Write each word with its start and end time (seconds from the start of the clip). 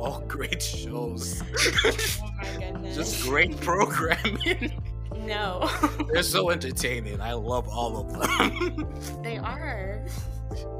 all 0.04 0.20
great 0.28 0.62
shows. 0.62 1.42
Oh 1.42 2.30
my 2.38 2.44
goodness. 2.58 2.96
Just 2.96 3.22
great 3.22 3.58
programming. 3.60 4.82
no. 5.26 5.68
They're 6.12 6.22
so 6.22 6.50
entertaining. 6.50 7.20
I 7.20 7.32
love 7.34 7.68
all 7.68 7.96
of 7.98 8.12
them. 8.12 8.86
they 9.22 9.38
are. 9.38 10.04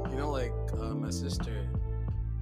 you 0.09 0.15
know, 0.17 0.31
like 0.31 0.53
uh, 0.73 0.93
my 0.95 1.09
sister 1.09 1.67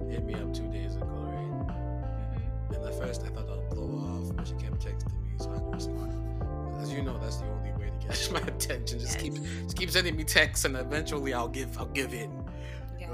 hit 0.08 0.24
me 0.24 0.34
up 0.34 0.52
two 0.54 0.68
days 0.72 0.96
ago, 0.96 1.06
right? 1.06 1.68
Mhm. 1.68 2.76
And 2.76 2.84
at 2.86 2.94
first 2.98 3.22
I 3.22 3.28
thought 3.28 3.48
I'd 3.48 3.70
blow 3.70 3.98
off, 3.98 4.36
but 4.36 4.46
she 4.46 4.54
kept 4.54 4.84
texting 4.84 5.22
me, 5.22 5.32
so 5.38 5.50
I 5.50 5.54
had 5.54 5.74
respond. 5.74 6.16
As 6.80 6.90
you 6.92 7.02
know, 7.02 7.18
that's 7.18 7.36
the 7.36 7.46
only 7.46 7.72
way 7.72 7.90
to 8.00 8.06
catch 8.06 8.30
my 8.30 8.40
attention. 8.40 8.98
Just 8.98 9.18
keep 9.18 9.34
just 9.34 9.76
keep 9.76 9.90
sending 9.90 10.16
me 10.16 10.24
texts, 10.24 10.64
and 10.64 10.76
eventually 10.76 11.34
I'll 11.34 11.48
give 11.48 11.76
I'll 11.78 11.86
give 11.86 12.14
in. 12.14 12.39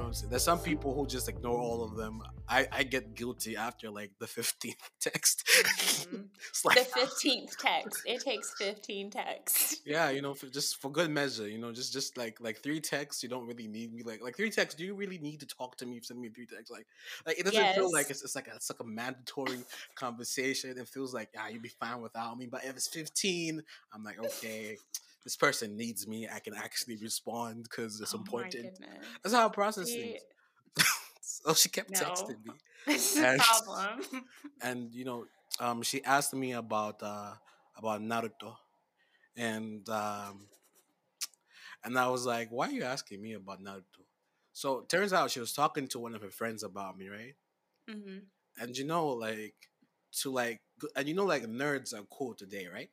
You 0.07 0.11
what 0.11 0.17
I'm 0.19 0.21
saying? 0.21 0.31
There's 0.31 0.45
some 0.45 0.61
people 0.61 0.95
who 0.95 1.05
just 1.05 1.29
ignore 1.29 1.59
all 1.59 1.83
of 1.83 1.97
them. 1.97 2.23
I, 2.49 2.69
I 2.71 2.85
get 2.85 3.17
guilty 3.17 3.57
after 3.57 3.91
like 3.91 4.13
the 4.21 4.27
15th 4.27 4.75
text. 5.01 5.43
Mhm. 5.49 6.27
it's 6.49 6.63
The 6.63 6.87
fifteenth 6.95 7.59
text. 7.59 8.03
It 8.07 8.21
takes 8.21 8.55
fifteen 8.57 9.11
texts. 9.11 9.81
yeah, 9.85 10.11
you 10.11 10.23
know, 10.23 10.33
for, 10.33 10.47
just 10.47 10.81
for 10.81 10.93
good 10.93 11.11
measure, 11.11 11.49
you 11.49 11.59
know, 11.59 11.73
just 11.73 11.93
just 11.93 12.17
like 12.17 12.41
like 12.41 12.63
three 12.63 12.81
texts. 12.81 13.25
You 13.25 13.29
don't 13.29 13.47
really 13.49 13.67
need 13.67 13.93
me. 13.93 14.05
Like 14.05 14.23
like 14.23 14.37
three 14.37 14.51
texts. 14.51 14.79
Do 14.79 14.85
you 14.85 14.95
really 14.95 15.19
need 15.19 15.41
to 15.41 15.47
talk 15.47 15.77
to 15.79 15.87
me? 15.87 15.99
Send 16.01 16.21
me 16.21 16.29
three 16.29 16.47
texts. 16.47 16.71
Like 16.71 16.87
like 17.27 17.41
it 17.41 17.45
doesn't 17.45 17.75
feel 17.75 17.91
like 17.91 18.09
it's, 18.11 18.23
it's 18.23 18.37
like 18.37 18.47
a, 18.47 18.55
it's 18.55 18.71
like 18.71 18.81
a 18.81 18.85
mandatory 18.85 19.59
conversation. 19.97 20.79
It 20.79 20.89
feels 20.89 21.13
like 21.13 21.31
ah, 21.37 21.49
you'd 21.49 21.63
be 21.63 21.69
fine 21.81 22.01
without 22.01 22.39
me. 22.39 22.47
But 22.47 22.65
if 22.65 22.77
it's 22.77 22.87
15, 22.87 23.61
I'm 23.93 24.05
like 24.05 24.21
okay. 24.21 24.77
This 25.27 25.37
person 25.37 25.77
needs 25.77 26.07
me. 26.09 26.29
I 26.33 26.41
can 26.41 26.55
actually 26.55 26.97
respond 26.97 27.65
because 27.65 28.01
it's 28.01 28.15
Oh 28.15 28.19
important. 28.19 28.73
That's 29.23 29.35
how 29.35 29.49
I 29.49 29.51
process 29.51 29.91
See, 29.93 30.03
things. 30.03 30.23
so 31.21 31.55
she 31.55 31.69
kept 31.69 31.93
No. 31.93 31.99
texting 32.01 32.45
me. 32.45 32.53
The 32.87 33.27
And- 33.27 33.41
problem. 33.41 34.25
and 34.63 34.95
you 34.95 35.05
know, 35.05 35.27
um, 35.61 35.83
she 35.83 36.05
asked 36.05 36.35
me 36.35 36.53
about 36.53 37.03
uh 37.03 37.35
about 37.77 38.03
Naruto, 38.03 38.57
and 39.37 39.89
um, 39.91 40.49
and 41.85 41.99
I 41.99 42.09
was 42.09 42.27
like, 42.27 42.51
"Why 42.51 42.69
are 42.69 42.73
you 42.73 42.85
asking 42.85 43.23
me 43.23 43.35
about 43.35 43.61
Naruto?" 43.63 44.05
So 44.53 44.81
it 44.81 44.89
turns 44.89 45.13
out 45.13 45.31
she 45.31 45.41
was 45.41 45.53
talking 45.55 45.89
to 45.89 45.99
one 46.01 46.15
of 46.15 46.23
her 46.23 46.31
friends 46.31 46.63
about 46.65 46.99
me, 46.99 47.09
right? 47.09 47.35
hmm 47.89 48.29
And 48.61 48.77
you 48.77 48.85
know, 48.85 49.09
like 49.09 49.55
to 50.23 50.31
like, 50.31 50.61
and 50.97 51.09
you 51.09 51.15
know, 51.15 51.25
like 51.27 51.45
nerds 51.45 51.95
are 51.95 52.05
cool 52.11 52.35
today, 52.35 52.67
right? 52.73 52.91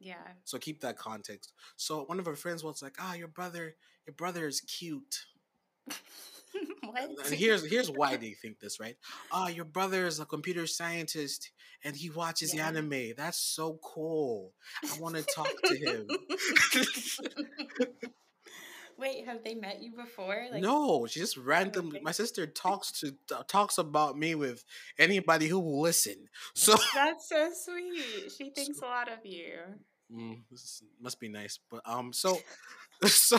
Yeah. 0.00 0.16
So 0.44 0.58
keep 0.58 0.80
that 0.80 0.96
context. 0.98 1.52
So 1.76 2.04
one 2.04 2.18
of 2.18 2.26
her 2.26 2.34
friends 2.36 2.64
was 2.64 2.82
like, 2.82 2.96
"Ah, 2.98 3.14
your 3.14 3.28
brother, 3.28 3.76
your 4.06 4.14
brother 4.14 4.46
is 4.48 4.60
cute." 4.62 5.26
what? 6.84 7.10
And 7.26 7.34
here's 7.34 7.64
here's 7.68 7.90
why 7.90 8.16
they 8.16 8.30
think 8.32 8.58
this, 8.60 8.80
right? 8.80 8.96
Ah, 9.30 9.48
your 9.48 9.64
brother 9.64 10.06
is 10.06 10.18
a 10.20 10.24
computer 10.24 10.66
scientist 10.66 11.50
and 11.84 11.94
he 11.96 12.10
watches 12.10 12.54
Yeah. 12.54 12.68
anime. 12.68 13.14
That's 13.16 13.38
so 13.38 13.78
cool. 13.84 14.52
I 14.92 14.98
want 15.00 15.16
to 15.16 15.22
talk 15.34 15.50
to 15.66 15.76
him. 15.76 16.06
Wait, 18.98 19.24
have 19.26 19.42
they 19.44 19.54
met 19.54 19.80
you 19.80 19.92
before? 19.96 20.44
no, 20.52 21.06
she 21.06 21.20
just 21.20 21.38
randomly. 21.38 21.96
okay. 21.98 22.04
My 22.04 22.12
sister 22.12 22.46
talks 22.46 22.92
to 23.00 23.14
talks 23.48 23.78
about 23.78 24.18
me 24.18 24.34
with 24.34 24.62
anybody 24.98 25.48
who 25.48 25.58
will 25.58 25.80
listen. 25.80 26.28
So 26.54 26.76
That's 26.94 27.28
so 27.28 27.50
sweet. 27.54 28.30
She 28.36 28.50
thinks 28.54 28.78
a 28.80 28.84
lot 28.84 29.10
of 29.10 29.24
you. 29.24 29.54
Mm, 30.12 30.42
this 30.50 30.82
must 31.00 31.20
be 31.20 31.28
nice, 31.28 31.58
but 31.70 31.82
um, 31.86 32.12
so 32.12 32.38
so 33.04 33.38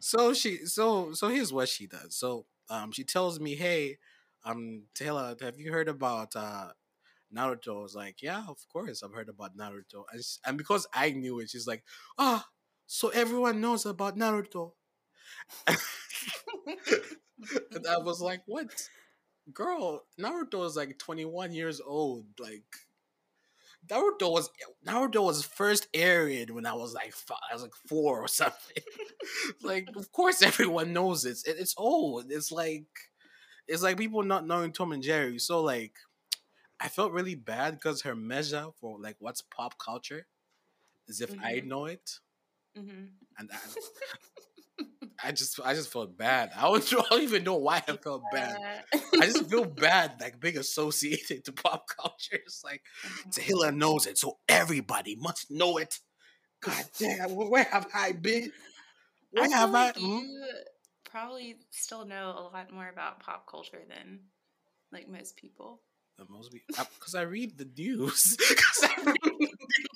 so 0.00 0.34
she 0.34 0.66
so 0.66 1.12
so 1.12 1.28
here's 1.28 1.52
what 1.52 1.68
she 1.68 1.86
does. 1.86 2.16
So 2.16 2.46
um, 2.70 2.92
she 2.92 3.04
tells 3.04 3.40
me, 3.40 3.54
"Hey, 3.56 3.98
um, 4.44 4.84
Taylor, 4.94 5.36
have 5.40 5.58
you 5.58 5.72
heard 5.72 5.88
about 5.88 6.36
uh 6.36 6.68
Naruto?" 7.34 7.78
I 7.80 7.82
was 7.82 7.94
like, 7.96 8.22
"Yeah, 8.22 8.44
of 8.48 8.58
course, 8.72 9.02
I've 9.02 9.12
heard 9.14 9.28
about 9.30 9.56
Naruto." 9.56 10.04
And, 10.12 10.20
s- 10.20 10.40
and 10.46 10.58
because 10.58 10.86
I 10.94 11.10
knew 11.12 11.40
it, 11.40 11.50
she's 11.50 11.66
like, 11.68 11.84
"Ah, 12.18 12.48
so 12.86 13.08
everyone 13.10 13.60
knows 13.60 13.86
about 13.86 14.16
Naruto." 14.18 14.72
and 17.72 17.86
I 17.88 17.98
was 17.98 18.20
like, 18.20 18.42
"What, 18.46 18.70
girl? 19.52 20.04
Naruto 20.20 20.66
is 20.66 20.76
like 20.76 20.98
21 20.98 21.52
years 21.52 21.80
old. 21.80 22.26
Like, 22.38 22.64
Naruto 23.88 24.30
was 24.32 24.50
Naruto 24.86 25.24
was 25.24 25.44
first 25.44 25.88
aired 25.94 26.50
when 26.50 26.66
I 26.66 26.74
was 26.74 26.94
like 26.94 27.12
five, 27.12 27.38
I 27.50 27.54
was 27.54 27.62
like 27.62 27.74
four 27.74 28.20
or 28.20 28.28
something. 28.42 28.82
like, 29.62 29.90
of 29.96 30.10
course, 30.12 30.42
everyone 30.42 30.92
knows 30.92 31.24
it. 31.24 31.38
It- 31.46 31.58
It's 31.58 31.74
old. 31.76 32.30
It's 32.32 32.52
like 32.52 32.86
it's 33.68 33.82
like 33.82 33.98
people 33.98 34.22
not 34.22 34.46
knowing 34.46 34.72
Tom 34.72 34.92
and 34.92 35.02
Jerry. 35.02 35.38
So 35.38 35.62
like, 35.62 35.96
I 36.80 36.88
felt 36.88 37.12
really 37.12 37.36
bad 37.36 37.74
because 37.74 38.02
her 38.02 38.16
measure 38.16 38.68
for 38.80 38.98
like 39.00 39.16
what's 39.20 39.42
pop 39.42 39.78
culture 39.78 40.26
is 41.08 41.20
if 41.20 41.34
I 41.42 41.60
Mhm. 41.60 41.64
know 41.64 41.86
it, 41.86 42.20
hmm 42.76 43.06
and 43.38 43.50
I, 43.52 43.56
I 45.22 45.32
just 45.32 45.60
I 45.64 45.74
just 45.74 45.92
felt 45.92 46.16
bad. 46.16 46.50
I 46.56 46.62
don't, 46.62 46.92
I 46.92 47.02
don't 47.10 47.22
even 47.22 47.44
know 47.44 47.56
why 47.56 47.82
I 47.86 47.96
felt 47.96 48.22
bad. 48.32 48.56
I 48.92 49.26
just 49.26 49.48
feel 49.48 49.64
bad 49.86 50.14
like 50.20 50.40
being 50.40 50.58
associated 50.58 51.44
to 51.44 51.52
pop 51.52 51.86
culture. 51.88 52.36
It's 52.36 52.64
like 52.64 52.82
mm-hmm. 53.06 53.30
Taylor 53.30 53.72
knows 53.72 54.06
it, 54.06 54.18
so 54.18 54.38
everybody 54.48 55.16
must 55.16 55.50
know 55.50 55.78
it. 55.78 55.98
God 56.60 56.84
damn, 56.98 57.34
where 57.34 57.64
have 57.64 57.86
I 57.94 58.12
been? 58.12 58.52
Where 59.30 59.44
I 59.44 59.48
have 59.48 59.70
like 59.70 59.96
I? 59.96 60.00
you 60.00 60.38
probably 61.04 61.56
still 61.70 62.04
know 62.04 62.30
a 62.36 62.42
lot 62.52 62.72
more 62.72 62.88
about 62.88 63.20
pop 63.20 63.46
culture 63.48 63.82
than 63.88 64.20
like 64.92 65.08
most 65.08 65.36
people. 65.36 65.80
That 66.18 66.30
must 66.30 66.52
be 66.52 66.62
because 66.68 67.14
I 67.14 67.22
read 67.22 67.58
the 67.58 67.68
news. 67.76 68.36
Because 68.48 68.84
I 68.84 69.02
read 69.02 69.16
the 69.22 69.30
news. 69.30 69.93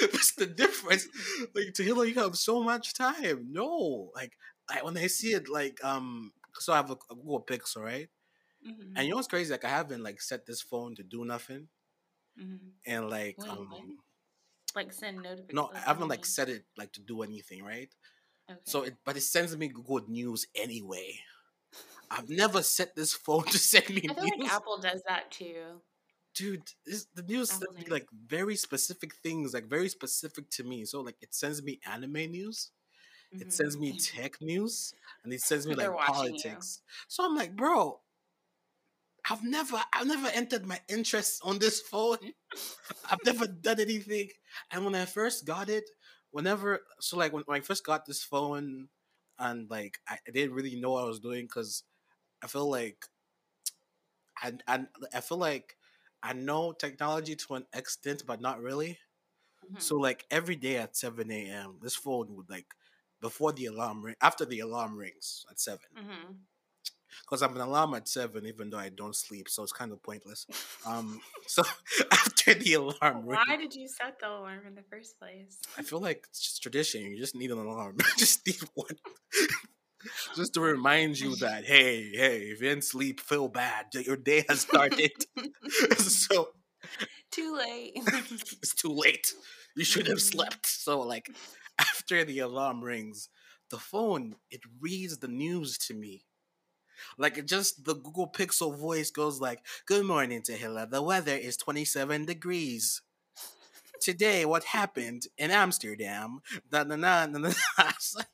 What's 0.12 0.34
the 0.34 0.46
difference? 0.46 1.06
Like 1.54 1.74
Taylor, 1.74 2.04
you 2.04 2.14
have 2.14 2.36
so 2.36 2.62
much 2.62 2.94
time. 2.94 3.52
No, 3.52 4.10
like 4.14 4.36
I, 4.68 4.82
when 4.82 4.96
I 4.96 5.06
see 5.08 5.32
it, 5.32 5.48
like 5.48 5.82
um, 5.84 6.32
so 6.54 6.72
I 6.72 6.76
have 6.76 6.90
a, 6.90 6.96
a 7.10 7.14
Google 7.14 7.44
Pixel, 7.44 7.82
right? 7.82 8.08
hmm 8.64 8.96
And 8.96 9.06
you 9.06 9.12
know 9.12 9.16
what's 9.16 9.28
crazy? 9.28 9.52
Like 9.52 9.64
I 9.64 9.70
haven't 9.70 10.02
like 10.02 10.20
set 10.22 10.46
this 10.46 10.62
phone 10.62 10.94
to 10.96 11.04
do 11.04 11.24
nothing, 11.24 11.68
hmm 12.36 12.70
and 12.86 13.08
like 13.10 13.38
Wait, 13.38 13.50
um, 13.50 13.68
what? 13.68 13.84
Like 14.74 14.92
send 14.92 15.22
notifications. 15.22 15.52
no, 15.52 15.70
I 15.74 15.80
haven't 15.80 16.08
like 16.08 16.24
set 16.26 16.48
it 16.48 16.64
like 16.76 16.92
to 16.92 17.00
do 17.00 17.22
anything, 17.22 17.62
right? 17.64 17.92
Okay. 18.50 18.60
So 18.64 18.82
it, 18.84 18.96
but 19.04 19.16
it 19.16 19.22
sends 19.22 19.56
me 19.56 19.68
good 19.68 20.08
News 20.08 20.46
anyway. 20.54 21.20
I've 22.10 22.30
never 22.30 22.62
set 22.62 22.96
this 22.96 23.14
phone 23.14 23.44
to 23.50 23.58
send 23.58 23.90
me 23.90 24.02
I 24.08 24.14
feel 24.14 24.24
news, 24.28 24.32
like 24.38 24.46
Apple 24.46 24.78
does 24.78 25.02
that 25.06 25.30
too. 25.30 25.80
Dude. 26.40 26.72
This, 26.86 27.06
the 27.14 27.22
news 27.22 27.60
me 27.76 27.86
like 27.88 28.08
very 28.12 28.56
specific 28.56 29.14
things, 29.16 29.54
like 29.54 29.66
very 29.66 29.88
specific 29.88 30.50
to 30.52 30.64
me. 30.64 30.84
So 30.84 31.00
like 31.00 31.16
it 31.20 31.34
sends 31.34 31.62
me 31.62 31.80
anime 31.86 32.12
news, 32.30 32.72
it 33.40 33.52
Mhm. 33.52 33.52
sends 33.52 33.78
me 33.78 33.94
tech 33.98 34.40
news, 34.42 34.94
and 35.24 35.32
it 35.32 35.42
sends 35.42 35.66
me 35.66 35.74
like 35.74 35.92
watching 35.92 36.34
you. 36.34 36.40
politics. 36.40 36.82
So 37.08 37.24
I'm 37.26 37.36
like, 37.36 37.56
bro, 37.56 38.02
I've 39.28 39.44
never, 39.44 39.82
I've 39.92 40.06
never 40.06 40.28
entered 40.28 40.66
my 40.66 40.80
interests 40.88 41.40
on 41.42 41.58
this 41.58 41.80
phone. 41.80 42.18
I've 43.10 43.24
never 43.24 43.46
done 43.46 43.80
anything. 43.80 44.30
And 44.70 44.84
when 44.84 44.94
I 44.94 45.04
first 45.06 45.46
got 45.46 45.68
it, 45.68 45.84
whenever, 46.30 46.80
so 47.00 47.16
like 47.16 47.32
when, 47.32 47.44
when 47.44 47.58
I 47.58 47.64
first 47.64 47.84
got 47.84 48.06
this 48.06 48.24
phone, 48.24 48.88
and 49.38 49.70
like 49.70 49.98
I, 50.08 50.18
I 50.26 50.30
didn't 50.32 50.54
really 50.54 50.80
know 50.80 50.92
what 50.92 51.04
I 51.04 51.08
was 51.08 51.20
doing 51.20 51.46
because 51.46 51.84
I 52.42 52.48
feel 52.48 52.70
like, 52.70 53.06
I, 54.38 54.58
I, 54.66 54.86
I 55.14 55.20
feel 55.20 55.38
like 55.38 55.76
I 56.22 56.32
know 56.34 56.72
technology 56.72 57.36
to 57.36 57.54
an 57.54 57.66
extent, 57.74 58.24
but 58.26 58.40
not 58.40 58.60
really. 58.60 58.98
Mhm. 59.64 59.80
So 59.80 59.96
like 59.96 60.26
every 60.30 60.56
day 60.56 60.76
at 60.78 60.96
seven 60.96 61.30
a.m., 61.30 61.78
this 61.82 61.96
phone 61.96 62.34
would 62.36 62.50
like 62.50 62.74
before 63.20 63.52
the 63.52 63.66
alarm 63.66 64.02
ring, 64.02 64.16
after 64.20 64.44
the 64.46 64.60
alarm 64.60 64.96
rings 64.96 65.44
at 65.50 65.60
seven, 65.60 65.86
Mhm. 65.92 66.46
because 67.22 67.42
I'm 67.42 67.54
an 67.54 67.60
alarm 67.60 67.94
at 67.94 68.08
seven, 68.08 68.46
even 68.46 68.70
though 68.70 68.78
I 68.78 68.88
don't 68.88 69.16
sleep, 69.16 69.48
so 69.48 69.62
it's 69.62 69.72
kind 69.72 69.92
of 69.92 70.02
pointless. 70.02 70.46
Um, 70.86 71.20
so 71.46 71.62
after 72.10 72.54
the 72.54 72.74
alarm 72.74 73.26
Why 73.26 73.44
rings, 73.44 73.58
did 73.58 73.74
you 73.74 73.88
set 73.88 74.18
the 74.18 74.28
alarm 74.28 74.66
in 74.66 74.74
the 74.74 74.82
first 74.82 75.18
place? 75.18 75.58
I 75.76 75.82
feel 75.82 76.00
like 76.00 76.26
it's 76.28 76.40
just 76.40 76.62
tradition. 76.62 77.02
You 77.02 77.16
just 77.18 77.34
need 77.34 77.50
an 77.50 77.58
alarm. 77.58 77.96
just 78.18 78.46
need 78.46 78.60
one. 78.74 78.96
just 80.36 80.54
to 80.54 80.60
remind 80.60 81.18
you 81.18 81.36
that 81.40 81.64
hey, 81.64 82.10
hey, 82.14 82.38
if 82.52 82.60
you 82.60 82.68
didn't 82.68 82.84
sleep, 82.84 83.20
feel 83.20 83.48
bad. 83.48 83.86
Your 83.94 84.16
day 84.16 84.44
has 84.48 84.60
started. 84.62 85.12
so 85.98 86.48
Too 87.30 87.56
late. 87.56 87.92
it's 88.62 88.74
too 88.74 88.90
late. 88.92 89.32
You 89.76 89.84
should 89.84 90.06
have 90.08 90.20
slept. 90.20 90.66
So 90.66 91.00
like 91.00 91.30
after 91.78 92.24
the 92.24 92.40
alarm 92.40 92.82
rings, 92.82 93.28
the 93.70 93.78
phone 93.78 94.36
it 94.50 94.60
reads 94.80 95.18
the 95.18 95.28
news 95.28 95.78
to 95.78 95.94
me. 95.94 96.24
Like 97.18 97.38
it 97.38 97.46
just 97.46 97.84
the 97.84 97.94
Google 97.94 98.28
Pixel 98.30 98.76
voice 98.76 99.10
goes 99.10 99.40
like, 99.40 99.64
"Good 99.86 100.04
morning, 100.06 100.42
Tahila. 100.42 100.90
The 100.90 101.02
weather 101.02 101.34
is 101.36 101.56
27 101.56 102.24
degrees." 102.26 103.02
Today 104.00 104.44
what 104.44 104.64
happened 104.64 105.26
in 105.38 105.50
Amsterdam. 105.50 106.40
Da, 106.70 106.84
na, 106.84 106.96
na, 106.96 107.26
na, 107.26 107.38
na. 107.38 107.52
It's 107.78 108.14
like, 108.16 108.26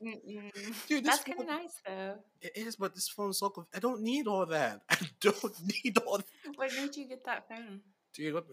Dude, 0.88 1.04
That's 1.04 1.24
kind 1.24 1.40
of 1.40 1.46
nice 1.46 1.80
though. 1.86 2.14
it 2.40 2.52
is, 2.56 2.76
but 2.76 2.94
this 2.94 3.08
phone's 3.08 3.38
so. 3.38 3.50
conf- 3.50 3.68
I 3.74 3.78
don't 3.78 4.02
need 4.02 4.26
all 4.26 4.46
that. 4.46 4.82
I 4.90 4.98
don't 5.20 5.54
need 5.84 5.98
all 5.98 6.18
that. 6.18 6.26
What 6.56 6.72
made 6.76 6.96
you 6.96 7.08
get 7.08 7.24
that 7.24 7.48
phone? 7.48 7.80
Dude, 8.14 8.34
what 8.34 8.46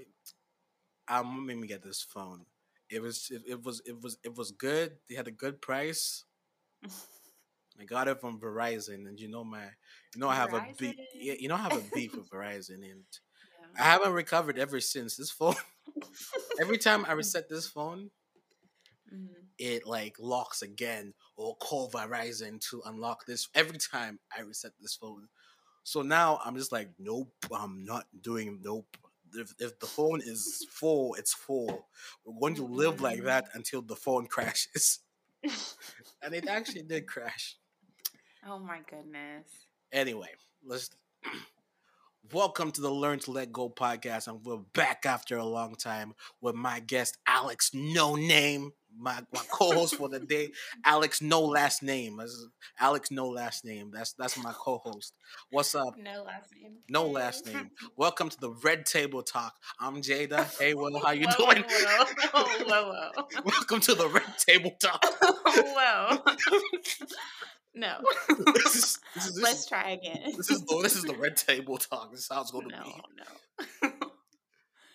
um, 1.07 1.37
what 1.37 1.45
made 1.45 1.57
me 1.57 1.67
get 1.67 1.83
this 1.83 2.01
phone? 2.01 2.45
It 2.89 3.01
was 3.01 3.29
it, 3.31 3.41
it 3.47 3.63
was 3.63 3.81
it 3.85 4.01
was 4.01 4.17
it 4.23 4.35
was 4.35 4.51
good. 4.51 4.97
They 5.09 5.15
had 5.15 5.27
a 5.27 5.31
good 5.31 5.61
price. 5.61 6.25
I 7.79 7.85
got 7.85 8.07
it 8.07 8.21
from 8.21 8.39
Verizon, 8.39 9.07
and 9.07 9.19
you 9.19 9.27
know 9.29 9.43
my, 9.43 9.63
you 10.13 10.19
know 10.21 10.29
I 10.29 10.35
have 10.35 10.53
a 10.53 10.65
beef. 10.77 10.95
Yeah, 11.15 11.33
you 11.39 11.47
know 11.47 11.55
I 11.55 11.59
have 11.59 11.77
a 11.77 11.95
beef 11.95 12.15
with 12.15 12.29
Verizon, 12.29 12.83
and 12.83 13.03
I 13.77 13.83
haven't 13.83 14.13
recovered 14.13 14.57
ever 14.57 14.79
since. 14.79 15.15
This 15.17 15.31
phone, 15.31 15.55
every 16.59 16.77
time 16.77 17.05
I 17.07 17.13
reset 17.13 17.49
this 17.49 17.67
phone, 17.67 18.11
Mhm. 19.11 19.51
it 19.57 19.85
like 19.85 20.15
locks 20.19 20.61
again 20.61 21.13
or 21.35 21.55
call 21.57 21.89
Verizon 21.89 22.59
to 22.69 22.81
unlock 22.85 23.25
this 23.25 23.47
every 23.53 23.77
time 23.77 24.19
I 24.35 24.41
reset 24.41 24.71
this 24.79 24.95
phone. 24.95 25.27
So 25.83 26.01
now 26.01 26.39
I'm 26.43 26.55
just 26.57 26.71
like, 26.71 26.89
nope, 26.99 27.33
I'm 27.53 27.85
not 27.85 28.05
doing 28.21 28.59
nope. 28.63 28.97
If, 29.33 29.53
if 29.59 29.79
the 29.79 29.87
phone 29.87 30.21
is 30.23 30.65
full, 30.69 31.15
it's 31.15 31.33
full. 31.33 31.87
We're 32.25 32.39
going 32.39 32.55
to 32.55 32.65
live 32.65 33.01
like 33.01 33.21
Mm-mm. 33.21 33.25
that 33.25 33.45
until 33.53 33.81
the 33.81 33.95
phone 33.95 34.27
crashes. 34.27 34.99
and 36.21 36.33
it 36.33 36.47
actually 36.47 36.83
did 36.83 37.07
crash. 37.07 37.57
Oh 38.45 38.59
my 38.59 38.79
goodness. 38.89 39.67
Anyway, 39.91 40.29
let's 40.63 40.89
welcome 42.31 42.71
to 42.71 42.81
the 42.81 42.89
Learn 42.89 43.19
to 43.19 43.31
Let 43.31 43.51
Go 43.51 43.69
podcast. 43.69 44.27
And 44.27 44.43
we're 44.45 44.57
back 44.73 45.05
after 45.05 45.37
a 45.37 45.45
long 45.45 45.75
time 45.75 46.13
with 46.41 46.55
my 46.55 46.79
guest 46.79 47.17
Alex 47.27 47.71
No 47.73 48.15
Name, 48.15 48.71
my, 48.97 49.19
my 49.33 49.41
co-host 49.51 49.95
for 49.95 50.09
the 50.09 50.19
day. 50.25 50.51
Alex 50.85 51.21
No 51.21 51.41
Last 51.41 51.83
Name. 51.83 52.17
That's- 52.17 52.45
Alex 52.79 53.11
No 53.11 53.27
Last 53.27 53.65
Name. 53.65 53.91
That's 53.93 54.13
that's 54.13 54.37
my 54.41 54.53
co-host. 54.53 55.13
What's 55.49 55.75
up? 55.75 55.95
No 55.97 56.23
last 56.23 56.49
name. 56.61 56.77
No 56.89 57.07
last 57.07 57.45
name. 57.45 57.71
Welcome 57.97 58.29
to 58.29 58.39
the 58.39 58.51
Red 58.63 58.85
Table 58.85 59.23
Talk. 59.23 59.53
I'm 59.79 60.01
Jada. 60.01 60.45
Hey, 60.59 60.73
Will, 60.73 60.99
how 60.99 61.11
you 61.11 61.27
whoa, 61.37 61.53
doing? 61.53 61.63
Whoa, 61.67 62.43
whoa, 62.65 62.91
whoa. 63.15 63.27
Welcome 63.45 63.79
to 63.81 63.95
the 63.95 64.07
Red 64.07 64.37
Table 64.37 64.71
Talk. 64.79 65.03
whoa. 65.55 66.17
No. 67.75 67.97
this 68.53 68.75
is 68.75 68.99
this 69.15 69.25
is, 69.27 69.35
this 69.35 69.43
Let's 69.43 69.59
is, 69.61 69.65
try 69.65 69.91
again. 69.91 70.33
this 70.37 70.49
is 70.49 70.63
the 70.63 70.79
this 70.81 70.95
is 70.95 71.03
the 71.03 71.15
Red 71.15 71.37
Table 71.47 71.77
Talk. 71.77 72.11
This 72.11 72.21
is 72.21 72.29
how 72.31 72.41
it's 72.41 72.51
going 72.51 72.69
to 72.69 72.75
no, 72.75 72.83
be. 72.83 72.93
no. 73.17 73.89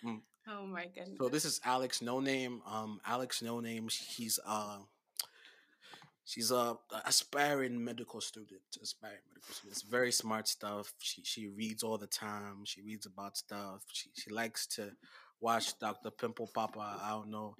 Mm. 0.05 0.21
Oh 0.47 0.65
my 0.65 0.85
goodness. 0.85 1.17
So 1.17 1.27
this 1.27 1.43
is 1.43 1.59
Alex 1.65 2.01
No 2.01 2.19
Name. 2.21 2.61
Um, 2.65 3.01
Alex 3.05 3.41
No 3.41 3.59
Name. 3.59 3.89
She's 3.89 4.39
uh, 4.47 4.77
she's 6.23 6.51
a 6.51 6.77
aspiring 7.05 7.83
medical 7.83 8.21
student. 8.21 8.61
Aspiring 8.81 9.17
medical 9.27 9.53
student. 9.53 9.73
It's 9.73 9.81
very 9.81 10.13
smart 10.13 10.47
stuff. 10.47 10.93
She 10.99 11.21
she 11.23 11.47
reads 11.47 11.83
all 11.83 11.97
the 11.97 12.07
time. 12.07 12.63
She 12.63 12.81
reads 12.81 13.05
about 13.05 13.37
stuff. 13.37 13.83
She 13.91 14.09
she 14.13 14.29
likes 14.29 14.65
to 14.67 14.91
watch 15.41 15.77
Doctor 15.79 16.11
Pimple 16.11 16.49
Popper. 16.53 16.79
I 16.79 17.09
don't 17.09 17.29
know. 17.29 17.55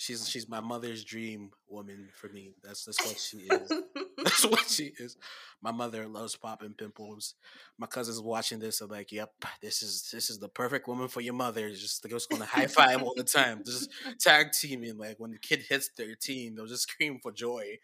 She's 0.00 0.26
she's 0.26 0.48
my 0.48 0.60
mother's 0.60 1.04
dream 1.04 1.50
woman 1.68 2.08
for 2.14 2.28
me. 2.30 2.54
That's 2.62 2.86
that's 2.86 3.04
what 3.04 3.18
she 3.18 3.38
is. 3.38 3.70
That's 4.24 4.44
what 4.44 4.68
she 4.68 4.92
is. 4.98 5.16
My 5.62 5.72
mother 5.72 6.06
loves 6.06 6.36
popping 6.36 6.74
pimples. 6.74 7.34
My 7.78 7.86
cousins 7.86 8.20
watching 8.20 8.58
this 8.58 8.82
are 8.82 8.86
like, 8.86 9.12
"Yep, 9.12 9.30
this 9.62 9.82
is 9.82 10.10
this 10.12 10.28
is 10.28 10.38
the 10.38 10.48
perfect 10.48 10.88
woman 10.88 11.08
for 11.08 11.22
your 11.22 11.34
mother." 11.34 11.66
It's 11.66 11.80
Just 11.80 12.02
they're 12.02 12.10
just 12.10 12.28
gonna 12.28 12.44
high 12.44 12.66
five 12.66 13.02
all 13.02 13.14
the 13.16 13.24
time, 13.24 13.62
just 13.64 13.90
tag 14.20 14.52
teaming. 14.52 14.98
Like 14.98 15.18
when 15.18 15.30
the 15.30 15.38
kid 15.38 15.60
hits 15.68 15.90
thirteen, 15.96 16.54
they'll 16.54 16.66
just 16.66 16.82
scream 16.88 17.18
for 17.22 17.32
joy, 17.32 17.78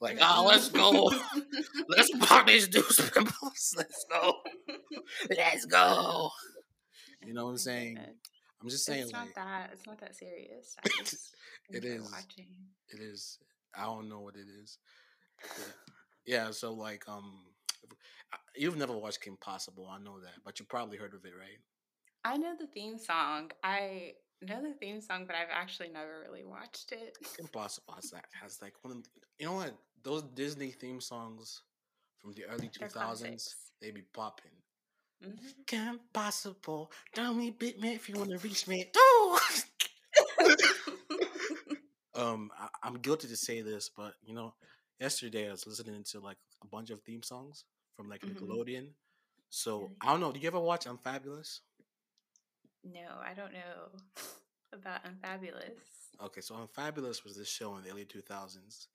like, 0.00 0.18
"Oh, 0.20 0.44
let's 0.48 0.68
go, 0.68 1.10
let's 1.88 2.10
pop 2.20 2.46
these 2.46 2.68
dude's 2.68 3.00
pimples, 3.10 3.74
let's 3.76 4.04
go, 4.10 4.34
let's 5.36 5.64
go." 5.66 6.30
You 7.26 7.34
know 7.34 7.44
what 7.44 7.50
I'm 7.52 7.58
saying? 7.58 7.98
I'm 8.62 8.68
just 8.68 8.84
saying, 8.84 9.04
It's 9.04 9.12
like, 9.12 9.26
not 9.26 9.34
that. 9.36 9.70
It's 9.72 9.86
not 9.86 10.00
that 10.00 10.14
serious. 10.14 10.76
It 11.72 11.84
is. 11.84 12.10
Watching. 12.10 12.48
it 12.88 13.00
is. 13.00 13.38
I 13.76 13.84
don't 13.84 14.08
know 14.08 14.20
what 14.20 14.34
it 14.34 14.46
is. 14.62 14.78
Yeah. 15.44 15.64
yeah 16.26 16.50
so 16.50 16.72
like, 16.72 17.04
um, 17.08 17.44
you've 18.56 18.76
never 18.76 18.96
watched 18.96 19.20
Kim 19.20 19.36
Possible. 19.36 19.88
I 19.88 19.98
know 19.98 20.18
that, 20.20 20.34
but 20.44 20.58
you 20.58 20.66
probably 20.66 20.98
heard 20.98 21.14
of 21.14 21.24
it, 21.24 21.32
right? 21.38 21.58
I 22.24 22.36
know 22.36 22.54
the 22.58 22.66
theme 22.66 22.98
song. 22.98 23.52
I 23.62 24.14
know 24.42 24.60
the 24.62 24.74
theme 24.74 25.00
song, 25.00 25.24
but 25.26 25.36
I've 25.36 25.48
actually 25.52 25.88
never 25.90 26.20
really 26.26 26.44
watched 26.44 26.92
it. 26.92 27.16
Kim 27.36 27.46
Possible 27.52 27.94
has 27.94 28.10
that 28.10 28.26
has 28.42 28.60
like 28.60 28.74
one 28.82 28.96
of 28.96 29.02
the, 29.04 29.08
you 29.38 29.46
know 29.46 29.54
what 29.54 29.74
those 30.02 30.22
Disney 30.34 30.70
theme 30.70 31.00
songs 31.00 31.62
from 32.18 32.32
the 32.32 32.44
early 32.46 32.68
two 32.68 32.80
thousands, 32.80 32.92
They're 32.94 33.02
thousands 33.02 33.22
classics. 33.44 33.70
they 33.80 33.90
be 33.90 34.02
popping. 34.12 34.50
Mhm. 35.22 35.66
Kim 35.66 36.00
Possible, 36.12 36.90
tell 37.14 37.34
me, 37.34 37.50
bit 37.50 37.78
me 37.80 37.94
if 37.94 38.08
you 38.08 38.16
want 38.16 38.30
to 38.30 38.38
reach 38.38 38.66
me. 38.68 38.90
Um, 42.14 42.50
I, 42.58 42.68
I'm 42.82 42.94
guilty 42.98 43.28
to 43.28 43.36
say 43.36 43.60
this, 43.62 43.90
but 43.96 44.14
you 44.22 44.34
know, 44.34 44.54
yesterday 44.98 45.48
I 45.48 45.52
was 45.52 45.66
listening 45.66 46.02
to 46.10 46.20
like 46.20 46.38
a 46.62 46.66
bunch 46.66 46.90
of 46.90 47.00
theme 47.02 47.22
songs 47.22 47.64
from 47.96 48.08
like 48.08 48.22
Mhm. 48.22 48.34
Nickelodeon. 48.34 48.88
So 49.50 49.92
I 50.00 50.10
don't 50.10 50.20
know. 50.20 50.32
Do 50.32 50.40
you 50.40 50.48
ever 50.48 50.60
watch 50.60 50.86
Unfabulous? 50.86 51.60
no, 52.84 53.18
I 53.22 53.34
don't 53.34 53.52
know 53.52 53.90
about 54.72 55.04
Unfabulous. 55.04 55.78
Okay, 56.22 56.40
so 56.40 56.54
Unfabulous 56.56 57.24
was 57.24 57.36
this 57.36 57.48
show 57.48 57.76
in 57.76 57.82
the 57.84 57.90
early 57.90 58.04
2000s. 58.04 58.88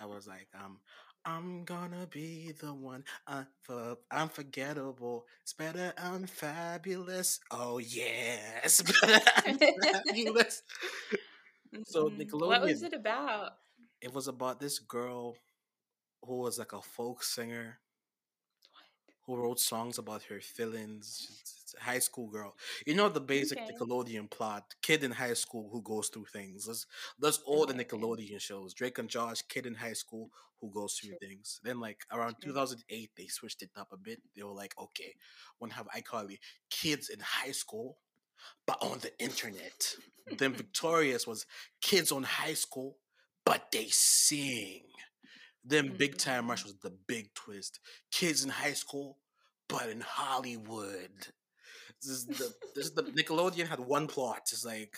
I 0.00 0.06
was 0.06 0.26
like, 0.26 0.48
um, 0.54 0.80
I'm 1.24 1.64
gonna 1.64 2.06
be 2.06 2.52
the 2.52 2.72
one 2.72 3.04
unfor- 3.28 3.98
unforgettable. 4.10 5.26
It's 5.42 5.52
better 5.52 5.92
unfabulous. 5.98 7.40
Oh 7.50 7.78
yeah, 7.78 8.60
it's 8.64 8.82
better 8.82 9.20
unfabulous. 9.46 10.62
So 11.84 12.10
Mhm. 12.10 12.30
What 12.46 12.62
was 12.62 12.82
it 12.82 12.92
about? 12.94 13.58
It 14.00 14.12
was 14.12 14.28
about 14.28 14.60
this 14.60 14.78
girl 14.78 15.36
who 16.24 16.36
was 16.38 16.58
like 16.58 16.72
a 16.72 16.82
folk 16.82 17.22
singer 17.22 17.80
who 19.26 19.36
wrote 19.36 19.58
songs 19.60 19.98
about 19.98 20.22
her 20.24 20.40
feelings. 20.40 21.59
She's 21.70 21.80
it's 21.80 21.82
a 21.82 21.90
high 21.90 21.98
school 22.00 22.28
girl. 22.28 22.56
You 22.86 22.94
know 22.94 23.08
the 23.08 23.20
basic 23.20 23.58
Okay. 23.58 23.72
Nickelodeon 23.72 24.30
plot: 24.30 24.74
kid 24.82 25.04
in 25.04 25.12
high 25.12 25.34
school 25.34 25.68
who 25.72 25.82
goes 25.82 26.08
through 26.08 26.26
things. 26.26 26.66
That's 26.66 26.86
that's 27.18 27.38
all 27.38 27.66
the 27.66 27.74
Okay, 27.74 27.84
okay. 27.94 27.96
Nickelodeon 27.96 28.40
shows. 28.40 28.74
Drake 28.74 28.98
and 28.98 29.08
Josh, 29.08 29.42
kid 29.42 29.66
in 29.66 29.74
high 29.74 29.92
school 29.94 30.30
who 30.60 30.70
goes 30.70 30.94
through 30.94 31.10
Sure. 31.10 31.18
things. 31.18 31.60
Then 31.62 31.80
like 31.80 32.04
around 32.12 32.36
Sure. 32.42 32.52
2008, 32.52 33.10
they 33.16 33.26
switched 33.28 33.62
it 33.62 33.70
up 33.76 33.92
a 33.92 33.96
bit. 33.96 34.22
They 34.36 34.42
were 34.42 34.52
like, 34.52 34.74
okay, 34.78 35.14
want 35.60 35.72
to 35.72 35.76
have 35.78 35.88
iCarly 35.88 36.38
kids 36.70 37.08
in 37.08 37.20
high 37.20 37.52
school, 37.52 37.98
but 38.66 38.78
on 38.82 38.98
the 39.00 39.12
internet. 39.18 39.94
then 40.38 40.52
Victorious 40.62 41.26
was 41.26 41.46
kids 41.80 42.12
on 42.12 42.22
high 42.24 42.54
school, 42.54 42.98
but 43.44 43.70
they 43.72 43.88
sing. 43.88 44.82
Then 45.64 45.96
Big 45.96 46.16
Time 46.18 46.48
Rush 46.48 46.60
mm-hmm. 46.60 46.68
was 46.68 46.76
the 46.82 46.90
big 46.90 47.34
twist. 47.34 47.80
Kids 48.10 48.44
in 48.44 48.50
high 48.50 48.72
school, 48.72 49.18
but 49.68 49.88
in 49.88 50.00
Hollywood. 50.00 51.28
This 52.02 52.10
is 52.10 52.26
the 52.26 52.54
this 52.74 52.86
is 52.86 52.94
the 52.94 53.02
Nickelodeon 53.02 53.66
had 53.68 53.80
one 53.80 54.06
plot. 54.06 54.48
It's 54.52 54.64
like 54.64 54.96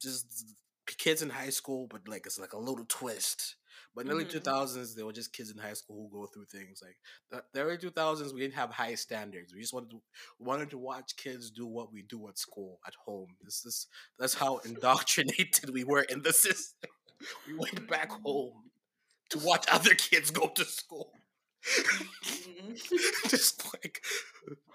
just 0.00 0.54
kids 0.86 1.22
in 1.22 1.30
high 1.30 1.50
school, 1.50 1.86
but 1.88 2.06
like 2.08 2.26
it's 2.26 2.38
like 2.38 2.52
a 2.52 2.58
little 2.58 2.84
twist. 2.88 3.56
But 3.94 4.02
in 4.02 4.08
the 4.08 4.14
early 4.14 4.24
Mhm. 4.24 4.30
two 4.30 4.40
thousands, 4.40 4.94
they 4.94 5.02
were 5.02 5.12
just 5.12 5.32
kids 5.32 5.50
in 5.50 5.58
high 5.58 5.72
school 5.72 6.08
who 6.10 6.20
go 6.20 6.26
through 6.26 6.46
things. 6.46 6.82
Like 6.82 6.98
the, 7.30 7.44
the 7.52 7.64
early 7.64 7.78
two 7.78 7.90
thousands, 7.90 8.32
we 8.32 8.40
didn't 8.40 8.54
have 8.54 8.70
high 8.70 8.94
standards. 8.96 9.54
We 9.54 9.60
just 9.60 9.72
wanted 9.72 9.90
to 9.90 10.02
wanted 10.38 10.70
to 10.70 10.78
watch 10.78 11.16
kids 11.16 11.50
do 11.50 11.66
what 11.66 11.92
we 11.92 12.02
do 12.02 12.28
at 12.28 12.38
school, 12.38 12.80
at 12.86 12.94
home. 12.96 13.36
This 13.42 13.64
is 13.64 13.86
that's 14.18 14.34
how 14.34 14.58
indoctrinated 14.64 15.70
we 15.70 15.84
were 15.84 16.02
in 16.02 16.22
the 16.22 16.32
system. 16.32 16.90
We 17.46 17.54
went 17.54 17.88
back 17.88 18.10
home 18.10 18.70
to 19.30 19.38
watch 19.38 19.64
other 19.70 19.94
kids 19.94 20.30
go 20.30 20.48
to 20.48 20.64
school. 20.64 21.12
Mhm. 22.24 23.28
just 23.28 23.64
like 23.74 24.02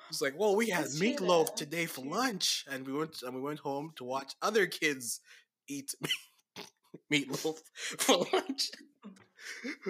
it's 0.09 0.21
like, 0.21 0.33
well, 0.37 0.55
we 0.55 0.69
had 0.69 0.87
meatloaf 0.87 1.55
today 1.55 1.85
for 1.85 2.03
lunch, 2.03 2.65
and 2.69 2.85
we 2.87 2.93
went 2.93 3.21
and 3.21 3.35
we 3.35 3.41
went 3.41 3.59
home 3.59 3.93
to 3.97 4.03
watch 4.03 4.33
other 4.41 4.65
kids 4.65 5.19
eat 5.67 5.93
meatloaf 7.11 7.59
for 7.99 8.25
lunch. 8.33 8.71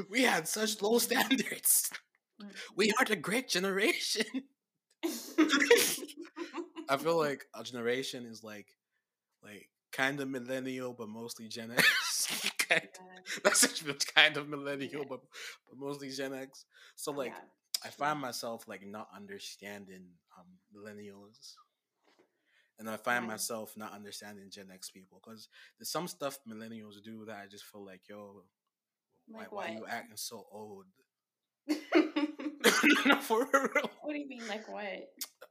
We 0.09 0.23
had 0.23 0.47
such 0.47 0.81
low 0.81 0.97
standards. 0.99 1.89
We 2.75 2.91
are 2.99 3.05
the 3.05 3.15
great 3.15 3.47
generation. 3.49 4.25
I 6.89 6.97
feel 6.97 7.17
like 7.17 7.45
our 7.53 7.63
generation 7.63 8.25
is 8.25 8.43
like, 8.43 8.67
like 9.43 9.69
kind 9.91 10.19
of 10.21 10.29
millennial, 10.29 10.93
but 10.93 11.09
mostly 11.09 11.47
Gen 11.47 11.71
X. 11.71 12.27
kind, 12.69 12.87
that's 13.43 13.63
actually 13.63 13.95
kind 14.15 14.37
of 14.37 14.47
millennial, 14.49 15.05
but 15.05 15.21
but 15.69 15.77
mostly 15.79 16.09
Gen 16.11 16.33
X. 16.33 16.65
So 16.95 17.11
like, 17.11 17.35
Yeah. 17.35 17.41
I 17.85 17.89
find 17.89 18.19
myself 18.19 18.67
like 18.67 18.85
not 18.85 19.09
understanding 19.15 20.05
um 20.37 20.47
millennials. 20.75 21.55
And 22.79 22.89
I 22.89 22.97
find 22.97 23.25
Why? 23.25 23.31
myself 23.33 23.75
not 23.77 23.93
understanding 23.93 24.49
Gen 24.49 24.71
X 24.73 24.89
people 24.89 25.21
because 25.23 25.49
there's 25.77 25.89
some 25.91 26.07
stuff 26.07 26.39
millennials 26.47 27.01
do 27.03 27.25
that 27.25 27.37
I 27.43 27.47
just 27.47 27.65
feel 27.65 27.83
like, 27.85 28.01
yo, 28.09 28.43
why, 29.27 29.41
Like 29.41 29.51
why 29.51 29.67
what? 29.67 29.69
you 29.69 29.85
acting 29.87 30.17
so 30.17 30.45
old? 30.51 30.85
no, 33.05 33.15
for 33.21 33.47
real. 33.53 33.89
What 34.01 34.13
do 34.13 34.19
you 34.19 34.27
mean, 34.27 34.47
like 34.47 34.67
what? 34.67 35.09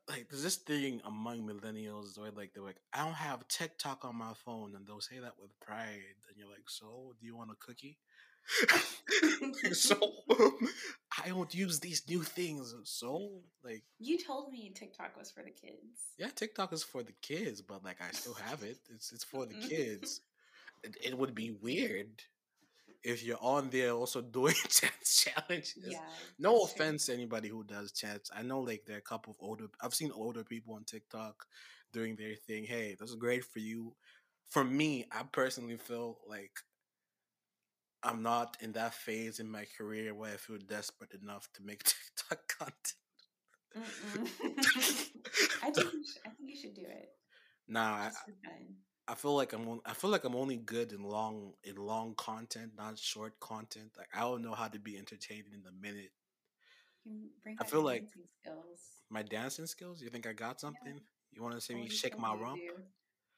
Like, 0.09 0.29
there's 0.31 0.43
this 0.43 0.57
thing 0.57 1.03
among 1.05 1.47
millennials 1.47 2.19
where, 2.19 2.31
like, 2.31 2.55
they're 2.55 2.63
like, 2.63 2.81
I 2.95 3.05
don't 3.05 3.13
have 3.15 3.47
TikTok 3.49 4.05
on 4.05 4.17
my 4.17 4.33
phone, 4.45 4.75
and 4.75 4.87
they'll 4.87 5.01
say 5.03 5.19
that 5.19 5.35
with 5.39 5.51
pride, 5.61 6.17
and 6.29 6.37
you're 6.37 6.49
like, 6.49 6.69
so, 6.69 7.15
do 7.21 7.27
you 7.27 7.37
want 7.37 7.51
a 7.51 7.55
cookie? 7.61 7.99
so, 9.73 9.97
I 11.25 11.29
don't 11.29 11.55
use 11.55 11.81
these 11.81 12.03
new 12.09 12.23
things, 12.23 12.75
so, 12.85 13.43
like, 13.63 13.83
You 13.99 14.19
told 14.19 14.51
me 14.51 14.73
TikTok 14.75 15.17
was 15.19 15.31
for 15.31 15.43
the 15.43 15.51
kids. 15.51 16.15
yeah, 16.19 16.29
TikTok 16.35 16.73
is 16.73 16.83
for 16.83 17.03
the 17.03 17.13
kids, 17.21 17.61
but 17.61 17.85
like, 17.85 17.99
I 18.01 18.11
still 18.13 18.35
have 18.35 18.63
it. 18.63 18.79
It's 18.95 19.13
it's 19.13 19.25
for 19.25 19.45
the 19.45 19.55
kids. 19.69 20.23
It, 20.83 20.97
it 21.05 21.19
would 21.19 21.35
be 21.35 21.51
weird 21.51 22.23
if 23.05 23.25
you're 23.25 23.43
on 23.43 23.71
there 23.71 23.93
also 23.93 24.21
doing 24.21 24.55
chance 24.69 25.25
challenges. 25.25 25.77
Yeah. 25.93 26.01
No 26.39 26.53
that's 26.61 26.75
true. 26.75 26.85
offense 26.85 27.07
to 27.07 27.15
anybody 27.15 27.49
who 27.49 27.65
does 27.65 27.93
chats. 27.93 28.31
I 28.35 28.43
know 28.43 28.61
like 28.61 28.85
there 28.87 28.97
are 28.97 29.01
a 29.01 29.03
couple 29.03 29.33
of 29.33 29.37
older 29.41 29.67
I've 29.81 29.95
seen 29.95 30.11
older 30.13 30.45
people 30.45 30.75
on 30.75 30.85
TikTok 30.85 31.47
doing 31.93 32.17
their 32.17 32.35
thing. 32.35 32.65
Hey, 32.65 32.97
this 32.99 33.11
is 33.11 33.17
great 33.17 33.45
for 33.45 33.61
you. 33.61 33.95
For 34.51 34.65
me, 34.65 35.07
I 35.13 35.23
personally 35.25 35.77
feel 35.77 36.19
like 36.29 36.53
I'm 38.03 38.23
not 38.23 38.57
in 38.61 38.73
that 38.73 38.95
phase 38.95 39.41
in 39.41 39.51
my 39.51 39.65
career 39.77 40.15
where 40.15 40.33
I 40.33 40.37
feel 40.37 40.59
desperate 40.59 41.13
enough 41.21 41.49
to 41.55 41.63
make 41.63 41.83
TikTok 41.85 42.49
content. 42.59 42.95
I 45.63 45.71
think 45.71 45.93
you 45.93 46.05
should, 46.05 46.23
I 46.27 46.31
think 46.31 46.51
you 46.51 46.57
should 46.57 46.75
do 46.75 46.83
it. 46.83 47.11
nah, 47.69 47.95
I, 47.95 48.05
Just 48.07 48.25
for 48.25 48.33
fun. 48.45 48.77
I 49.09 49.15
feel 49.15 49.35
like 49.35 49.53
I'm 49.55 49.67
on- 49.69 49.81
I 49.87 49.95
feel 49.95 50.11
like 50.11 50.25
I'm 50.25 50.37
only 50.37 50.57
good 50.59 50.93
in 50.93 51.03
long 51.03 51.55
in 51.65 51.77
long 51.77 52.15
content, 52.15 52.73
not 52.77 52.99
short 52.99 53.41
content. 53.41 53.91
Like 53.97 54.09
I 54.15 54.21
don't 54.21 54.43
know 54.43 54.53
how 54.55 54.69
to 54.69 54.79
be 54.79 54.99
entertaining 54.99 55.53
in 55.55 55.63
the 55.63 55.73
minute. 55.73 56.11
You 57.05 57.13
can 57.13 57.31
bring 57.43 57.57
I 57.61 57.65
feel 57.65 57.83
like- 57.83 58.05
skills. 58.43 58.81
My 59.11 59.23
dancing 59.23 59.67
skills. 59.67 60.03
You 60.03 60.11
think 60.11 60.27
I 60.27 60.35
got 60.35 60.61
something? 60.61 61.01
You 61.33 61.43
want 61.43 61.55
to 61.55 61.61
see 61.63 61.73
Oh, 61.75 61.79
me 61.79 61.89
shake 61.89 62.19
my 62.19 62.35
you 62.35 62.43
rump? 62.43 62.61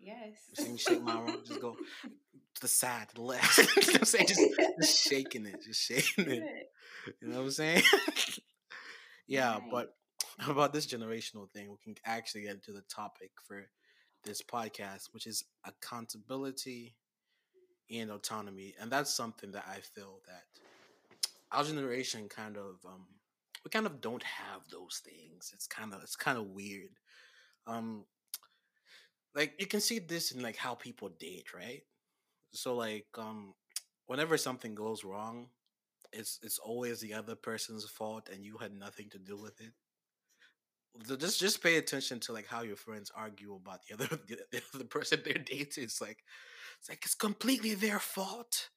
Yes. 0.00 0.38
You 0.56 0.64
see 0.64 0.72
me 0.72 0.78
shake 0.78 1.02
my 1.02 1.14
rump? 1.20 1.44
Just 1.46 1.60
go 1.60 1.74
to 2.54 2.60
the 2.60 2.66
side, 2.68 3.08
to 3.10 3.14
the 3.14 3.22
left. 3.22 3.58
you 3.86 3.92
know 3.92 3.98
I'm 4.00 4.04
saying? 4.04 4.26
Just, 4.26 4.40
just 4.80 5.04
shaking 5.08 5.46
it, 5.46 5.62
just 5.64 5.82
shaking 5.82 6.28
it. 6.28 6.42
it. 6.42 6.70
You 7.20 7.28
know 7.28 7.36
what 7.38 7.44
I'm 7.44 7.50
saying? 7.52 7.82
yeah, 9.28 9.52
Right. 9.58 9.62
but 9.70 9.94
about 10.48 10.72
this 10.72 10.86
generational 10.86 11.48
thing, 11.50 11.70
we 11.70 11.76
can 11.84 11.94
actually 12.04 12.42
get 12.42 12.54
into 12.54 12.72
the 12.72 12.82
topic 12.92 13.30
for 13.46 13.68
this 14.24 14.42
podcast, 14.42 15.08
which 15.12 15.26
is 15.26 15.44
accountability 15.64 16.94
and 17.90 18.10
autonomy. 18.10 18.74
And 18.80 18.90
that's 18.90 19.12
something 19.12 19.52
that 19.52 19.64
I 19.68 19.80
feel 19.80 20.20
that 20.26 20.44
our 21.52 21.64
generation 21.64 22.28
kind 22.28 22.56
of 22.56 22.76
um 22.86 23.06
we 23.64 23.70
kind 23.70 23.86
of 23.86 24.00
don't 24.00 24.22
have 24.22 24.62
those 24.70 25.02
things. 25.04 25.50
It's 25.54 25.66
kind 25.66 25.92
of 25.92 26.02
it's 26.02 26.16
kind 26.16 26.38
of 26.38 26.46
weird. 26.46 26.90
Um 27.66 28.04
like 29.34 29.54
you 29.58 29.66
can 29.66 29.80
see 29.80 29.98
this 29.98 30.32
in 30.32 30.42
like 30.42 30.56
how 30.56 30.74
people 30.74 31.08
date, 31.08 31.52
right? 31.54 31.82
So 32.52 32.74
like 32.74 33.06
um 33.18 33.54
whenever 34.06 34.36
something 34.36 34.74
goes 34.74 35.04
wrong, 35.04 35.48
it's 36.12 36.38
it's 36.42 36.58
always 36.58 37.00
the 37.00 37.14
other 37.14 37.34
person's 37.34 37.84
fault 37.84 38.28
and 38.32 38.44
you 38.44 38.58
had 38.58 38.72
nothing 38.72 39.08
to 39.10 39.18
do 39.18 39.36
with 39.36 39.60
it. 39.60 39.72
So 41.06 41.16
Just 41.16 41.40
just 41.40 41.62
pay 41.62 41.76
attention 41.76 42.20
to 42.20 42.32
like 42.32 42.47
how 42.47 42.62
your 42.62 42.76
friends 42.76 43.11
argue 43.14 43.54
about 43.54 43.80
the 43.87 43.94
other 43.94 44.06
the, 44.28 44.38
the 44.50 44.62
other 44.75 44.85
person 44.85 45.20
they're 45.25 45.35
dating. 45.35 45.85
It's 45.85 46.00
like 46.00 46.25
it's 46.78 46.88
like 46.88 47.04
it's 47.04 47.14
completely 47.14 47.75
their 47.75 47.99
fault. 47.99 48.70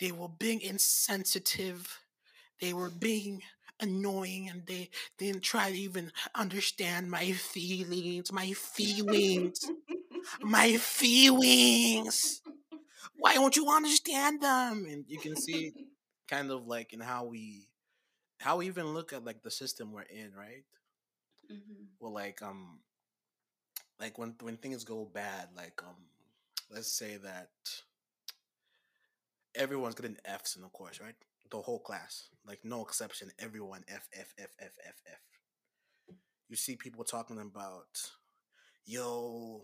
They 0.00 0.12
were 0.12 0.28
being 0.28 0.60
insensitive. 0.60 2.00
They 2.60 2.72
were 2.72 2.90
being 2.90 3.42
annoying 3.80 4.48
and 4.48 4.66
they 4.66 4.90
didn't 5.18 5.42
try 5.42 5.70
to 5.70 5.78
even 5.78 6.12
understand 6.34 7.10
my 7.10 7.32
feelings, 7.32 8.32
my 8.32 8.52
feelings, 8.52 9.72
my 10.42 10.76
feelings. 10.76 12.42
Why 13.18 13.34
don't 13.34 13.56
you 13.56 13.68
understand 13.70 14.42
them? 14.42 14.86
And 14.90 15.04
you 15.08 15.18
can 15.18 15.36
see 15.36 15.74
kind 16.28 16.50
of 16.50 16.66
like 16.66 16.92
in 16.92 17.00
how 17.00 17.24
we 17.26 17.68
how 18.40 18.58
we 18.58 18.66
even 18.66 18.88
look 18.94 19.12
at 19.12 19.24
like 19.24 19.42
the 19.42 19.50
system 19.50 19.92
we're 19.92 20.02
in, 20.02 20.32
right? 20.34 20.64
Mhm. 21.50 21.88
Well, 22.00 22.12
like 22.12 22.40
um, 22.42 22.80
like 24.00 24.18
when 24.18 24.34
when 24.40 24.56
things 24.56 24.84
go 24.84 25.04
bad, 25.04 25.48
like 25.56 25.82
um, 25.86 25.96
let's 26.70 26.92
say 26.92 27.16
that 27.16 27.50
everyone's 29.54 29.94
getting 29.94 30.16
Fs 30.24 30.56
in 30.56 30.62
the 30.62 30.68
course, 30.68 31.00
right? 31.00 31.14
The 31.50 31.58
whole 31.60 31.80
class, 31.80 32.28
like 32.46 32.60
no 32.64 32.82
exception, 32.82 33.30
everyone 33.38 33.84
F 33.88 34.08
F 34.12 34.32
F 34.38 34.50
F 34.60 34.72
F 34.86 34.94
F. 35.10 35.18
You 36.48 36.56
see 36.56 36.76
people 36.76 37.04
talking 37.04 37.38
about, 37.40 38.10
yo, 38.86 39.62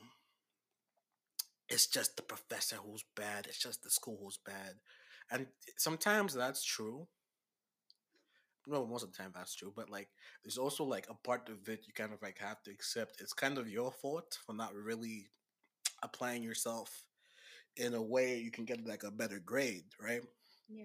it's 1.69 1.87
just 1.87 2.17
the 2.17 2.23
professor 2.23 2.76
who's 2.76 3.05
bad. 3.17 3.47
It's 3.47 3.59
just 3.59 3.83
the 3.83 3.91
school 3.91 4.19
who's 4.23 4.38
bad, 4.38 4.75
and 5.31 5.47
sometimes 5.76 6.35
that's 6.35 6.64
true. 6.64 7.07
No, 8.66 8.87
most 8.87 9.02
of 9.04 9.12
the 9.12 9.16
time 9.18 9.33
that's 9.35 9.54
true, 9.54 9.73
but 9.75 9.90
like 9.90 10.09
there's 10.42 10.59
also 10.59 10.85
like 10.85 11.06
a 11.11 11.14
part 11.14 11.49
of 11.49 11.68
it 11.68 11.85
you 11.87 11.92
kind 11.92 12.12
of 12.12 12.23
like 12.23 12.38
have 12.38 12.62
to 12.62 12.71
accept. 12.71 13.21
It's 13.21 13.33
kind 13.35 13.59
of 13.59 13.68
your 13.68 13.92
fault 13.92 14.38
for 14.47 14.54
not 14.54 14.75
really 14.75 15.28
applying 16.02 16.42
yourself 16.42 17.04
in 17.76 17.94
a 17.94 18.02
way 18.02 18.38
you 18.38 18.50
can 18.50 18.64
get 18.64 18.87
like 18.87 19.02
a 19.02 19.11
better 19.11 19.38
grade, 19.38 19.85
right? 20.00 20.23
Yeah. 20.68 20.85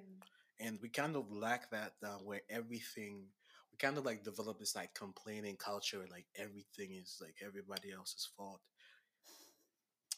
And 0.60 0.80
we 0.82 0.90
kind 0.90 1.16
of 1.16 1.32
lack 1.32 1.70
that 1.72 1.94
uh, 2.04 2.18
where 2.24 2.42
everything 2.50 3.24
we 3.72 3.78
kind 3.78 3.98
of 3.98 4.06
like 4.06 4.24
develop 4.24 4.60
this 4.60 4.76
like 4.76 4.94
complaining 4.94 5.56
culture, 5.56 6.02
and 6.02 6.12
like 6.12 6.26
everything 6.36 6.96
is 6.96 7.18
like 7.22 7.36
everybody 7.46 7.92
else's 7.94 8.30
fault. 8.36 8.60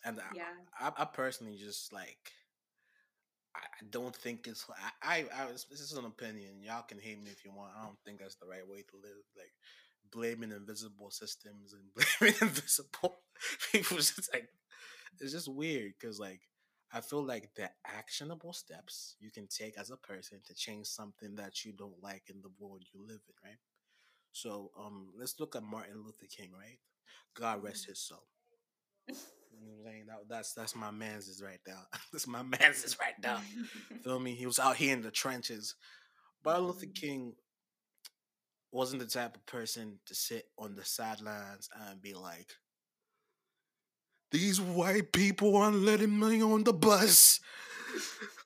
And 0.03 0.19
Yeah. 0.33 0.43
I, 0.79 0.91
I 0.97 1.05
personally 1.05 1.57
just 1.57 1.93
like 1.93 2.31
I 3.55 3.86
don't 3.89 4.15
think 4.15 4.48
it's 4.48 4.65
I, 5.03 5.25
I 5.34 5.43
I 5.43 5.46
this 5.51 5.65
is 5.70 5.93
an 5.93 6.05
opinion. 6.05 6.62
Y'all 6.63 6.84
can 6.84 7.00
hate 7.00 7.22
me 7.22 7.31
if 7.31 7.43
you 7.43 7.51
want. 7.51 7.74
I 7.77 7.84
don't 7.86 7.98
think 8.05 8.20
that's 8.20 8.36
the 8.36 8.48
right 8.48 8.67
way 8.67 8.84
to 8.89 8.96
live. 9.01 9.24
Like 9.38 9.53
blaming 10.12 10.51
invisible 10.51 11.12
systems 11.12 11.74
and 11.74 11.84
blaming 12.20 12.36
invisible 12.41 13.20
people 13.72 13.98
is 13.98 14.12
just 14.15 14.34
like 14.34 14.50
it's 15.20 15.34
just 15.34 15.48
weird 15.48 15.93
because 16.00 16.20
like 16.20 16.41
I 16.93 17.01
feel 17.01 17.24
like 17.24 17.51
the 17.55 17.70
actionable 17.86 18.53
steps 18.53 19.15
you 19.20 19.31
can 19.31 19.48
take 19.48 19.77
as 19.77 19.91
a 19.91 19.98
person 19.98 20.39
to 20.48 20.53
change 20.55 20.88
something 20.88 21.36
that 21.36 21.65
you 21.65 21.74
don't 21.74 22.01
like 22.01 22.24
in 22.29 22.41
the 22.41 22.51
world 22.60 22.84
you 22.93 23.01
live 23.01 23.22
in, 23.27 23.50
right? 23.50 23.60
So 24.34 24.72
um 24.79 25.10
let's 25.17 25.39
look 25.39 25.55
at 25.55 25.63
Martin 25.63 26.03
Luther 26.03 26.27
King, 26.29 26.51
right? 26.53 26.79
God 27.36 27.63
rest 27.63 27.88
his 27.88 28.00
soul. 28.00 28.25
You 29.51 29.60
know 29.60 29.74
what 29.77 29.88
I'm 29.88 29.93
saying? 29.93 30.05
That, 30.08 30.17
that's 30.29 30.53
that's 30.53 30.75
my 30.75 30.91
man's 30.91 31.27
is 31.27 31.41
right 31.43 31.60
now. 31.67 31.81
that's 32.12 32.27
my 32.27 32.43
man's 32.43 32.84
is 32.84 32.98
right 33.00 33.15
now. 33.22 33.41
Feel 34.03 34.20
me? 34.20 34.34
He 34.36 34.46
was 34.46 34.60
out 34.60 34.77
here 34.77 34.93
in 34.93 35.01
the 35.01 35.12
trenches. 35.12 35.75
Martin 36.43 36.65
Luther 36.65 36.86
Mhm. 36.88 36.96
King 36.96 37.34
wasn't 38.72 39.01
the 39.01 39.08
type 39.08 39.36
of 39.36 39.46
person 39.46 40.00
to 40.05 40.15
sit 40.15 40.46
on 40.58 40.75
the 40.75 40.86
sidelines 40.86 41.70
and 41.75 42.01
be 42.01 42.13
like, 42.13 42.53
These 44.31 44.62
white 44.62 45.12
people 45.12 45.58
aren't 45.58 45.84
letting 45.84 46.17
me 46.17 46.41
on 46.41 46.63
the 46.63 46.74
bus. 46.74 47.41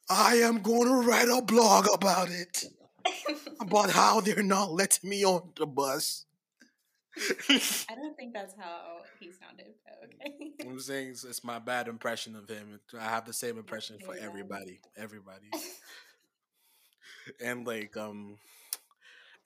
I 0.09 0.35
am 0.37 0.61
going 0.61 0.87
to 0.87 1.07
write 1.07 1.29
a 1.29 1.41
blog 1.41 1.87
about 1.93 2.29
it. 2.29 2.63
About 3.59 3.91
how 3.91 4.19
they're 4.21 4.43
not 4.43 4.71
letting 4.71 5.09
me 5.09 5.23
on 5.25 5.51
the 5.55 5.65
bus. 5.67 6.25
I 7.89 7.95
don't 7.95 8.15
think 8.17 8.33
that's 8.33 8.53
how 8.59 9.03
he 9.19 9.31
sounded, 9.31 9.73
but 9.85 9.99
okay. 10.05 10.51
I'm 10.67 10.79
saying 10.79 11.09
it's, 11.09 11.23
it's 11.23 11.43
my 11.43 11.59
bad 11.59 11.87
impression 11.87 12.35
of 12.35 12.49
him. 12.49 12.79
I 12.99 13.03
have 13.09 13.25
the 13.25 13.33
same 13.33 13.57
impression 13.57 13.97
for 13.99 14.15
everybody. 14.15 14.79
Everybody. 14.97 15.49
and 17.41 17.65
like 17.65 17.95
um 17.97 18.37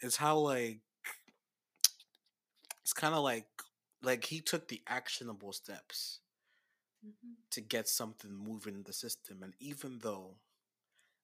it's 0.01 0.15
how 0.15 0.37
like 0.37 0.79
it's 2.81 2.93
kind 2.93 3.13
of 3.13 3.23
like 3.23 3.47
like 4.01 4.25
he 4.25 4.39
took 4.41 4.67
the 4.67 4.81
actionable 4.87 5.53
steps 5.53 6.19
Mhm. 7.05 7.35
to 7.51 7.61
get 7.61 7.87
something 7.87 8.31
moving 8.33 8.75
in 8.75 8.83
the 8.83 8.93
system 8.93 9.43
and 9.43 9.53
even 9.59 9.99
though 9.99 10.35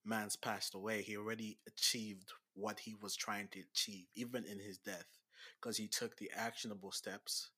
man's 0.05 0.35
passed 0.35 0.75
away 0.75 1.01
he 1.01 1.17
already 1.17 1.57
achieved 1.67 2.31
what 2.55 2.79
he 2.79 2.95
was 2.95 3.15
trying 3.15 3.47
to 3.49 3.59
achieve 3.61 4.07
even 4.15 4.45
in 4.45 4.59
his 4.59 4.77
death 4.79 5.07
because 5.59 5.77
he 5.77 5.87
took 5.87 6.17
the 6.17 6.29
actionable 6.35 6.91
steps 6.91 7.49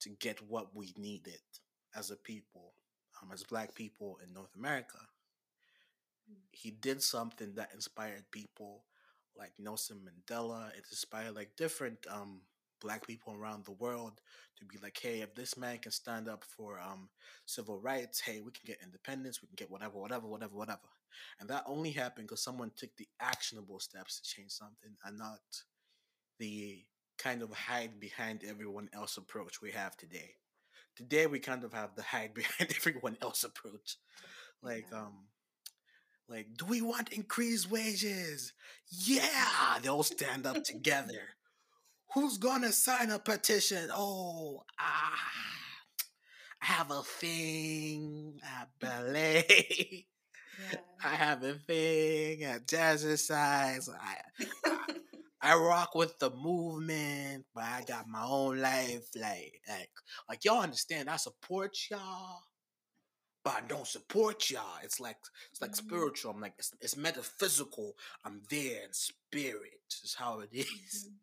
to 0.00 0.10
get 0.20 0.40
what 0.48 0.74
we 0.74 0.92
needed 0.96 1.40
as 1.96 2.10
a 2.10 2.16
people 2.16 2.74
um, 3.22 3.30
as 3.32 3.42
black 3.42 3.74
people 3.74 4.18
in 4.26 4.32
north 4.32 4.54
america 4.56 4.98
he 6.52 6.70
did 6.70 7.02
something 7.02 7.54
that 7.54 7.72
inspired 7.74 8.24
people 8.30 8.84
like 9.36 9.52
Nelson 9.58 10.00
Mandela. 10.00 10.68
It 10.70 10.84
inspired 10.90 11.34
like 11.34 11.56
different 11.56 11.98
um 12.10 12.40
black 12.80 13.06
people 13.06 13.34
around 13.34 13.64
the 13.64 13.72
world 13.72 14.20
to 14.58 14.64
be 14.66 14.76
like, 14.82 14.98
hey, 15.00 15.20
if 15.22 15.34
this 15.34 15.56
man 15.56 15.78
can 15.78 15.92
stand 15.92 16.28
up 16.28 16.44
for 16.44 16.78
um 16.80 17.08
civil 17.46 17.78
rights, 17.78 18.20
hey, 18.20 18.40
we 18.40 18.52
can 18.52 18.64
get 18.66 18.82
independence, 18.82 19.42
we 19.42 19.48
can 19.48 19.56
get 19.56 19.70
whatever, 19.70 19.98
whatever, 19.98 20.26
whatever, 20.26 20.54
whatever. 20.54 20.80
And 21.40 21.48
that 21.48 21.64
only 21.66 21.90
happened 21.90 22.26
because 22.26 22.42
someone 22.42 22.72
took 22.76 22.94
the 22.96 23.08
actionable 23.20 23.78
steps 23.78 24.20
to 24.20 24.22
change 24.22 24.50
something 24.50 24.96
and 25.04 25.18
not 25.18 25.40
the 26.38 26.84
kind 27.18 27.42
of 27.42 27.52
hide 27.52 28.00
behind 28.00 28.42
everyone 28.44 28.88
else 28.92 29.16
approach 29.16 29.60
we 29.62 29.70
have 29.72 29.96
today. 29.96 30.34
Today 30.96 31.26
we 31.26 31.38
kind 31.40 31.64
of 31.64 31.72
have 31.72 31.94
the 31.96 32.02
hide 32.02 32.34
behind 32.40 32.72
everyone 32.76 33.16
else 33.22 33.44
approach. 33.44 33.96
Like 34.62 34.86
Yeah. 34.92 35.00
um 35.02 35.28
like, 36.28 36.46
do 36.56 36.64
we 36.64 36.80
want 36.80 37.10
increased 37.12 37.70
wages? 37.70 38.52
Yeah, 38.90 39.78
they 39.82 39.88
all 39.88 40.02
stand 40.02 40.46
up 40.46 40.64
together. 40.64 41.20
Who's 42.14 42.38
gonna 42.38 42.72
sign 42.72 43.10
a 43.10 43.18
petition? 43.18 43.90
Oh, 43.92 44.64
ah, 44.78 45.18
I 46.62 46.66
have 46.66 46.90
a 46.90 47.02
thing 47.02 48.40
at 48.44 48.68
ballet. 48.80 50.06
Yeah. 50.72 50.78
I 51.02 51.08
have 51.16 51.42
a 51.42 51.54
thing 51.54 52.44
at 52.44 52.68
jazzercise. 52.68 53.88
I 53.90 54.18
I 55.44 55.54
rock 55.56 55.94
with 55.94 56.18
the 56.18 56.30
movement, 56.30 57.44
but 57.54 57.64
I 57.64 57.84
got 57.86 58.08
my 58.08 58.24
own 58.24 58.58
life. 58.60 59.06
Like, 59.14 59.60
like, 59.68 59.90
like 60.28 60.44
y'all 60.44 60.62
understand? 60.62 61.10
I 61.10 61.16
support 61.16 61.76
y'all, 61.90 62.40
but 63.44 63.54
I 63.54 63.60
don't 63.68 63.86
support 63.86 64.50
y'all. 64.50 64.78
It's 64.82 65.00
like 65.00 65.18
it's 65.50 65.60
like 65.60 65.72
Mhm. 65.72 65.76
spiritual. 65.76 66.30
I'm 66.32 66.40
like 66.40 66.54
it's, 66.58 66.72
it's 66.80 66.96
metaphysical. 66.96 67.94
I'm 68.24 68.42
there 68.50 68.84
in 68.84 68.92
spirit. 68.92 69.82
Is 70.02 70.14
how 70.14 70.40
it 70.40 70.50
is. 70.52 71.08
Mhm. 71.08 71.14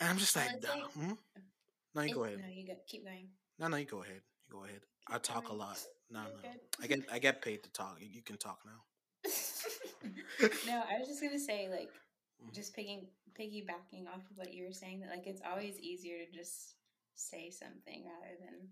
And 0.00 0.08
I'm 0.10 0.18
just 0.18 0.36
like, 0.36 0.60
"Duh, 0.60 0.68
like- 0.74 0.92
hmm? 0.92 1.12
no, 1.94 2.02
you 2.02 2.14
go 2.14 2.24
ahead. 2.24 2.38
No, 2.40 2.46
you 2.48 2.66
go. 2.66 2.74
Keep 2.86 3.04
going. 3.04 3.28
No, 3.58 3.68
no, 3.68 3.76
you 3.78 3.86
go 3.86 4.02
ahead. 4.02 4.22
You 4.46 4.52
go 4.58 4.64
ahead. 4.64 4.82
I 5.08 5.14
Keep 5.14 5.22
talk 5.22 5.48
a 5.48 5.52
lot. 5.54 5.78
No, 6.10 6.20
You're 6.22 6.30
no, 6.36 6.42
good. 6.42 6.60
I 6.82 6.86
get 6.86 7.12
I 7.12 7.18
get 7.18 7.42
paid 7.42 7.62
to 7.64 7.70
talk. 7.72 7.98
You, 8.00 8.22
can 8.22 8.36
talk 8.36 8.60
now. 8.64 8.82
no, 10.66 10.82
I 10.88 10.98
was 10.98 11.08
just 11.08 11.20
gonna 11.22 11.38
say, 11.38 11.68
like. 11.68 11.90
Just 12.52 12.74
picking 12.74 13.08
piggybacking 13.38 14.06
off 14.08 14.30
of 14.30 14.36
what 14.36 14.52
you 14.54 14.64
were 14.64 14.72
saying, 14.72 15.00
that 15.00 15.10
like 15.10 15.26
it's 15.26 15.42
always 15.48 15.78
easier 15.80 16.24
to 16.24 16.32
just 16.32 16.74
say 17.14 17.50
something 17.50 18.04
rather 18.04 18.34
than 18.40 18.68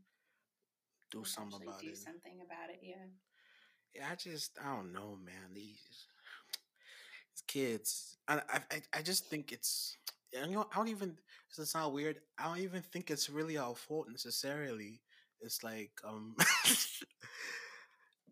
Do 1.11 1.25
something 1.25 1.63
about 1.63 1.81
do 1.81 1.89
it. 1.91 1.97
something 1.97 2.41
about 2.43 2.69
it. 2.71 2.81
Yeah. 2.83 3.07
Yeah, 3.95 4.09
I 4.13 4.17
just 4.17 4.59
I 4.63 4.77
don't 4.77 4.93
know, 4.93 5.17
man. 5.25 5.55
These 5.55 6.09
these 7.33 7.43
kids, 7.47 8.17
I 8.29 8.37
I 8.49 8.61
I- 8.71 8.99
I 8.99 9.03
just 9.03 9.27
think 9.29 9.53
it's 9.53 9.97
you 10.33 10.47
know 10.51 10.67
I 10.73 10.77
don't 10.77 10.89
even. 10.89 11.17
Does 11.51 11.69
it 11.69 11.71
sound 11.71 11.95
weird? 11.95 12.21
I 12.39 12.45
don't 12.45 12.59
even 12.59 12.83
think 12.83 13.11
it's 13.11 13.31
really 13.31 13.57
our 13.59 13.75
fault 13.75 14.09
necessarily. 14.11 15.01
It's 15.41 15.63
like 15.63 15.93
um, 16.05 16.35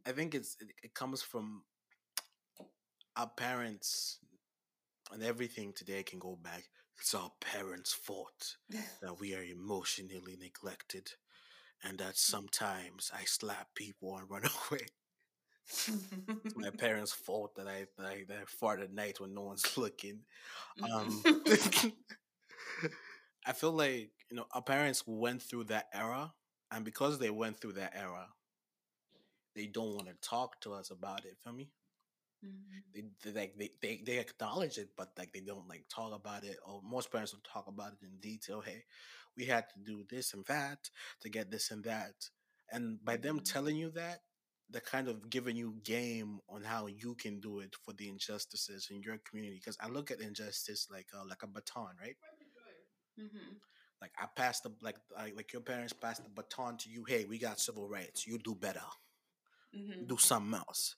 I 0.06 0.12
think 0.12 0.34
it's 0.34 0.56
it, 0.60 0.68
it 0.82 0.94
comes 0.94 1.22
from 1.22 1.62
our 3.16 3.28
parents, 3.28 4.18
and 5.11 5.23
everything 5.23 5.73
today 5.73 6.02
can 6.02 6.18
go 6.18 6.37
back. 6.37 6.64
It's 6.99 7.14
our 7.14 7.30
parents' 7.40 7.92
fault 7.92 8.56
that 9.00 9.18
we 9.18 9.35
are 9.35 9.42
emotionally 9.42 10.37
neglected, 10.38 11.12
and 11.82 11.99
that 11.99 12.16
sometimes 12.16 13.11
I 13.14 13.25
slap 13.25 13.75
people 13.75 14.16
and 14.16 14.30
run 14.30 14.44
away. 14.71 14.87
It's 16.44 16.56
my 16.56 16.71
parents' 16.78 17.12
fault 17.12 17.54
that 17.56 17.66
I 17.66 17.87
that 17.97 18.06
I, 18.06 18.25
that 18.28 18.38
I 18.38 18.44
fart 18.47 18.80
at 18.80 18.92
night 18.92 19.21
when 19.21 19.35
no 19.35 19.42
one's 19.42 19.76
looking. 19.76 20.21
Um, 20.92 21.26
I 23.47 23.52
feel 23.52 23.73
like 23.73 24.11
you 24.30 24.37
know 24.37 24.47
our 24.52 24.62
parents 24.62 25.06
went 25.06 25.42
through 25.42 25.64
that 25.64 25.88
era, 25.92 26.32
and 26.71 26.85
because 26.85 27.18
they 27.18 27.30
went 27.30 27.61
through 27.61 27.73
that 27.75 27.94
era, 27.94 28.28
they 29.54 29.66
don't 29.66 29.94
want 29.94 30.06
to 30.09 30.14
talk 30.28 30.61
to 30.61 30.73
us 30.75 30.90
about 30.90 31.25
it. 31.25 31.37
Feel 31.42 31.52
me? 31.52 31.71
Mhm. 32.44 32.82
They, 32.94 33.04
they 33.22 33.32
like 33.40 33.56
they, 33.58 33.70
they 33.80 34.02
they 34.04 34.18
acknowledge 34.18 34.78
it, 34.78 34.90
but 34.96 35.11
like 35.18 35.32
they 35.32 35.40
don't 35.40 35.68
like 35.68 35.84
talk 35.88 36.12
about 36.14 36.44
it. 36.44 36.58
Or 36.66 36.80
most 36.82 37.11
parents 37.11 37.32
don't 37.32 37.44
talk 37.44 37.66
about 37.68 37.92
it 37.92 38.04
in 38.06 38.18
detail. 38.20 38.61
Hey, 38.61 38.84
we 39.37 39.44
had 39.46 39.66
to 39.70 39.78
do 39.84 40.04
this 40.11 40.34
and 40.34 40.44
that 40.46 40.90
to 41.20 41.28
get 41.28 41.50
this 41.50 41.70
and 41.70 41.85
that, 41.85 42.14
and 42.70 43.02
by 43.05 43.16
them 43.16 43.40
Mhm. 43.40 43.44
telling 43.44 43.76
you 43.76 43.90
that, 43.92 44.20
they're 44.68 44.81
kind 44.81 45.09
of 45.09 45.31
giving 45.31 45.57
you 45.57 45.76
game 45.85 46.40
on 46.48 46.62
how 46.64 46.87
you 46.87 47.14
can 47.14 47.40
do 47.40 47.61
it 47.61 47.74
for 47.85 47.92
the 47.94 48.09
injustices 48.09 48.88
in 48.90 49.02
your 49.02 49.18
community. 49.18 49.57
Because 49.57 49.78
I 49.81 49.88
look 49.88 50.11
at 50.11 50.20
injustice 50.20 50.88
like 50.90 51.09
uh, 51.14 51.24
like 51.28 51.42
a 51.42 51.46
baton, 51.46 51.94
right? 52.00 52.16
Mhm. 53.16 53.61
Like 54.00 54.12
I 54.18 54.26
passed 54.26 54.64
the 54.64 54.72
like 54.83 54.96
I, 55.16 55.33
like 55.37 55.52
your 55.52 55.62
parents 55.62 55.92
passed 55.92 56.24
the 56.24 56.31
baton 56.31 56.76
to 56.78 56.90
you. 56.90 57.05
Hey, 57.05 57.24
we 57.24 57.38
got 57.38 57.61
civil 57.61 57.88
rights. 57.88 58.26
You 58.26 58.38
do 58.38 58.55
better. 58.55 58.83
Mhm. 59.72 60.07
Do 60.07 60.16
something 60.18 60.55
else. 60.59 60.96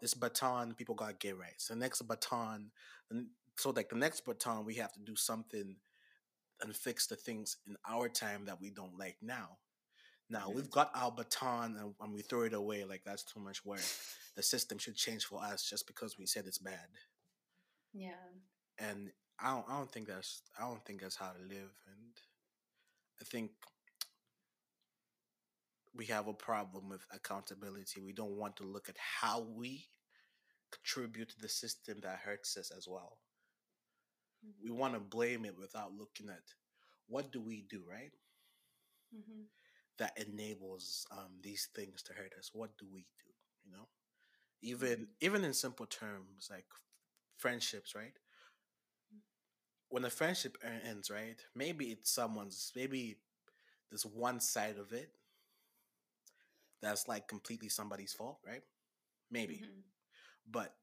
This 0.00 0.14
baton, 0.14 0.74
people 0.74 0.94
got 0.94 1.20
gay 1.20 1.32
rights. 1.32 1.68
The 1.68 1.76
next 1.76 2.02
baton, 2.02 2.70
and 3.10 3.26
so 3.56 3.70
like 3.70 3.88
the 3.88 3.96
next 3.96 4.24
baton, 4.24 4.64
we 4.64 4.74
have 4.74 4.92
to 4.92 5.00
do 5.00 5.16
something 5.16 5.76
and 6.62 6.76
fix 6.76 7.06
the 7.06 7.16
things 7.16 7.56
in 7.66 7.76
our 7.88 8.08
time 8.08 8.44
that 8.46 8.60
we 8.60 8.70
don't 8.70 8.98
like 8.98 9.16
now. 9.22 9.58
Now 10.28 10.50
we've 10.54 10.70
got 10.70 10.90
our 10.94 11.10
baton 11.12 11.76
and, 11.78 11.94
and 12.00 12.12
we 12.14 12.22
throw 12.22 12.42
it 12.42 12.54
away 12.54 12.84
like 12.84 13.02
that's 13.04 13.22
too 13.24 13.40
much 13.40 13.64
work. 13.64 13.82
The 14.36 14.42
system 14.42 14.78
should 14.78 14.96
change 14.96 15.24
for 15.24 15.42
us 15.42 15.68
just 15.68 15.86
because 15.86 16.18
we 16.18 16.26
said 16.26 16.46
it's 16.46 16.58
bad. 16.58 16.88
Yeah. 17.92 18.10
and 18.78 19.10
I 19.40 19.52
don't, 19.54 19.66
I 19.68 19.78
don't 19.78 19.90
think 19.92 20.08
that's 20.08 20.42
I 20.58 20.62
don't 20.68 20.84
think 20.84 21.00
that's 21.02 21.16
how 21.16 21.30
to 21.32 21.40
live 21.40 21.72
and 21.88 22.12
I 23.20 23.24
think 23.24 23.50
we 25.96 26.06
have 26.06 26.28
a 26.28 26.34
problem 26.34 26.88
with 26.88 27.06
accountability. 27.12 28.00
We 28.00 28.12
don't 28.12 28.36
want 28.36 28.56
to 28.56 28.64
look 28.64 28.88
at 28.88 28.96
how 28.98 29.40
we 29.40 29.88
contribute 30.72 31.30
to 31.30 31.40
the 31.40 31.48
system 31.48 32.00
that 32.02 32.20
hurts 32.20 32.56
us 32.56 32.70
as 32.76 32.88
well. 32.88 33.18
We 34.62 34.70
want 34.70 34.94
to 34.94 35.00
blame 35.00 35.44
it 35.44 35.56
without 35.58 35.92
looking 35.92 36.28
at 36.30 36.42
what 37.08 37.30
do 37.32 37.40
we 37.40 37.62
do, 37.62 37.84
right? 37.88 38.12
Mhm. 39.14 39.48
That 39.98 40.16
enables 40.18 41.06
um, 41.10 41.40
these 41.40 41.66
things 41.74 42.02
to 42.04 42.12
hurt 42.12 42.34
us. 42.38 42.50
What 42.52 42.76
do 42.78 42.86
we 42.86 43.02
do? 43.18 43.30
You 43.64 43.72
know, 43.72 43.88
even 44.62 45.08
even 45.20 45.44
in 45.44 45.54
simple 45.54 45.86
terms 45.86 46.48
like 46.50 46.66
friendships, 47.38 47.94
right? 47.94 48.18
when 49.88 50.04
a 50.04 50.10
friendship 50.10 50.56
ends, 50.84 51.10
right? 51.10 51.40
Maybe 51.54 51.86
it's 51.86 52.10
someone's. 52.10 52.72
Maybe 52.74 53.18
there's 53.90 54.06
one 54.06 54.40
side 54.40 54.78
of 54.78 54.92
it 54.92 55.10
that's 56.82 57.08
like 57.08 57.28
completely 57.28 57.68
somebody's 57.68 58.12
fault, 58.12 58.40
right? 58.46 58.62
Maybe, 59.30 59.64
Mhm. 59.64 59.82
but 60.46 60.76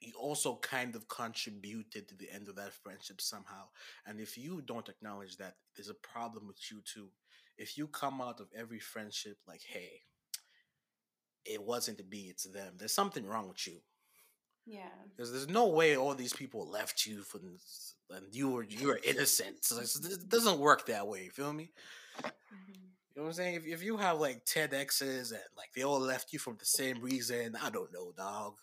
you 0.00 0.14
also 0.18 0.58
kind 0.58 0.96
of 0.96 1.08
contributed 1.08 2.08
to 2.08 2.16
the 2.16 2.30
end 2.30 2.48
of 2.48 2.56
that 2.56 2.74
friendship 2.74 3.20
somehow. 3.20 3.68
And 4.06 4.20
if 4.20 4.38
you 4.38 4.62
don't 4.62 4.88
acknowledge 4.88 5.38
that, 5.38 5.56
there's 5.76 5.90
a 5.90 5.94
problem 5.94 6.46
with 6.46 6.70
you 6.70 6.82
too. 6.82 7.10
If 7.58 7.78
you 7.78 7.88
come 7.88 8.20
out 8.20 8.40
of 8.40 8.50
every 8.54 8.80
friendship 8.80 9.38
like, 9.46 9.62
"Hey, 9.62 10.02
it 11.46 11.62
wasn't 11.62 11.96
to 11.98 12.04
be, 12.04 12.28
it's 12.28 12.44
them," 12.44 12.76
there's 12.76 12.92
something 12.92 13.24
wrong 13.24 13.48
with 13.48 13.66
you. 13.66 13.80
Yeah. 14.66 15.06
Because 15.16 15.32
there's 15.32 15.48
no 15.48 15.68
way 15.68 15.96
all 15.96 16.14
these 16.14 16.32
people 16.34 16.68
left 16.68 17.06
you 17.06 17.22
for 17.22 17.40
and 18.10 18.34
you 18.34 18.50
were 18.50 18.62
you 18.64 18.88
were 18.88 19.00
innocent. 19.02 19.64
So 19.64 19.78
it 19.78 20.28
doesn't 20.28 20.58
work 20.58 20.86
that 20.86 21.08
way. 21.08 21.24
You 21.24 21.30
feel 21.30 21.52
me? 21.52 21.72
Mhm. 22.50 22.96
You 23.16 23.22
know 23.22 23.28
what 23.28 23.30
I'm 23.30 23.34
saying? 23.34 23.54
If, 23.54 23.66
if 23.66 23.82
you 23.82 23.96
have 23.96 24.20
like 24.20 24.44
10 24.44 24.74
exes 24.74 25.32
and 25.32 25.40
like 25.56 25.72
they 25.74 25.82
all 25.82 25.98
left 25.98 26.32
you 26.34 26.38
from 26.38 26.56
the 26.58 26.66
same 26.66 27.00
reason, 27.00 27.56
I 27.62 27.70
don't 27.70 27.92
know, 27.92 28.12
dog. 28.16 28.56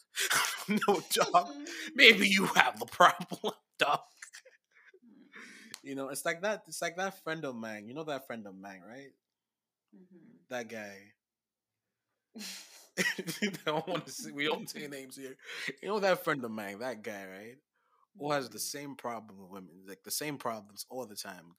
no, 0.69 1.01
dog. 1.11 1.49
Maybe 1.95 2.29
you 2.29 2.45
have 2.45 2.79
the 2.79 2.85
problem, 2.85 3.53
dog. 3.79 4.01
You 5.83 5.95
know, 5.95 6.09
it's 6.09 6.25
like 6.25 6.41
that. 6.41 6.63
It's 6.67 6.81
like 6.81 6.95
that 6.97 7.21
friend 7.23 7.43
of 7.45 7.55
mine. 7.55 7.87
You 7.87 7.93
know 7.93 8.03
that 8.05 8.25
friend 8.27 8.45
of 8.47 8.55
mine, 8.55 8.81
right? 8.87 9.11
Mhm. 9.95 10.39
That 10.49 10.69
guy. 10.69 11.13
I 12.99 13.51
don't 13.65 13.87
want 13.87 14.05
to 14.05 14.11
see. 14.11 14.31
We 14.31 14.45
don't 14.45 14.69
say 14.69 14.87
names 14.87 15.15
here. 15.17 15.35
You 15.81 15.87
know 15.89 15.99
that 15.99 16.23
friend 16.23 16.43
of 16.45 16.51
mine, 16.51 16.79
that 16.79 17.01
guy, 17.01 17.25
right? 17.25 17.57
Who 18.19 18.31
has 18.31 18.49
the 18.49 18.59
same 18.59 18.95
problem 18.95 19.39
with 19.39 19.49
women, 19.49 19.71
like 19.87 20.03
the 20.03 20.11
same 20.11 20.37
problems 20.37 20.85
all 20.89 21.05
the 21.05 21.15
time. 21.15 21.55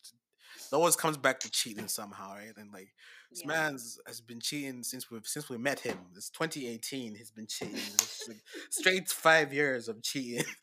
It 0.57 0.74
always 0.74 0.96
comes 0.96 1.16
back 1.16 1.40
to 1.40 1.50
cheating 1.50 1.88
somehow, 1.88 2.35
right? 2.35 2.52
And 2.57 2.72
like 2.72 2.88
this 3.30 3.42
Yeah. 3.42 3.48
man's 3.48 3.98
has 4.07 4.20
been 4.20 4.40
cheating 4.40 4.83
since 4.83 5.11
we 5.11 5.16
have 5.16 5.26
since 5.26 5.48
we 5.48 5.59
met 5.59 5.80
him. 5.80 5.98
It's 6.16 6.30
2018. 6.30 7.14
He's 7.14 7.30
been 7.30 7.46
cheating. 7.46 7.76
It's 7.76 8.24
like 8.28 8.42
straight 8.70 9.09
five 9.09 9.52
years 9.52 9.88
of 9.88 10.02
cheating. 10.02 10.44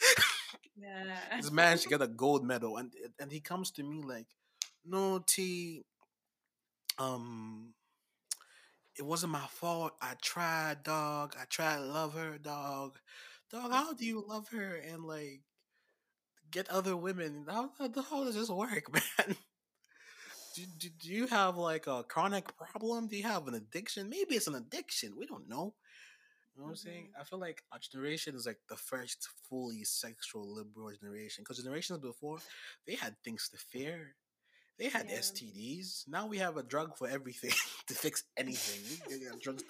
Yeah. 0.75 1.37
this 1.37 1.51
man 1.51 1.77
should 1.77 1.89
get 1.91 2.01
a 2.01 2.07
gold 2.07 2.43
medal, 2.43 2.77
and 2.77 2.91
and 3.19 3.31
he 3.31 3.39
comes 3.39 3.71
to 3.71 3.83
me 3.83 4.01
like, 4.01 4.27
"No, 4.83 5.19
T, 5.19 5.83
um, 6.97 7.73
it 8.97 9.03
wasn't 9.05 9.31
my 9.33 9.47
fault. 9.47 9.93
I 10.01 10.15
tried, 10.21 10.83
dog. 10.83 11.35
I 11.39 11.45
tried 11.45 11.77
to 11.77 11.85
love 11.85 12.13
her, 12.15 12.37
dog. 12.37 12.99
Dog, 13.51 13.71
how 13.71 13.93
do 13.93 14.05
you 14.05 14.23
love 14.25 14.49
her 14.49 14.75
and 14.75 15.03
like 15.03 15.41
get 16.51 16.69
other 16.69 16.95
women. 16.95 17.45
How, 17.49 17.71
how 17.77 17.87
the 17.87 18.01
hell 18.01 18.25
does 18.25 18.35
this 18.35 18.49
work, 18.49 18.91
man? 18.93 19.35
Do, 20.55 20.63
do, 20.77 20.89
do 20.89 21.09
you 21.09 21.27
have 21.27 21.57
like 21.57 21.87
a 21.87 22.03
chronic 22.03 22.45
problem? 22.57 23.07
Do 23.07 23.15
you 23.15 23.23
have 23.23 23.47
an 23.47 23.55
addiction? 23.55 24.09
Maybe 24.09 24.35
it's 24.35 24.47
an 24.47 24.55
addiction. 24.55 25.15
We 25.17 25.25
don't 25.25 25.47
know. 25.47 25.73
You 26.55 26.61
know 26.61 26.63
what 26.65 26.69
I'm 26.71 26.75
saying? 26.75 27.07
Mhm. 27.15 27.21
I 27.21 27.23
feel 27.23 27.39
like 27.39 27.63
our 27.71 27.79
generation 27.79 28.35
is 28.35 28.45
like 28.45 28.59
the 28.69 28.75
first 28.75 29.27
fully 29.49 29.83
sexual 29.85 30.53
liberal 30.53 30.91
generation. 30.91 31.43
Because 31.43 31.63
generations 31.63 31.99
before, 31.99 32.39
they 32.85 32.95
had 32.95 33.15
things 33.23 33.49
to 33.49 33.57
fear. 33.57 34.15
They 34.77 34.89
had 34.89 35.09
Yeah. 35.09 35.19
STDs. 35.19 36.07
Now 36.07 36.27
we 36.27 36.39
have 36.39 36.57
a 36.57 36.63
drug 36.63 36.97
for 36.97 37.07
everything 37.07 37.51
to 37.87 37.93
fix 37.93 38.23
anything. 38.37 38.83
Drugs 39.39 39.63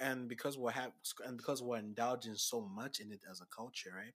and 0.00 0.28
because 0.28 0.56
we're 0.56 0.70
have 0.72 0.92
and 1.26 1.36
because 1.36 1.62
we're 1.62 1.78
indulging 1.78 2.34
so 2.36 2.62
much 2.62 3.00
in 3.00 3.12
it 3.12 3.22
as 3.30 3.40
a 3.40 3.46
culture, 3.46 3.92
right? 3.94 4.14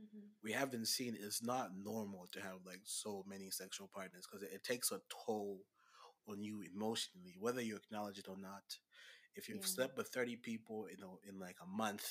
Mhm. 0.00 0.30
We 0.42 0.52
haven't 0.52 0.86
seen 0.88 1.16
it's 1.18 1.42
not 1.42 1.76
normal 1.76 2.26
to 2.32 2.40
have 2.40 2.64
like 2.66 2.80
so 2.84 3.24
many 3.28 3.50
sexual 3.50 3.88
partners 3.94 4.26
because 4.28 4.42
it, 4.42 4.52
it 4.54 4.64
takes 4.64 4.90
a 4.92 5.00
toll 5.26 5.60
on 6.28 6.42
you 6.42 6.62
emotionally, 6.62 7.36
whether 7.38 7.62
you 7.62 7.76
acknowledge 7.76 8.18
it 8.18 8.28
or 8.28 8.38
not. 8.38 8.64
If 9.36 9.48
you've 9.48 9.64
Yeah. 9.64 9.66
slept 9.66 9.96
with 9.96 10.08
thirty 10.08 10.36
people, 10.36 10.86
you 10.90 10.98
know, 10.98 11.18
in 11.28 11.38
like 11.38 11.56
a 11.62 11.66
month, 11.66 12.06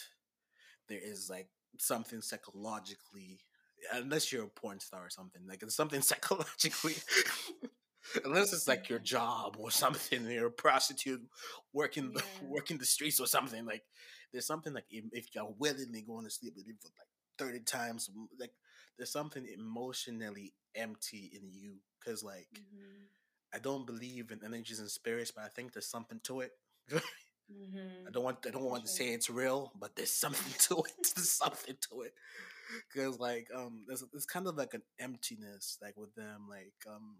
there 0.89 0.99
is 1.01 1.29
like 1.29 1.49
something 1.79 2.21
psychologically, 2.21 3.41
unless 3.93 4.31
you're 4.31 4.45
a 4.45 4.49
porn 4.49 4.79
star 4.79 5.05
or 5.05 5.09
something, 5.09 5.41
like 5.47 5.63
it's 5.63 5.75
something 5.75 6.01
psychologically. 6.11 6.95
Unless 8.25 8.53
it's 8.53 8.67
like 8.67 8.89
your 8.89 8.99
job 8.99 9.57
or 9.59 9.71
something, 9.71 10.25
you're 10.29 10.47
a 10.47 10.51
prostitute 10.51 11.21
working 11.73 12.11
the 12.13 12.23
Yeah. 12.23 12.41
working 12.41 12.77
the 12.77 12.85
streets 12.85 13.19
or 13.19 13.27
something. 13.27 13.65
Like 13.65 13.83
there's 14.31 14.47
something 14.47 14.73
like 14.73 14.85
if 14.89 15.05
if 15.11 15.27
you're 15.35 15.53
willingly 15.59 16.01
going 16.01 16.25
to 16.25 16.31
sleep 16.31 16.53
with 16.55 16.67
him 16.67 16.77
for 16.81 16.87
like 16.87 17.07
thirty 17.39 17.61
times, 17.61 18.09
like 18.39 18.53
there's 18.97 19.11
something 19.11 19.47
emotionally 19.47 20.53
empty 20.75 21.31
in 21.35 21.49
you. 21.51 21.77
Cause 22.05 22.23
like 22.23 22.49
Mhm. 22.51 23.09
I 23.53 23.59
don't 23.59 23.85
believe 23.87 24.31
in 24.31 24.43
energies 24.45 24.79
and 24.79 24.91
spirits, 24.91 25.31
but 25.31 25.45
I 25.45 25.49
think 25.49 25.73
there's 25.73 25.89
something 25.89 26.21
to 26.25 26.41
it. 26.41 26.53
Mhm. 27.49 27.79
I 28.07 28.11
don't 28.11 28.23
want 28.23 28.45
I 28.47 28.51
don't 28.51 28.63
want 28.63 28.83
to 28.85 28.89
say 28.89 29.09
it's 29.09 29.29
real, 29.29 29.71
but 29.79 29.95
there's 29.95 30.13
something 30.13 30.53
to 30.69 30.83
it. 30.83 31.13
there's 31.15 31.31
something 31.31 31.75
to 31.89 32.01
it. 32.01 32.13
Cause 32.95 33.19
like 33.19 33.47
um 33.55 33.83
there's 33.87 34.03
it's 34.13 34.25
kind 34.25 34.47
of 34.47 34.55
like 34.57 34.73
an 34.73 34.83
emptiness 34.99 35.77
like 35.81 35.97
with 35.97 36.13
them 36.15 36.47
like 36.49 36.73
um 36.87 37.17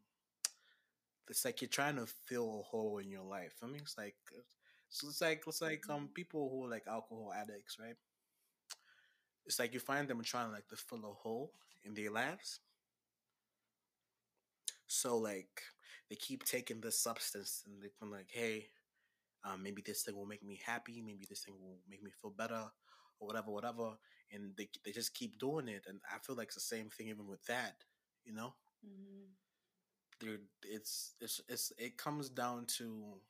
it's 1.30 1.46
like 1.46 1.62
you're 1.62 1.70
trying 1.70 1.96
to 1.96 2.06
fill 2.28 2.60
a 2.60 2.64
hole 2.64 2.98
in 3.00 3.10
your 3.10 3.24
life. 3.24 3.54
I 3.64 3.68
mean 3.68 3.82
it's 3.84 3.98
like 3.98 4.16
so 4.90 5.08
it's 5.10 5.22
like 5.22 5.44
it's 5.48 5.62
like 5.62 5.84
um 5.90 6.10
Mhm. 6.10 6.14
people 6.14 6.50
who 6.50 6.66
are 6.66 6.70
like 6.70 6.88
alcohol 6.88 7.34
addicts, 7.36 7.78
right? 7.80 7.96
It's 9.50 9.60
like 9.60 9.74
you 9.76 9.82
find 9.82 10.08
them 10.10 10.24
trying 10.24 10.54
like 10.54 10.70
to 10.70 10.78
fill 10.78 11.00
a 11.06 11.14
hole 11.14 11.54
in 11.84 11.96
their 11.96 12.12
lives. 12.12 12.62
So 14.88 15.18
like 15.18 15.62
they 16.10 16.16
keep 16.16 16.44
taking 16.46 16.82
this 16.82 17.00
substance 17.00 17.64
and 17.66 17.82
they're 17.82 18.10
like, 18.10 18.30
hey, 18.32 18.70
um, 19.46 19.64
maybe 19.64 19.84
this 19.86 20.04
thing 20.04 20.16
will 20.18 20.26
make 20.28 20.44
me 20.44 20.60
happy, 20.66 21.02
maybe 21.06 21.26
this 21.30 21.44
thing 21.44 21.56
will 21.62 21.80
make 21.90 22.04
me 22.04 22.12
feel 22.22 22.32
better, 22.32 22.66
or 23.20 23.28
whatever, 23.28 23.52
whatever. 23.52 23.92
And 24.34 24.54
they 24.58 24.70
they 24.86 24.92
just 24.92 25.14
keep 25.16 25.40
doing 25.40 25.70
it, 25.70 25.86
and 25.88 26.00
I 26.14 26.20
feel 26.20 26.36
like 26.38 26.48
it's 26.48 26.56
the 26.56 26.62
same 26.76 26.90
thing 26.90 27.10
even 27.10 27.28
with 27.28 27.46
that, 27.48 27.76
you 28.26 28.34
know. 28.34 28.56
Mhm. 28.86 29.30
There, 30.22 30.40
it's 30.64 31.14
it's 31.22 31.42
it's 31.50 31.72
it 31.78 31.98
comes 31.98 32.30
down 32.30 32.66
to, 32.78 33.22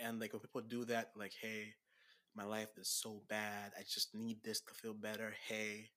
and 0.00 0.20
like 0.20 0.32
when 0.32 0.40
people 0.40 0.62
do 0.62 0.84
that, 0.86 1.10
like, 1.16 1.32
hey, 1.40 1.74
my 2.36 2.44
life 2.44 2.76
is 2.78 2.88
so 2.88 3.22
bad, 3.28 3.72
I 3.78 3.82
just 3.88 4.14
need 4.14 4.38
this 4.44 4.60
to 4.62 4.74
feel 4.74 4.94
better. 4.94 5.34
Hey, 5.48 5.90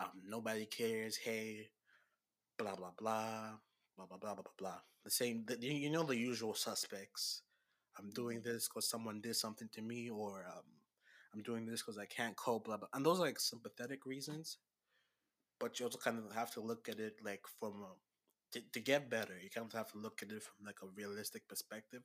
um, 0.00 0.22
nobody 0.28 0.66
cares. 0.66 1.16
Hey, 1.16 1.70
blah 2.58 2.74
blah 2.76 2.92
blah, 2.98 3.56
blah 3.96 4.06
blah 4.06 4.18
blah 4.18 4.34
blah 4.34 4.42
blah 4.42 4.58
blah. 4.58 4.80
The 5.04 5.10
same, 5.10 5.44
the, 5.46 5.56
you 5.60 5.90
know 5.90 6.02
the 6.04 6.16
usual 6.16 6.54
suspects. 6.54 7.42
I'm 7.98 8.10
doing 8.10 8.42
this 8.42 8.68
because 8.68 8.88
someone 8.88 9.20
did 9.20 9.36
something 9.36 9.68
to 9.74 9.82
me, 9.82 10.10
or 10.10 10.44
um, 10.48 10.64
I'm 11.34 11.42
doing 11.42 11.66
this 11.66 11.82
because 11.82 11.98
I 11.98 12.06
can't 12.06 12.36
cope. 12.36 12.64
Blah 12.66 12.78
blah. 12.78 12.88
And 12.94 13.04
those 13.06 13.20
are 13.20 13.26
like 13.26 13.40
sympathetic 13.40 14.06
reasons, 14.06 14.58
but 15.60 15.78
you 15.78 15.86
also 15.86 15.98
kind 15.98 16.18
of 16.18 16.34
have 16.34 16.52
to 16.52 16.60
look 16.60 16.88
at 16.88 17.00
it 17.00 17.16
like 17.24 17.42
from 17.58 17.82
a, 17.82 17.92
to, 18.52 18.60
to 18.72 18.80
get 18.80 19.10
better. 19.10 19.34
You 19.42 19.50
kind 19.50 19.66
of 19.66 19.72
have 19.72 19.90
to 19.92 19.98
look 19.98 20.22
at 20.22 20.30
it 20.30 20.42
from 20.42 20.66
like 20.66 20.78
a 20.82 20.86
realistic 20.96 21.48
perspective. 21.48 22.02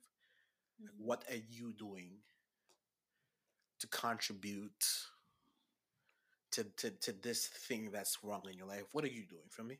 Like, 0.80 0.94
Mhm. 0.94 0.98
what 0.98 1.24
are 1.30 1.36
you 1.36 1.72
doing 1.74 2.22
to 3.84 3.98
contribute 3.98 4.84
to, 6.52 6.64
to 6.76 6.90
to 6.90 7.12
this 7.12 7.46
thing 7.46 7.90
that's 7.92 8.18
wrong 8.22 8.42
in 8.50 8.56
your 8.56 8.66
life? 8.66 8.84
What 8.92 9.04
are 9.04 9.08
you 9.08 9.24
doing 9.26 9.48
for 9.50 9.62
me? 9.64 9.78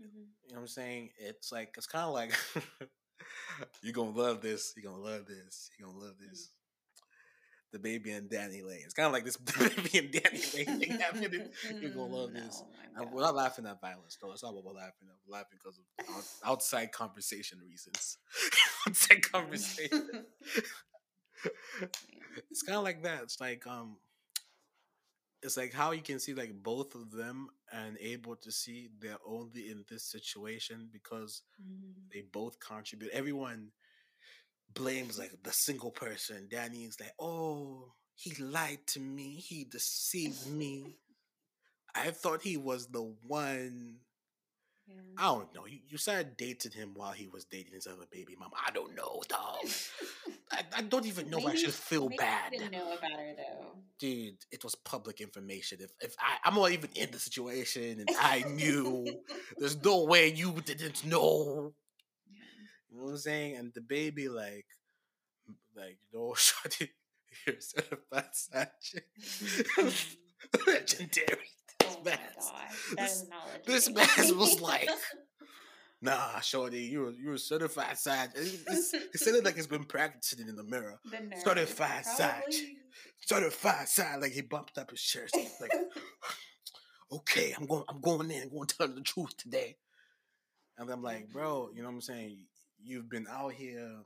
Mhm. 0.00 0.06
You 0.14 0.50
know 0.50 0.54
what 0.54 0.60
I'm 0.60 0.66
saying? 0.68 1.10
It's 1.18 1.50
like 1.52 1.74
it's 1.76 1.86
kind 1.86 2.04
of 2.06 2.14
like 2.14 2.32
you're 3.82 3.92
gonna 3.92 4.10
love 4.16 4.40
this. 4.40 4.72
You're 4.76 4.90
gonna 4.92 5.02
love 5.02 5.26
this. 5.26 5.70
You're 5.78 5.88
gonna 5.88 6.04
love 6.04 6.14
this. 6.18 6.50
DaBaby 7.74 8.16
and 8.16 8.30
DaniLeigh. 8.30 8.82
It's 8.84 8.94
kind 8.94 9.06
of 9.06 9.12
like 9.12 9.24
this 9.24 9.36
baby 9.36 9.98
and 9.98 10.10
Danny 10.10 10.40
Lane 10.56 10.80
thing 10.80 10.98
happening. 11.00 11.48
You're 11.80 11.90
gonna 11.90 12.14
love 12.14 12.32
this. 12.34 12.62
Oh 12.64 12.68
my 12.96 13.02
And 13.02 13.12
we're 13.12 13.20
not 13.22 13.34
laughing 13.34 13.66
at 13.66 13.80
violence, 13.80 14.16
though. 14.20 14.32
It's 14.32 14.42
not 14.42 14.54
what 14.54 14.64
we're 14.64 14.72
laughing 14.72 15.08
at. 15.08 15.16
We're 15.26 15.34
laughing 15.36 15.58
because 15.62 15.78
of 15.78 16.48
outside 16.48 16.92
conversation 16.92 17.58
reasons. 17.68 18.16
outside 18.86 19.20
conversation. 19.30 20.24
it's 22.50 22.62
kind 22.62 22.78
of 22.78 22.84
like 22.84 23.02
that. 23.02 23.22
It's 23.22 23.40
like 23.40 23.66
um, 23.66 23.96
it's 25.42 25.56
like 25.56 25.72
how 25.72 25.92
you 25.92 26.02
can 26.02 26.18
see 26.18 26.34
like 26.34 26.52
both 26.62 26.94
of 26.94 27.10
them 27.12 27.48
and 27.72 27.96
able 28.00 28.34
to 28.36 28.50
see 28.50 28.88
they're 29.00 29.18
only 29.26 29.70
in 29.70 29.84
this 29.88 30.04
situation 30.10 30.88
because 30.92 31.42
Mhm. 31.60 32.10
they 32.12 32.22
both 32.22 32.58
contribute. 32.60 33.10
Everyone 33.12 33.72
blames 34.74 35.18
like 35.18 35.32
the 35.42 35.52
single 35.52 35.90
person. 35.90 36.48
Danny's 36.50 36.98
like, 37.00 37.12
oh, 37.18 37.94
he 38.14 38.32
lied 38.42 38.86
to 38.88 39.00
me. 39.00 39.36
He 39.36 39.64
deceived 39.64 40.46
me. 40.46 40.96
I 41.94 42.10
thought 42.10 42.42
he 42.42 42.56
was 42.56 42.88
the 42.88 43.02
one. 43.26 44.00
Yeah. 44.88 44.94
I 45.18 45.22
don't 45.34 45.54
know. 45.54 45.66
You, 45.66 45.78
you 45.88 45.98
started 45.98 46.36
dating 46.36 46.72
him 46.72 46.92
while 46.94 47.12
he 47.12 47.28
was 47.28 47.44
dating 47.44 47.74
his 47.74 47.86
other 47.86 48.06
baby 48.10 48.36
mom. 48.38 48.50
I 48.66 48.70
don't 48.70 48.94
know, 48.96 49.22
dog. 49.28 49.58
I, 50.52 50.62
I 50.76 50.82
don't 50.82 51.06
even 51.06 51.28
know 51.28 51.38
if 51.38 51.44
I 51.44 51.48
Maybe- 51.48 51.58
should 51.58 51.74
feel 51.74 52.04
maybe 52.08 52.16
bad. 52.18 52.52
Didn't 52.52 52.72
know 52.72 52.92
about 52.96 53.10
her 53.12 53.32
though. 53.36 53.76
Dude, 53.98 54.36
it 54.50 54.64
was 54.64 54.74
public 54.76 55.20
information. 55.20 55.78
If 55.80 55.90
if 56.00 56.14
I, 56.20 56.36
I'm 56.48 56.54
not 56.54 56.70
even 56.72 56.90
in 56.94 57.10
the 57.10 57.18
situation 57.18 58.00
and 58.00 58.08
I 58.18 58.44
knew, 58.48 59.06
there's 59.58 59.76
no 59.84 60.04
way 60.04 60.32
you 60.32 60.54
didn't 60.64 61.04
know. 61.04 61.74
You 62.90 62.96
know 62.98 63.04
what 63.04 63.10
I'm 63.10 63.16
saying? 63.18 63.56
And 63.56 63.72
DaBaby, 63.74 64.30
like, 64.30 64.66
like, 65.76 65.98
you 66.12 66.18
know, 66.18 66.34
shorty, 66.34 66.90
you're 67.46 67.56
a 67.56 67.60
certified. 67.62 68.24
Legendary. 70.66 71.48
This 71.88 71.96
Oh 71.96 72.02
my 72.04 72.10
man, 72.10 72.18
god, 72.38 73.60
this, 73.66 73.88
this 74.16 74.32
was 74.32 74.60
like, 74.60 74.88
nah, 76.02 76.40
shorty, 76.40 76.82
you're 76.82 77.12
you're 77.12 77.34
a 77.34 77.38
certified 77.38 77.98
side. 77.98 78.30
It, 78.34 78.54
it's- 78.60 78.94
it 78.94 79.18
sounded 79.18 79.44
like 79.44 79.56
he's 79.56 79.66
been 79.66 79.84
practicing 79.84 80.48
in 80.48 80.56
the 80.56 80.64
mirror. 80.64 80.98
the 81.04 81.36
certified 81.44 82.04
side 82.04 82.42
Certified 83.26 83.88
side, 83.88 84.20
like 84.20 84.32
he 84.32 84.40
bumped 84.42 84.78
up 84.78 84.90
his. 84.90 85.00
He's 85.34 85.60
like, 85.60 85.70
okay, 87.12 87.54
I'm 87.58 87.66
going, 87.66 87.84
I'm 87.88 88.00
going 88.00 88.30
in, 88.30 88.42
I'm 88.44 88.48
going 88.50 88.66
to 88.66 88.76
tell 88.76 88.88
the 88.88 89.00
truth 89.02 89.36
today. 89.36 89.76
And 90.78 90.88
I'm 90.90 91.02
like, 91.02 91.30
bro, 91.32 91.70
you 91.74 91.82
know 91.82 91.88
what 91.88 91.94
I'm 91.96 92.00
saying? 92.00 92.38
You've 92.82 93.08
been 93.10 93.26
out 93.30 93.52
here, 93.52 93.96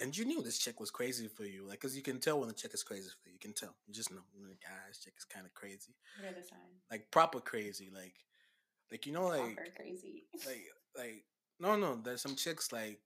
and 0.00 0.16
you 0.16 0.24
knew 0.24 0.42
this 0.42 0.58
chick 0.58 0.78
was 0.80 0.90
crazy 0.90 1.28
for 1.28 1.44
you, 1.44 1.66
like, 1.66 1.80
cause 1.80 1.96
you 1.96 2.02
can 2.02 2.18
tell 2.20 2.38
when 2.38 2.48
the 2.48 2.54
chick 2.54 2.74
is 2.74 2.82
crazy 2.82 3.08
for 3.22 3.28
you. 3.28 3.34
You 3.34 3.38
can 3.40 3.52
tell. 3.54 3.74
You 3.86 3.94
just 3.94 4.10
know 4.10 4.22
when 4.34 4.48
the 4.50 4.56
guy's 4.56 4.98
chick 5.02 5.14
is 5.16 5.24
kind 5.24 5.46
of 5.46 5.54
crazy, 5.54 5.94
What 6.20 6.30
are 6.32 6.34
the 6.34 6.42
signs? 6.46 6.82
like 6.90 7.10
proper 7.10 7.40
crazy, 7.40 7.90
like, 7.94 8.14
like 8.90 9.06
you 9.06 9.12
know, 9.12 9.26
like, 9.28 9.56
Proper 9.56 9.70
crazy. 9.76 10.24
like, 10.46 10.64
like, 10.96 11.24
no, 11.58 11.76
no. 11.76 11.96
There's 12.02 12.20
some 12.22 12.36
chicks 12.36 12.72
like 12.72 13.00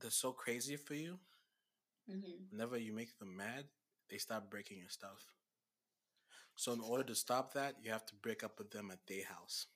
they're 0.00 0.10
so 0.10 0.32
crazy 0.32 0.76
for 0.76 0.94
you. 0.94 1.18
hmm 2.08 2.20
whenever 2.50 2.76
you 2.78 2.92
make 2.92 3.18
them 3.18 3.36
mad, 3.36 3.64
they 4.10 4.18
start 4.18 4.50
breaking 4.50 4.78
your 4.78 4.88
stuff. 4.90 5.24
So 6.56 6.72
in 6.72 6.80
order 6.80 7.02
to 7.04 7.14
stop 7.16 7.52
that, 7.54 7.74
you 7.82 7.90
have 7.90 8.06
to 8.06 8.14
break 8.22 8.44
up 8.44 8.58
with 8.58 8.70
them 8.70 8.90
at 8.92 9.00
their 9.08 9.24
house. 9.24 9.66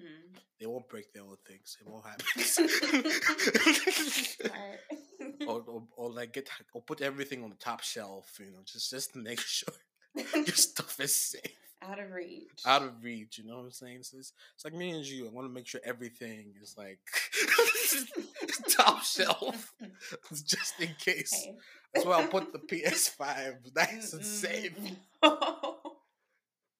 Mm. 0.00 0.38
They 0.58 0.66
won't 0.66 0.88
break 0.88 1.12
their 1.12 1.22
own 1.22 1.36
things. 1.46 1.76
It 1.80 1.86
won't 1.88 2.04
happen. 2.04 2.26
Smart. 3.82 4.80
or, 5.46 5.62
or, 5.66 5.82
or 5.96 6.07
like 6.18 6.32
get 6.32 6.48
or 6.74 6.82
put 6.82 7.00
everything 7.00 7.42
on 7.44 7.50
the 7.50 7.56
top 7.56 7.82
shelf, 7.82 8.38
you 8.40 8.46
know, 8.46 8.58
just 8.64 8.90
just 8.90 9.12
to 9.14 9.18
make 9.18 9.40
sure 9.56 9.74
your 10.34 10.46
stuff 10.48 10.98
is 11.00 11.14
safe, 11.14 11.42
Out 11.82 11.98
of 12.00 12.10
reach. 12.12 12.62
out 12.66 12.82
of 12.82 12.92
reach. 13.02 13.38
You 13.38 13.44
know 13.46 13.56
what 13.58 13.64
I'm 13.64 13.70
saying? 13.70 14.02
So 14.02 14.16
it's, 14.18 14.32
it's 14.54 14.64
like 14.64 14.74
me 14.74 14.90
and 14.90 15.04
you. 15.06 15.26
I 15.26 15.30
want 15.30 15.46
to 15.48 15.52
make 15.52 15.66
sure 15.66 15.80
everything 15.84 16.54
is 16.62 16.74
like 16.76 16.98
top 18.70 19.02
shelf, 19.04 19.72
just 20.32 20.80
in 20.80 20.90
case. 20.98 21.32
Hey. 21.32 21.54
That's 21.94 22.04
why 22.06 22.20
I'll 22.20 22.28
put 22.28 22.52
the 22.52 22.58
PS5 22.58 23.74
nice 23.74 24.12
and 24.12 24.24
safe. 24.24 24.74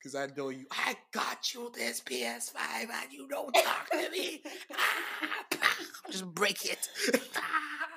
Cause 0.02 0.14
I 0.14 0.28
know 0.36 0.50
you. 0.50 0.64
I 0.70 0.94
got 1.12 1.52
you 1.54 1.72
this 1.74 2.00
PS5, 2.00 2.54
and 2.82 3.12
you 3.12 3.26
don't 3.28 3.52
talk 3.52 3.90
to 3.90 4.10
me. 4.10 4.42
Ah, 4.72 5.76
just 6.10 6.24
break 6.34 6.64
it. 6.64 6.88
gosh. 7.12 7.87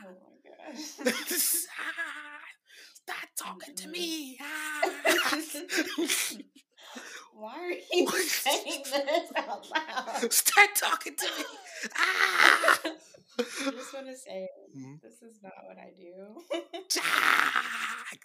Stop 2.94 3.28
talking 3.38 3.76
to 3.76 3.88
me. 3.90 4.38
Why 7.34 7.54
are 7.56 7.72
you 7.94 8.08
saying 8.28 8.84
this 8.86 9.32
out 9.38 9.66
loud? 9.70 10.32
Start 10.34 10.70
talking 10.76 11.16
to 11.16 11.26
me. 11.26 11.46
Ah. 11.98 12.80
I 13.40 13.44
just 13.72 13.94
want 13.94 14.08
to 14.08 14.16
say 14.16 14.48
Mhm. 14.78 15.02
this 15.02 15.22
is 15.24 15.40
not 15.42 15.54
what 15.66 15.78
I 15.78 15.92
do. 15.98 16.42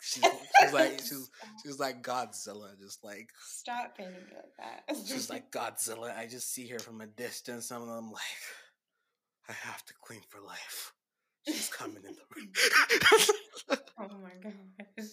She's, 0.03 0.25
she's 0.61 0.73
like 0.73 1.01
she's 1.01 1.31
she's 1.63 1.79
like 1.79 2.03
Godzilla, 2.03 2.77
just 2.79 3.03
like 3.05 3.31
Stop 3.43 3.97
painting 3.97 4.15
me 4.15 4.35
like 4.35 4.57
that. 4.59 4.97
she's 5.07 5.31
like 5.31 5.51
Godzilla. 5.51 6.15
I 6.17 6.27
just 6.27 6.53
see 6.53 6.67
her 6.69 6.79
from 6.79 7.01
a 7.01 7.07
distance. 7.07 7.71
and 7.71 7.83
I'm 7.91 8.11
like, 8.11 8.23
I 9.49 9.53
have 9.53 9.85
to 9.87 9.95
clean 10.03 10.21
for 10.29 10.41
life. 10.41 10.93
She's 11.47 11.69
coming 11.69 12.03
in 12.07 12.15
the 12.15 12.27
room. 12.37 12.53
oh 14.01 14.09
my 14.23 14.31
gosh. 14.43 15.09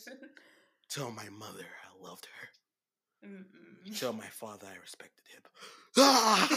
Tell 0.89 1.12
my 1.12 1.28
mother 1.30 1.65
I 1.65 2.08
loved 2.08 2.26
her. 2.28 3.28
Mm-mm. 3.30 4.00
Tell 4.00 4.13
my 4.13 4.26
father 4.28 4.67
I 4.67 4.78
respected 4.82 5.26
him. 5.34 5.41
Ah! 5.98 6.48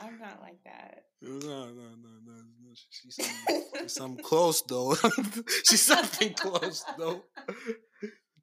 I'm 0.00 0.18
not 0.20 0.40
like 0.40 0.58
that. 0.64 1.04
no, 1.22 1.38
no, 1.38 1.66
no, 1.72 2.10
no, 2.24 2.32
no. 2.32 2.72
She- 2.74 2.86
She's 2.90 3.16
something, 3.16 3.64
she's 3.80 3.92
something 3.94 4.24
close 4.24 4.62
though. 4.62 4.94
she's 5.68 5.82
something 5.82 6.34
close 6.34 6.84
though. 6.98 7.24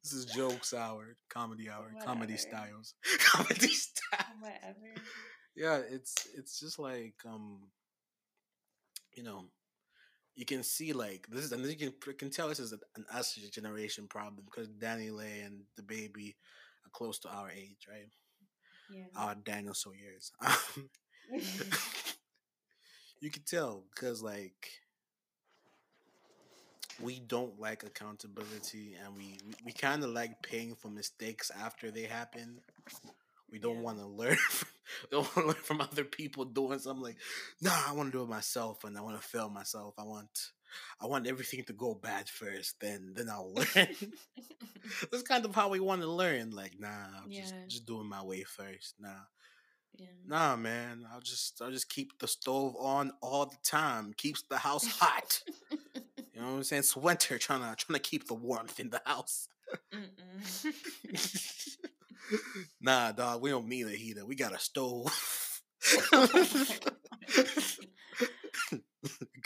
This 0.02 0.12
is 0.12 0.24
jokes 0.26 0.74
hour, 0.74 1.16
comedy 1.30 1.70
hour, 1.70 1.90
comedy 2.04 2.36
styles, 2.36 2.94
comedy 3.20 3.68
style. 3.68 4.26
Whatever. 4.40 4.94
Yeah, 5.56 5.80
it's 5.90 6.14
it's 6.36 6.58
just 6.60 6.78
like 6.78 7.14
um, 7.26 7.60
you 9.16 9.22
know, 9.24 9.46
you 10.34 10.44
can 10.44 10.62
see 10.62 10.92
like 10.92 11.26
this 11.30 11.44
is, 11.44 11.52
and 11.52 11.64
you 11.64 11.76
can 11.76 11.92
you 12.06 12.14
can 12.14 12.30
tell 12.30 12.48
this 12.48 12.58
is 12.60 12.72
an 12.72 13.04
us 13.12 13.34
generation 13.52 14.06
problem 14.08 14.44
because 14.44 14.68
DaniLeigh 14.68 15.44
and 15.46 15.62
DaBaby 15.80 16.30
are 16.84 16.90
close 16.92 17.18
to 17.20 17.28
our 17.28 17.50
age, 17.50 17.86
right? 17.88 18.08
Yeah. 18.88 19.06
Our 19.16 19.34
dinosaur 19.34 19.94
years. 19.94 20.32
you 23.20 23.30
can 23.30 23.42
tell 23.42 23.84
because 23.94 24.22
like 24.22 24.70
we 26.98 27.20
don't 27.20 27.58
like 27.60 27.82
accountability 27.84 28.96
and 29.04 29.14
we 29.16 29.38
we, 29.46 29.54
we 29.64 29.72
kind 29.72 30.02
of 30.04 30.10
like 30.10 30.42
paying 30.42 30.74
for 30.74 30.88
mistakes 30.88 31.50
after 31.50 31.90
they 31.90 32.04
happen 32.04 32.60
we 33.50 33.58
don't 33.58 33.78
Yeah. 33.78 33.82
want 33.82 33.98
to 33.98 34.06
learn 34.06 34.36
from, 34.50 34.68
don't 35.10 35.22
want 35.22 35.34
to 35.34 35.46
learn 35.46 35.54
from 35.62 35.80
other 35.80 36.04
people 36.04 36.44
doing 36.44 36.78
something 36.78 37.02
like 37.02 37.16
nah 37.60 37.82
i 37.88 37.92
want 37.92 38.10
to 38.12 38.18
do 38.18 38.22
it 38.22 38.28
myself 38.28 38.84
and 38.84 38.96
i 38.96 39.00
want 39.00 39.20
to 39.20 39.26
fail 39.26 39.48
myself 39.48 39.94
i 39.98 40.02
want 40.04 40.50
i 41.00 41.06
want 41.06 41.26
everything 41.26 41.62
to 41.64 41.72
go 41.72 41.94
bad 41.94 42.28
first 42.28 42.78
then 42.80 43.12
then 43.16 43.28
i'll 43.30 43.52
learn 43.54 43.66
that's 45.10 45.22
kind 45.22 45.44
of 45.44 45.54
how 45.54 45.68
we 45.68 45.80
want 45.80 46.00
to 46.02 46.08
learn 46.10 46.50
like 46.50 46.72
nah 46.78 46.88
i'm 47.22 47.30
just 47.30 47.52
Yeah. 47.54 47.66
just 47.68 47.86
doing 47.86 48.08
my 48.08 48.22
way 48.22 48.42
first 48.42 48.94
nah 48.98 49.08
yeah. 49.96 50.06
Nah, 50.26 50.56
man. 50.56 51.06
I'll 51.12 51.20
just 51.20 51.62
I'll 51.62 51.70
just 51.70 51.88
keep 51.88 52.18
the 52.18 52.26
stove 52.26 52.74
on 52.80 53.12
all 53.22 53.46
the 53.46 53.56
time. 53.62 54.12
Keeps 54.16 54.42
the 54.42 54.58
house 54.58 54.84
hot. 54.88 55.40
you 55.70 56.40
know 56.40 56.46
what 56.46 56.52
I'm 56.56 56.62
saying? 56.64 56.80
It's 56.80 56.96
winter, 56.96 57.38
trying 57.38 57.60
to 57.60 57.76
trying 57.76 57.94
to 57.94 58.00
keep 58.02 58.26
the 58.26 58.34
warmth 58.34 58.80
in 58.80 58.90
the 58.90 59.00
house. 59.06 59.46
Nah, 62.80 63.12
dog. 63.12 63.42
We 63.42 63.50
don't 63.50 63.68
need 63.68 63.86
a 63.86 63.90
heater. 63.90 64.24
We 64.26 64.34
got 64.34 64.54
a 64.54 64.58
stove. 64.58 65.60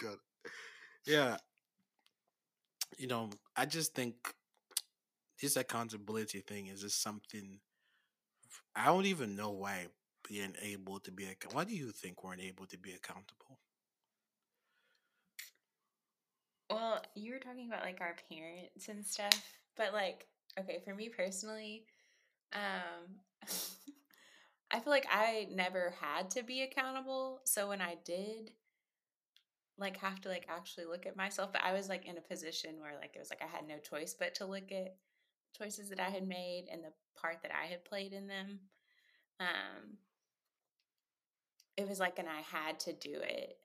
It. 0.00 0.18
Yeah. 1.06 1.36
You 2.98 3.08
know, 3.08 3.30
I 3.56 3.66
just 3.66 3.94
think 3.94 4.14
this 5.40 5.56
accountability 5.56 6.40
thing 6.40 6.66
is 6.66 6.82
just 6.82 7.02
something. 7.02 7.60
I 8.74 8.86
don't 8.86 9.06
even 9.06 9.36
know 9.36 9.50
why 9.50 9.86
being 10.28 10.54
able 10.62 11.00
to 11.00 11.10
be. 11.10 11.26
Why 11.52 11.64
do 11.64 11.74
you 11.74 11.90
think 11.90 12.22
we're 12.22 12.34
unable 12.34 12.66
to 12.66 12.78
be 12.78 12.92
accountable? 12.92 13.58
Well, 16.70 17.02
you 17.14 17.32
were 17.32 17.38
talking 17.38 17.66
about 17.66 17.82
like 17.82 18.00
our 18.00 18.14
parents 18.30 18.88
and 18.88 19.04
stuff, 19.04 19.42
but 19.76 19.92
like, 19.92 20.26
okay, 20.60 20.80
for 20.84 20.94
me 20.94 21.08
personally, 21.08 21.86
um, 22.52 23.48
I 24.70 24.80
feel 24.80 24.90
like 24.90 25.06
I 25.10 25.48
never 25.50 25.94
had 26.00 26.30
to 26.30 26.42
be 26.42 26.62
accountable. 26.62 27.40
So 27.44 27.68
when 27.68 27.80
I 27.80 27.96
did, 28.04 28.52
like, 29.78 29.96
have 29.98 30.20
to 30.22 30.28
like 30.28 30.46
actually 30.48 30.86
look 30.86 31.06
at 31.06 31.16
myself, 31.16 31.52
but 31.52 31.62
I 31.64 31.72
was 31.72 31.88
like 31.88 32.06
in 32.06 32.18
a 32.18 32.22
position 32.22 32.80
where 32.80 32.94
like 33.00 33.14
it 33.14 33.18
was 33.18 33.30
like 33.30 33.42
I 33.42 33.56
had 33.56 33.66
no 33.66 33.78
choice 33.78 34.14
but 34.18 34.34
to 34.36 34.46
look 34.46 34.70
at 34.72 34.96
choices 35.56 35.88
that 35.90 36.00
I 36.00 36.10
had 36.10 36.26
made 36.26 36.66
and 36.70 36.82
the 36.82 36.92
part 37.20 37.38
that 37.42 37.52
I 37.52 37.66
had 37.66 37.84
played 37.84 38.12
in 38.12 38.26
them. 38.26 38.60
Um, 39.40 39.98
it 41.76 41.88
was 41.88 42.00
like, 42.00 42.18
and 42.18 42.28
I 42.28 42.40
had 42.40 42.80
to 42.80 42.92
do 42.92 43.14
it 43.14 43.56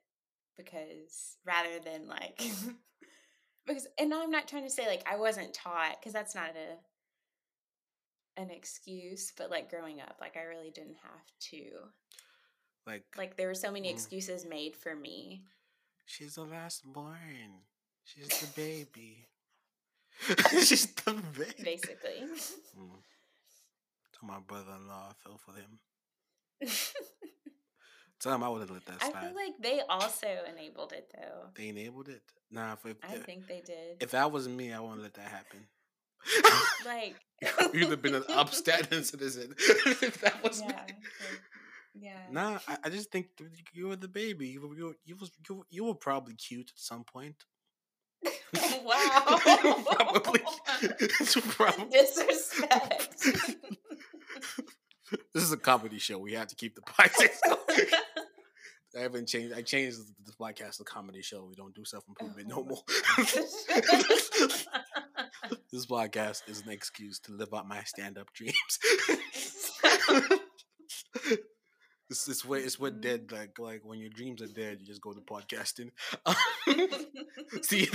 because 0.56 1.38
rather 1.46 1.80
than 1.84 2.08
like 2.08 2.42
because 3.66 3.88
and 3.98 4.14
I'm 4.14 4.32
not 4.32 4.48
trying 4.48 4.64
to 4.64 4.70
say 4.70 4.88
like 4.88 5.04
I 5.12 5.18
wasn't 5.18 5.54
taught 5.54 5.98
because 6.00 6.14
that's 6.14 6.36
not 6.36 6.52
a 6.52 6.78
an 8.38 8.50
excuse, 8.50 9.32
but 9.38 9.50
like 9.52 9.70
growing 9.70 10.02
up, 10.02 10.18
like 10.22 10.38
I 10.38 10.44
really 10.44 10.72
didn't 10.72 10.98
have 11.02 11.26
to. 11.52 11.62
Like, 12.86 13.04
Like 13.18 13.38
there 13.38 13.48
were 13.48 13.54
so 13.56 13.72
many 13.72 13.88
Mm. 13.90 13.94
excuses 13.94 14.46
made 14.46 14.76
for 14.76 14.96
me. 14.96 15.44
she's 16.06 16.36
the 16.36 16.44
last 16.44 16.84
born. 16.86 17.64
She's 18.04 18.28
the 18.28 18.48
baby. 18.56 19.28
she's 20.64 20.88
the 20.94 21.14
baby. 21.38 21.64
Basically. 21.64 22.20
Mm. 22.78 23.02
To 24.20 24.26
my 24.26 24.40
brother-in-law, 24.40 25.10
I 25.12 25.14
fell 25.24 25.38
for 25.38 25.54
him. 25.54 25.80
Tell 28.20 28.34
him 28.36 28.44
I 28.44 28.50
would 28.50 28.62
have 28.62 28.72
let 28.72 28.86
that 28.86 29.04
I 29.04 29.12
feel 29.22 29.36
like 29.36 29.54
they 29.60 29.82
also 29.90 30.28
enabled 30.50 30.94
it 30.94 31.12
though. 31.14 31.50
they 31.56 31.68
enabled 31.70 32.08
it. 32.10 32.22
Nah, 32.50 32.74
if 32.74 32.86
if, 32.86 32.98
I 33.04 33.16
think 33.18 33.48
they 33.48 33.62
did. 33.66 33.98
if 34.02 34.12
that 34.12 34.32
was 34.32 34.48
me, 34.48 34.72
I 34.72 34.80
wouldn't 34.80 35.02
let 35.02 35.14
that 35.16 35.28
happen. 35.28 35.68
like 36.86 37.16
You'd 37.74 37.90
have 37.90 38.02
been 38.02 38.16
an 38.16 38.24
upstanding 38.30 39.04
citizen. 39.12 39.54
if 39.58 40.20
that 40.22 40.42
was 40.44 40.62
yeah, 40.62 40.68
me. 40.68 40.94
yeah. 41.96 42.12
Nah, 42.32 42.60
I, 42.68 42.78
I 42.86 42.90
just 42.90 43.12
think 43.12 43.28
you 43.74 43.88
were 43.88 43.96
the 43.96 44.08
baby. 44.08 44.48
You 44.48 44.68
were, 44.68 44.76
you 44.76 44.86
were, 44.86 44.96
you, 45.06 45.16
was, 45.20 45.32
you, 45.48 45.56
were, 45.56 45.64
you 45.70 45.84
were 45.86 45.96
probably 45.96 46.36
cute 46.36 46.72
at 46.76 46.80
some 46.80 47.04
point. 47.04 47.36
wow. 48.84 49.40
probably. 49.92 50.42
probably. 51.50 51.90
Disrespect. 51.92 53.26
This 55.34 55.44
is 55.44 55.52
a 55.52 55.58
comedy 55.58 56.00
show. 56.00 56.18
We 56.18 56.34
have 56.34 56.48
to 56.48 56.56
keep 56.56 56.76
the 56.76 56.82
podcast. 56.82 57.38
going. 57.46 57.88
I 58.98 59.02
haven't 59.02 59.28
changed. 59.28 59.54
I 59.56 59.62
changed 59.64 59.98
the 60.26 60.32
podcast 60.34 60.78
to 60.78 60.84
comedy 60.84 61.22
show. 61.22 61.46
We 61.46 61.56
don't 61.56 61.74
do 61.74 61.84
self 61.84 62.04
improvement 62.08 62.52
oh. 62.54 62.62
no 62.62 62.62
Oh. 62.62 62.68
more. 62.68 62.84
this 65.72 65.86
podcast 65.86 66.48
is 66.48 66.62
an 66.62 66.70
excuse 66.70 67.20
to 67.20 67.32
live 67.32 67.54
out 67.54 67.68
my 67.68 67.84
stand 67.84 68.18
up 68.18 68.32
dreams. 68.34 68.80
It's 72.10 72.28
it's 72.28 72.46
where 72.46 72.60
it's 72.60 72.80
what 72.80 73.02
dead 73.02 73.32
like 73.32 73.58
like 73.58 73.82
when 73.84 73.98
your 73.98 74.10
dreams 74.10 74.42
are 74.44 74.48
dead, 74.48 74.78
you 74.80 74.86
just 74.86 75.02
go 75.02 75.14
to 75.14 75.22
podcasting. 75.22 75.90
See, 77.64 77.90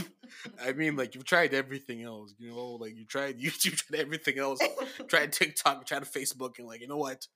I 0.61 0.73
mean, 0.73 0.97
like 0.97 1.15
you've 1.15 1.25
tried 1.25 1.55
everything 1.55 2.03
else, 2.03 2.35
you 2.39 2.51
know, 2.51 2.71
like 2.81 2.97
you 2.97 3.05
tried 3.05 3.39
YouTube, 3.39 3.77
tried 3.77 4.01
everything 4.01 4.39
else, 4.39 4.59
tried 5.07 5.33
TikTok, 5.33 5.87
tried 5.87 6.03
Facebook, 6.03 6.59
and 6.59 6.67
like 6.67 6.81
you 6.81 6.89
know 6.89 6.97
what? 6.97 7.29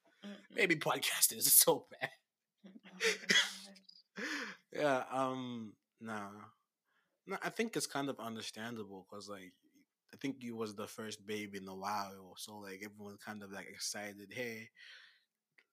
Maybe 0.52 0.74
podcasting 0.74 1.38
is 1.38 1.52
so 1.52 1.86
bad. 2.00 2.10
yeah, 4.72 5.04
um, 5.12 5.74
nah, 6.00 6.30
no, 7.28 7.36
I 7.44 7.50
think 7.50 7.76
it's 7.76 7.86
kind 7.86 8.08
of 8.08 8.18
understandable 8.18 9.06
because 9.08 9.28
like 9.28 9.52
I 10.12 10.16
think 10.16 10.42
you 10.42 10.57
was 10.57 10.75
the 10.75 10.87
first 10.87 11.27
baby 11.27 11.59
in 11.59 11.68
a 11.68 11.75
while, 11.75 12.35
so 12.37 12.59
like 12.59 12.83
everyone 12.85 13.16
kind 13.25 13.42
of 13.42 13.51
like 13.53 13.68
excited. 13.68 14.33
Hey, 14.33 14.70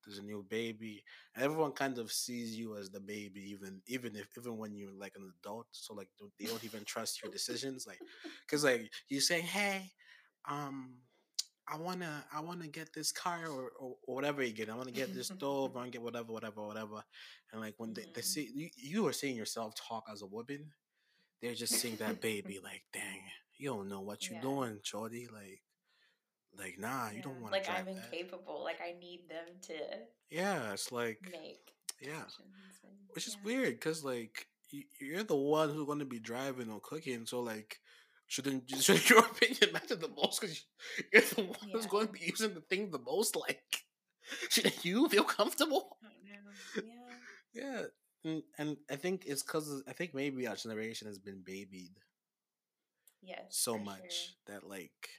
there's 0.06 0.20
a 0.20 0.24
new 0.24 0.44
baby, 0.50 1.04
and 1.36 1.44
everyone 1.44 1.72
kind 1.74 1.98
of 1.98 2.12
sees 2.12 2.56
you 2.58 2.78
as 2.78 2.90
the 2.90 3.00
baby, 3.00 3.42
even 3.52 3.82
even 3.88 4.16
if 4.16 4.28
even 4.38 4.58
when 4.58 4.76
you're 4.76 4.92
like 4.94 5.14
an 5.16 5.32
adult. 5.42 5.68
So 5.72 5.94
like 5.94 6.10
they 6.40 6.46
don't 6.46 6.64
even 6.64 6.86
trust 6.86 7.22
your 7.22 7.30
decisions, 7.32 7.86
like 7.88 8.00
because 8.48 8.64
like 8.64 8.92
you 9.10 9.20
say, 9.22 9.42
hey, 9.42 9.92
um. 10.48 10.98
I 11.72 11.78
wanna, 11.78 12.26
I 12.34 12.42
wanna 12.42 12.68
get 12.68 12.94
this 12.94 13.12
car 13.12 13.48
or, 13.48 13.70
or, 13.80 13.96
or 14.08 14.16
whatever 14.16 14.44
you 14.44 14.54
get. 14.54 14.70
I 14.70 14.76
wanna 14.76 14.92
get 14.92 15.14
this 15.14 15.28
stove. 15.38 15.76
I 15.76 15.80
wanna 15.80 15.92
get 15.92 16.02
whatever, 16.02 16.34
whatever, 16.34 16.66
whatever. 16.68 17.04
And 17.52 17.62
like 17.62 17.76
when 17.78 17.94
they, 17.94 18.06
they 18.14 18.22
Mhm. 18.22 18.26
see 18.26 18.52
you, 18.54 18.70
you 18.76 19.08
are 19.08 19.14
seeing 19.14 19.36
yourself 19.38 19.76
talk 19.76 20.06
as 20.12 20.22
a 20.24 20.28
woman. 20.28 20.74
They're 21.42 21.56
just 21.56 21.76
seeing 21.80 21.98
that 21.98 22.22
baby. 22.22 22.60
Like, 22.64 22.84
dang, 22.94 23.22
you 23.60 23.70
don't 23.70 23.90
know 23.90 24.02
what 24.02 24.28
you're 24.30 24.38
Yeah. 24.38 24.42
doing, 24.42 24.80
shorty. 24.84 25.28
Like, 25.28 25.62
Like, 26.58 26.80
nah, 26.80 27.10
you 27.12 27.18
Yeah. 27.18 27.22
don't 27.24 27.42
want 27.42 27.54
to 27.54 27.60
like 27.60 27.70
I'm 27.70 27.86
that. 27.86 27.96
incapable. 27.96 28.64
Like 28.64 28.82
I 28.82 28.94
need 28.94 29.30
them 29.30 29.48
to 29.64 30.08
Yeah, 30.30 30.74
it's 30.74 30.92
like 30.92 31.22
make 31.32 31.76
yeah, 32.02 32.24
and- 32.24 33.10
which 33.14 33.28
is 33.28 33.38
weird 33.44 33.74
because 33.76 34.04
like 34.04 34.48
you're 35.00 35.24
the 35.24 35.36
one 35.36 35.70
who's 35.70 35.86
going 35.86 36.00
to 36.00 36.06
be 36.06 36.20
driving 36.20 36.70
or 36.72 36.80
cooking, 36.82 37.26
so 37.26 37.40
like 37.42 37.80
shouldn't 38.28 38.70
shouldn't 38.86 39.10
your 39.10 39.20
opinion 39.26 39.72
matter 39.74 39.96
the 39.96 40.10
most 40.10 40.42
because 40.42 40.66
you're 41.14 41.22
the 41.22 41.44
one 41.44 41.70
who's 41.72 41.86
going 41.86 42.08
to 42.08 42.14
be 42.14 42.26
using 42.26 42.54
the 42.54 42.62
thing 42.62 42.90
the 42.92 43.00
most? 43.00 43.36
Like, 43.36 43.86
shouldn't 44.50 44.84
you 44.86 45.08
feel 45.10 45.24
comfortable? 45.24 45.98
I 46.04 46.08
don't 46.08 46.86
know. 46.86 46.92
Yeah. 47.54 47.62
Yeah, 47.62 47.86
and, 48.26 48.44
and 48.58 48.78
I 48.92 48.96
think 48.96 49.24
it's 49.26 49.44
because 49.44 49.84
I 49.88 49.94
think 49.94 50.14
maybe 50.14 50.48
our 50.48 50.56
generation 50.56 51.08
has 51.08 51.20
been 51.20 51.42
babied 51.44 51.94
Yes. 53.22 53.46
so 53.50 53.78
much 53.78 54.36
sure. 54.36 54.36
that 54.48 54.64
like 54.68 55.10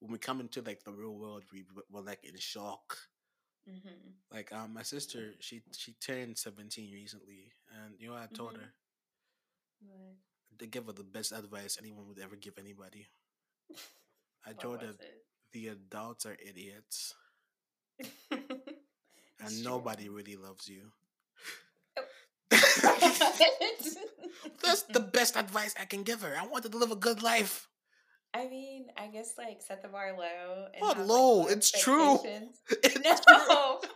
when 0.00 0.12
we 0.12 0.18
come 0.18 0.40
into 0.40 0.62
like 0.62 0.82
the 0.84 0.92
real 0.92 1.14
world, 1.16 1.44
we 1.52 1.64
we're 1.90 2.00
like 2.02 2.24
in 2.24 2.36
shock. 2.38 2.96
Mhm. 3.68 4.14
Like 4.32 4.52
um, 4.52 4.72
my 4.74 4.82
sister, 4.82 5.34
she 5.40 5.62
she 5.72 5.94
turned 5.94 6.36
seventeen 6.38 6.92
recently, 6.92 7.52
and 7.82 7.94
you 7.98 8.08
know 8.08 8.14
what 8.14 8.22
I 8.22 8.26
told 8.32 8.54
Mhm. 8.54 8.60
her 8.60 8.74
What? 9.80 10.16
to 10.58 10.66
give 10.66 10.86
her 10.86 10.92
the 10.92 11.04
best 11.04 11.32
advice 11.32 11.76
anyone 11.78 12.06
would 12.08 12.18
ever 12.18 12.36
give 12.36 12.58
anybody. 12.58 13.06
I 14.44 14.52
told 14.54 14.82
her 14.82 14.88
was 14.88 14.98
the 15.52 15.68
adults 15.68 16.24
are 16.26 16.36
idiots, 16.40 17.14
and 18.30 18.50
It's 19.38 19.62
nobody 19.64 20.08
really 20.08 20.36
loves 20.36 20.68
you. 20.68 20.92
I 22.82 23.14
That's 24.62 24.82
the 24.82 25.00
best 25.00 25.36
advice 25.36 25.74
I 25.78 25.84
can 25.84 26.02
give 26.02 26.22
her. 26.22 26.34
I 26.40 26.46
want 26.46 26.64
her 26.64 26.70
to 26.70 26.76
live 26.76 26.90
a 26.90 26.96
good 26.96 27.22
life. 27.22 27.68
I 28.34 28.48
mean, 28.48 28.86
I 28.98 29.06
guess 29.08 29.34
like 29.38 29.62
set 29.62 29.82
the 29.82 29.88
bar 29.88 30.16
low. 30.18 30.66
And 30.74 30.84
have, 30.84 30.98
like, 30.98 31.06
low? 31.08 31.46
It's 31.46 31.70
true. 31.70 32.18
It's 32.82 33.22
No. 33.28 33.80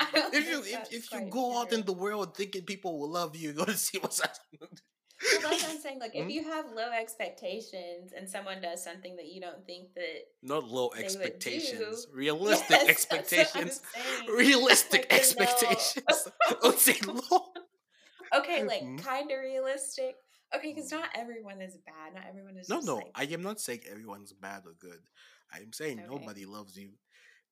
I 0.00 0.06
don't 0.12 0.34
if 0.34 0.48
you 0.48 0.60
if, 0.60 0.92
if 0.92 1.12
you 1.12 1.20
go 1.30 1.58
out 1.58 1.72
in 1.72 1.82
the 1.84 1.92
world 1.92 2.36
thinking 2.36 2.62
people 2.62 2.98
will 3.00 3.10
love 3.10 3.34
you, 3.34 3.48
you're 3.48 3.54
gonna 3.64 3.76
see 3.76 3.98
what's 3.98 4.20
happening. 4.20 4.60
Well, 4.60 5.40
that's 5.50 5.62
what 5.62 5.72
I'm 5.72 5.80
saying. 5.80 5.98
Like, 5.98 6.14
Mhm. 6.14 6.26
if 6.26 6.30
you 6.30 6.44
have 6.44 6.66
low 6.72 6.90
expectations 6.92 8.12
and 8.16 8.28
someone 8.28 8.60
does 8.60 8.84
something 8.84 9.16
that 9.16 9.26
you 9.26 9.40
don't 9.40 9.66
think 9.66 9.94
that 9.94 10.28
Not 10.42 10.64
low 10.68 10.90
expectations, 10.96 12.04
do. 12.04 12.12
realistic 12.12 12.70
Yes, 12.70 12.88
expectations. 12.88 13.80
That's 13.80 13.94
what 13.94 14.04
I'm 14.04 14.26
saying. 14.26 14.36
Realistic 14.36 15.00
Like, 15.10 15.12
expectations. 15.20 16.28
Don't 16.62 16.78
say 16.78 16.98
low. 17.04 17.46
Okay, 18.34 18.64
like 18.64 18.82
Mhm. 18.82 18.98
kind 18.98 19.30
of 19.30 19.38
realistic. 19.38 20.16
Okay, 20.54 20.72
because 20.74 20.90
not 20.90 21.10
everyone 21.14 21.60
is 21.60 21.76
bad. 21.86 22.14
Not 22.14 22.24
everyone 22.28 22.56
is 22.56 22.68
No, 22.68 22.76
just 22.76 22.86
no. 22.86 22.96
like, 22.96 23.10
I 23.14 23.24
am 23.24 23.42
not 23.42 23.60
saying 23.60 23.82
everyone's 23.90 24.32
bad 24.32 24.66
or 24.66 24.72
good. 24.78 25.00
I 25.52 25.58
am 25.58 25.72
saying 25.72 25.98
Okay. 25.98 26.08
nobody 26.08 26.46
loves 26.46 26.76
you. 26.76 26.90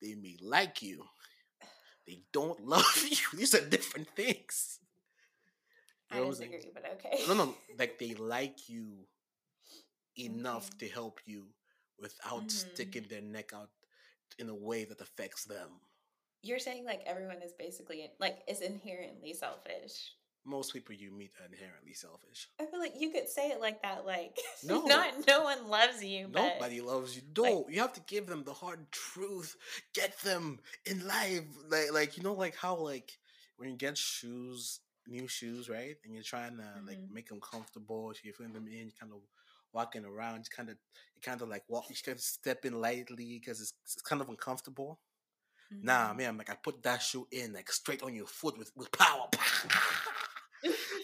They 0.00 0.14
may 0.14 0.36
like 0.40 0.82
you. 0.82 1.04
They 2.06 2.22
don't 2.32 2.60
love 2.66 3.04
you. 3.08 3.16
These 3.38 3.54
are 3.54 3.60
different 3.68 4.08
things. 4.16 4.80
You 6.10 6.16
I 6.16 6.20
know 6.20 6.26
what 6.26 6.28
I'm 6.30 6.34
saying? 6.36 6.50
disagree, 6.52 6.72
but 6.74 6.92
okay. 6.94 7.24
No, 7.28 7.34
no. 7.34 7.54
Like 7.78 7.98
they 7.98 8.14
like 8.14 8.68
you 8.68 9.06
enough 10.18 10.68
Okay. 10.68 10.86
to 10.86 10.88
help 10.94 11.20
you 11.26 11.46
without 11.98 12.48
Mhm. 12.48 12.50
sticking 12.50 13.06
their 13.08 13.20
neck 13.22 13.52
out 13.54 13.70
in 14.38 14.48
a 14.48 14.54
way 14.54 14.84
that 14.84 15.00
affects 15.00 15.44
them. 15.44 15.80
You're 16.42 16.58
saying 16.58 16.84
like 16.84 17.02
everyone 17.06 17.42
is 17.42 17.52
basically 17.52 18.10
like 18.20 18.42
is 18.48 18.60
inherently 18.60 19.32
selfish. 19.34 20.14
Most 20.46 20.72
people 20.72 20.94
you 20.94 21.10
meet 21.10 21.32
are 21.40 21.46
inherently 21.52 21.92
selfish. 21.92 22.48
I 22.60 22.66
feel 22.66 22.78
like 22.78 22.94
you 22.96 23.10
could 23.10 23.28
say 23.28 23.48
it 23.50 23.60
like 23.60 23.82
that. 23.82 24.06
Like, 24.06 24.38
No. 24.64 24.86
not 24.86 25.26
no 25.26 25.42
one 25.42 25.68
loves 25.68 26.02
you. 26.04 26.28
But 26.30 26.40
Nobody 26.54 26.80
loves 26.80 27.16
you. 27.16 27.22
No, 27.36 27.66
you 27.68 27.80
have 27.80 27.92
to 27.94 28.00
give 28.06 28.26
them 28.26 28.44
the 28.44 28.52
hard 28.52 28.90
truth. 28.92 29.56
Get 29.92 30.18
them 30.20 30.60
in 30.84 31.06
life. 31.06 31.42
Like, 31.68 31.92
like 31.92 32.16
you 32.16 32.22
know, 32.22 32.34
like 32.34 32.54
how 32.56 32.76
like 32.76 33.18
when 33.56 33.70
you 33.70 33.76
get 33.76 33.98
shoes, 33.98 34.80
new 35.06 35.26
shoes, 35.28 35.68
right? 35.68 35.96
And 36.04 36.14
you're 36.14 36.22
trying 36.22 36.56
to 36.58 36.68
like 36.86 36.98
Mhm. 36.98 37.10
make 37.10 37.28
them 37.28 37.40
comfortable. 37.40 38.12
So 38.14 38.20
you're 38.22 38.48
them 38.48 38.68
in, 38.68 38.86
you 38.86 38.92
kind 38.98 39.12
of 39.12 39.20
walking 39.72 40.04
around. 40.04 40.38
You 40.38 40.56
kind 40.56 40.70
of, 40.70 40.76
you 41.14 41.20
kind 41.22 41.42
of 41.42 41.48
like 41.48 41.64
walk. 41.68 41.90
You 41.90 41.96
kind 42.04 42.16
of 42.16 42.22
step 42.22 42.64
in 42.64 42.80
lightly 42.80 43.38
because 43.40 43.60
it's, 43.60 43.74
it's 43.84 44.02
kind 44.02 44.22
of 44.22 44.28
uncomfortable. 44.28 45.00
Nah, 45.82 46.12
Mhm. 46.12 46.16
man, 46.16 46.38
like 46.38 46.50
I 46.50 46.54
put 46.54 46.82
that 46.84 47.02
shoe 47.02 47.26
in 47.30 47.52
like 47.52 47.70
straight 47.70 48.02
on 48.02 48.14
your 48.14 48.26
foot 48.26 48.56
with 48.58 48.70
with 48.76 48.90
power. 48.92 49.28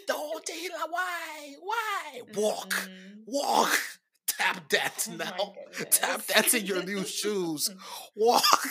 Don't 0.07 0.45
tell 0.45 0.57
her 0.81 0.87
why, 0.91 1.55
why 1.61 2.21
walk. 2.35 2.71
Mhm. 2.75 3.23
Walk. 3.27 3.79
Tap 4.27 4.69
dance 4.69 5.09
Oh 5.12 5.17
now. 5.17 5.55
Tap 5.91 6.27
dance 6.27 6.55
in 6.55 6.65
your 6.67 6.83
new 6.83 7.05
shoes. 7.05 7.71
Walk. 8.17 8.45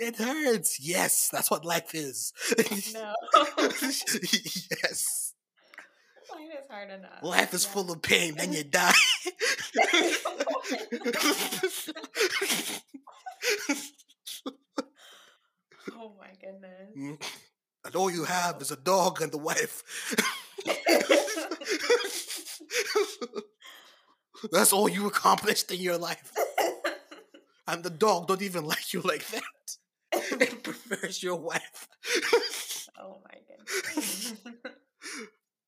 It 0.00 0.14
hurts. 0.16 0.78
Yes, 0.80 1.28
that's 1.32 1.50
what 1.50 1.64
life 1.64 1.92
is. 1.92 2.32
no. 2.94 3.14
yes. 3.58 5.34
Life 6.30 6.52
is 6.60 6.66
hard 6.70 6.90
enough. 6.90 7.20
Life 7.22 7.52
is 7.52 7.64
Yeah. 7.64 7.70
full 7.72 7.90
of 7.90 8.00
pain, 8.02 8.36
then 8.36 8.52
you 8.52 8.62
die. 8.62 8.92
Oh 15.96 16.12
my 16.18 16.28
goodness. 16.40 16.96
Mm. 16.96 17.20
and 17.84 17.96
all 17.96 18.07
you 18.18 18.24
have 18.24 18.60
is 18.60 18.72
a 18.72 18.76
dog 18.76 19.22
and 19.22 19.32
a 19.32 19.38
wife. 19.38 19.84
That's 24.52 24.72
all 24.72 24.88
you 24.88 25.06
accomplished 25.06 25.70
in 25.70 25.80
your 25.80 25.98
life. 25.98 26.32
And 27.66 27.82
the 27.84 27.90
dog 27.90 28.28
don't 28.28 28.42
even 28.42 28.64
like 28.64 28.92
you 28.92 29.00
like 29.02 29.26
that. 29.28 29.42
It 30.40 30.62
prefers 30.62 31.22
your 31.22 31.36
wife. 31.36 31.88
oh 32.98 33.18
my 33.24 33.38
goodness. 33.46 34.34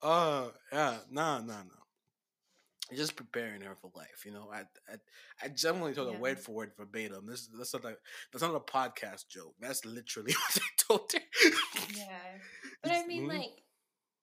Uh, 0.02 0.48
yeah, 0.72 0.96
no, 1.10 1.38
no, 1.40 1.52
no. 1.54 2.96
Just 2.96 3.16
preparing 3.16 3.60
her 3.60 3.76
for 3.80 3.90
life, 3.94 4.24
you 4.24 4.32
know. 4.32 4.48
I, 4.52 4.60
I, 4.90 4.96
I 5.44 5.48
generally 5.48 5.92
told 5.94 6.08
her 6.08 6.14
Yeah. 6.14 6.20
word 6.20 6.40
for 6.40 6.52
word 6.52 6.72
verbatim. 6.76 7.26
This, 7.26 7.48
that's 7.56 7.72
not 7.74 7.84
a, 7.84 7.96
that's 8.32 8.42
not 8.42 8.54
a 8.54 8.60
podcast 8.60 9.28
joke. 9.28 9.54
That's 9.60 9.84
literally 9.84 10.32
what 10.32 10.58
I 10.58 10.68
told 10.78 11.12
her. 11.12 11.19
Yeah. 13.22 13.28
Mean, 13.28 13.36
Mhm. 13.36 13.40
like, 13.40 13.62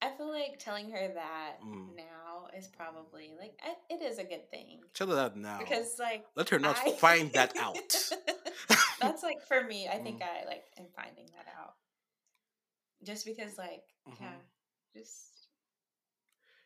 I 0.01 0.11
feel 0.15 0.29
like 0.29 0.59
telling 0.59 0.91
her 0.91 1.13
that 1.15 1.59
Mm. 1.61 1.95
now 1.95 2.47
is 2.55 2.67
probably 2.67 3.33
like 3.39 3.59
I, 3.63 3.75
it 3.89 4.01
is 4.01 4.19
a 4.19 4.23
good 4.23 4.49
thing 4.51 4.81
Tell 4.93 5.07
her 5.07 5.15
that 5.15 5.35
now. 5.35 5.57
because 5.59 5.97
like 5.97 6.25
Let 6.35 6.49
her 6.49 6.59
not 6.59 6.77
I- 6.77 6.91
find 6.93 7.31
that 7.33 7.55
out. 7.65 7.77
That's 9.01 9.23
like 9.23 9.41
for 9.47 9.63
me. 9.63 9.87
I 9.87 9.97
think 9.99 10.21
Mm. 10.21 10.27
I 10.27 10.45
like 10.45 10.65
am 10.77 10.87
finding 10.95 11.25
that 11.35 11.47
out. 11.59 11.75
Just 13.03 13.25
because, 13.25 13.57
like, 13.57 13.83
yeah, 14.07 14.13
Mhm. 14.33 14.41
just 14.95 15.47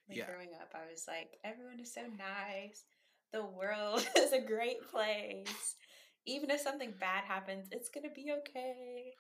like 0.08 0.17
Yeah. 0.17 0.26
growing 0.26 0.54
up, 0.56 0.74
I 0.74 0.89
was 0.89 1.06
like, 1.08 1.39
everyone 1.44 1.80
is 1.80 1.94
so 1.94 2.06
nice. 2.08 2.86
The 3.32 3.46
world 3.46 4.06
is 4.17 4.34
a 4.34 4.39
great 4.41 4.82
place. 4.89 5.76
Even 6.26 6.52
if 6.52 6.62
something 6.62 6.91
bad 7.00 7.24
happens, 7.26 7.67
it's 7.72 7.89
gonna 7.89 8.10
be 8.13 8.32
okay. 8.39 9.13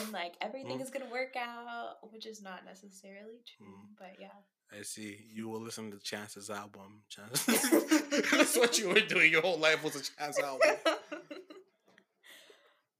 And 0.00 0.12
like 0.12 0.34
everything 0.40 0.78
Mm. 0.78 0.82
is 0.82 0.90
gonna 0.90 1.10
work 1.10 1.34
out, 1.36 1.96
which 2.12 2.26
is 2.26 2.42
not 2.42 2.64
necessarily 2.64 3.40
true. 3.56 3.66
Mm. 3.66 3.96
But 3.98 4.16
yeah. 4.20 4.28
I 4.78 4.82
see. 4.82 5.18
You 5.32 5.48
will 5.48 5.60
listen 5.60 5.90
to 5.90 5.98
Chance's 5.98 6.48
album. 6.50 7.02
Chance. 7.08 7.44
That's 8.30 8.56
what 8.56 8.78
you 8.78 8.88
were 8.88 9.00
doing 9.00 9.30
your 9.32 9.42
whole 9.42 9.58
life 9.58 9.82
was 9.84 9.96
a 9.96 10.02
Chance 10.02 10.38
album. 10.40 10.70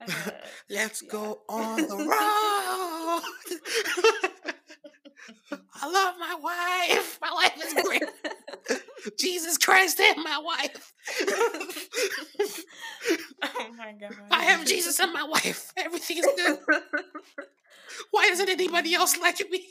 Uh, 0.00 0.30
Let's 0.68 1.00
Yeah. 1.00 1.08
go 1.12 1.42
on 1.48 1.76
the 1.76 1.96
road. 1.96 3.22
I 5.80 5.87
love 5.88 6.14
my 6.18 6.35
wife. 6.40 7.18
My 7.22 7.30
wife 7.32 7.56
is 7.64 7.72
great. 7.85 8.02
Jesus 9.16 9.58
Christ 9.58 10.00
and 10.00 10.24
my 10.24 10.38
wife. 10.38 10.92
Oh 13.42 13.66
my 13.76 13.92
god. 13.92 14.14
I 14.31 14.44
have 14.44 14.64
Jesus 14.64 14.98
and 15.00 15.12
my 15.12 15.24
wife. 15.24 15.72
Everything 15.76 16.18
is 16.18 16.28
good. 16.37 16.59
Why 18.11 18.28
doesn't 18.28 18.48
anybody 18.48 18.94
else 18.94 19.18
like 19.18 19.40
me? 19.50 19.66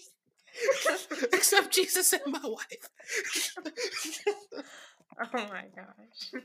Except 1.33 1.73
Jesus 1.73 2.13
and 2.13 2.21
my 2.27 2.41
wife. 2.43 2.89
oh 5.33 5.47
my 5.49 5.65
gosh. 5.75 6.41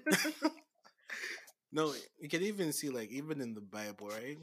no, 1.72 1.92
you 2.18 2.28
can 2.28 2.42
even 2.42 2.72
see, 2.72 2.88
like, 2.88 3.11
even 3.11 3.40
in 3.40 3.55
the 3.55 3.61
Bible, 3.61 4.09
right? 4.09 4.38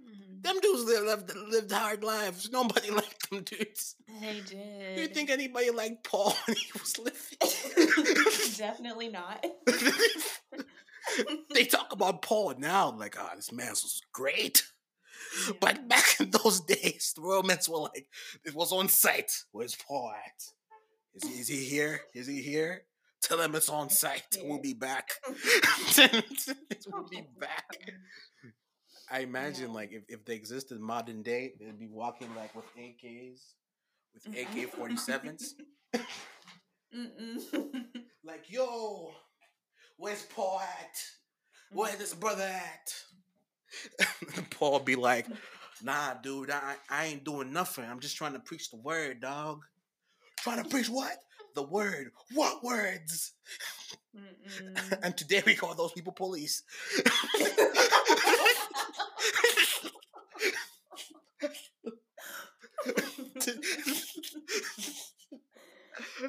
Mhm. 0.00 0.42
Them 0.42 0.58
dudes 0.60 0.84
lived, 0.84 1.34
lived 1.36 1.72
hard 1.72 2.02
lives. 2.02 2.50
Nobody 2.50 2.90
liked 2.90 3.30
them 3.30 3.42
dudes. 3.42 3.96
They 4.20 4.40
did. 4.40 4.98
You 4.98 5.06
think 5.08 5.30
anybody 5.30 5.70
liked 5.70 6.04
Paul 6.04 6.34
when 6.46 6.56
he 6.56 6.70
was 6.72 6.98
living? 6.98 8.56
Definitely 8.56 9.08
not. 9.08 9.44
they 11.54 11.64
talk 11.64 11.92
about 11.92 12.22
Paul 12.22 12.54
now, 12.58 12.90
like, 12.90 13.16
ah, 13.18 13.32
this 13.36 13.52
man 13.52 13.70
was 13.70 14.00
great. 14.12 14.64
Yeah. 15.46 15.54
But 15.60 15.88
back 15.88 16.16
in 16.20 16.30
those 16.30 16.60
days, 16.60 17.12
the 17.14 17.22
Romans 17.22 17.68
were 17.68 17.78
like, 17.78 18.06
it 18.44 18.54
was 18.54 18.72
on 18.72 18.88
site. 18.88 19.32
Where's 19.52 19.76
Paul 19.76 20.12
at? 20.12 20.42
Is 21.14 21.28
he, 21.28 21.40
is 21.40 21.48
he 21.48 21.64
here? 21.64 22.00
Is 22.14 22.26
he 22.26 22.40
here? 22.42 22.82
Tell 23.22 23.36
them 23.38 23.54
it's 23.54 23.68
on 23.68 23.90
site. 23.90 24.38
We'll 24.42 24.60
be 24.62 24.72
back. 24.74 25.10
we'll 25.98 27.08
be 27.10 27.26
back. 27.38 27.66
I 29.10 29.20
imagine 29.20 29.68
Yeah. 29.68 29.74
like 29.74 29.92
if, 29.92 30.04
if 30.08 30.24
they 30.24 30.34
existed 30.36 30.80
modern 30.80 31.22
day, 31.22 31.52
they'd 31.60 31.78
be 31.78 31.88
walking 31.88 32.34
like 32.34 32.54
with 32.54 32.64
AKs, 32.78 33.40
with 34.14 34.26
AK 34.36 34.72
forty 34.72 34.96
sevens. 34.96 35.54
Mm-mm. 36.96 37.40
Like, 38.24 38.44
yo, 38.50 39.12
where's 40.00 40.22
Paul 40.22 40.60
at? 40.60 41.02
Where's 41.70 41.96
this 41.96 42.10
mm-hmm. 42.12 42.20
brother 42.20 42.42
at? 42.42 42.94
Paul 44.50 44.80
be 44.80 44.96
like, 44.96 45.26
nah, 45.82 46.14
dude, 46.14 46.50
I, 46.50 46.74
I 46.88 47.04
ain't 47.06 47.24
doing 47.24 47.52
nothing. 47.52 47.84
I'm 47.84 48.00
just 48.00 48.16
trying 48.16 48.32
to 48.32 48.40
preach 48.40 48.70
the 48.70 48.78
word, 48.78 49.20
dog. 49.20 49.62
Trying 50.38 50.62
to 50.62 50.68
preach 50.68 50.88
what? 50.88 51.18
The 51.54 51.62
word. 51.62 52.10
What 52.34 52.64
words? 52.64 53.34
And 55.04 55.16
today 55.16 55.40
we 55.46 55.54
call 55.54 55.72
those 55.76 55.92
people 55.92 56.12
police. 56.12 56.64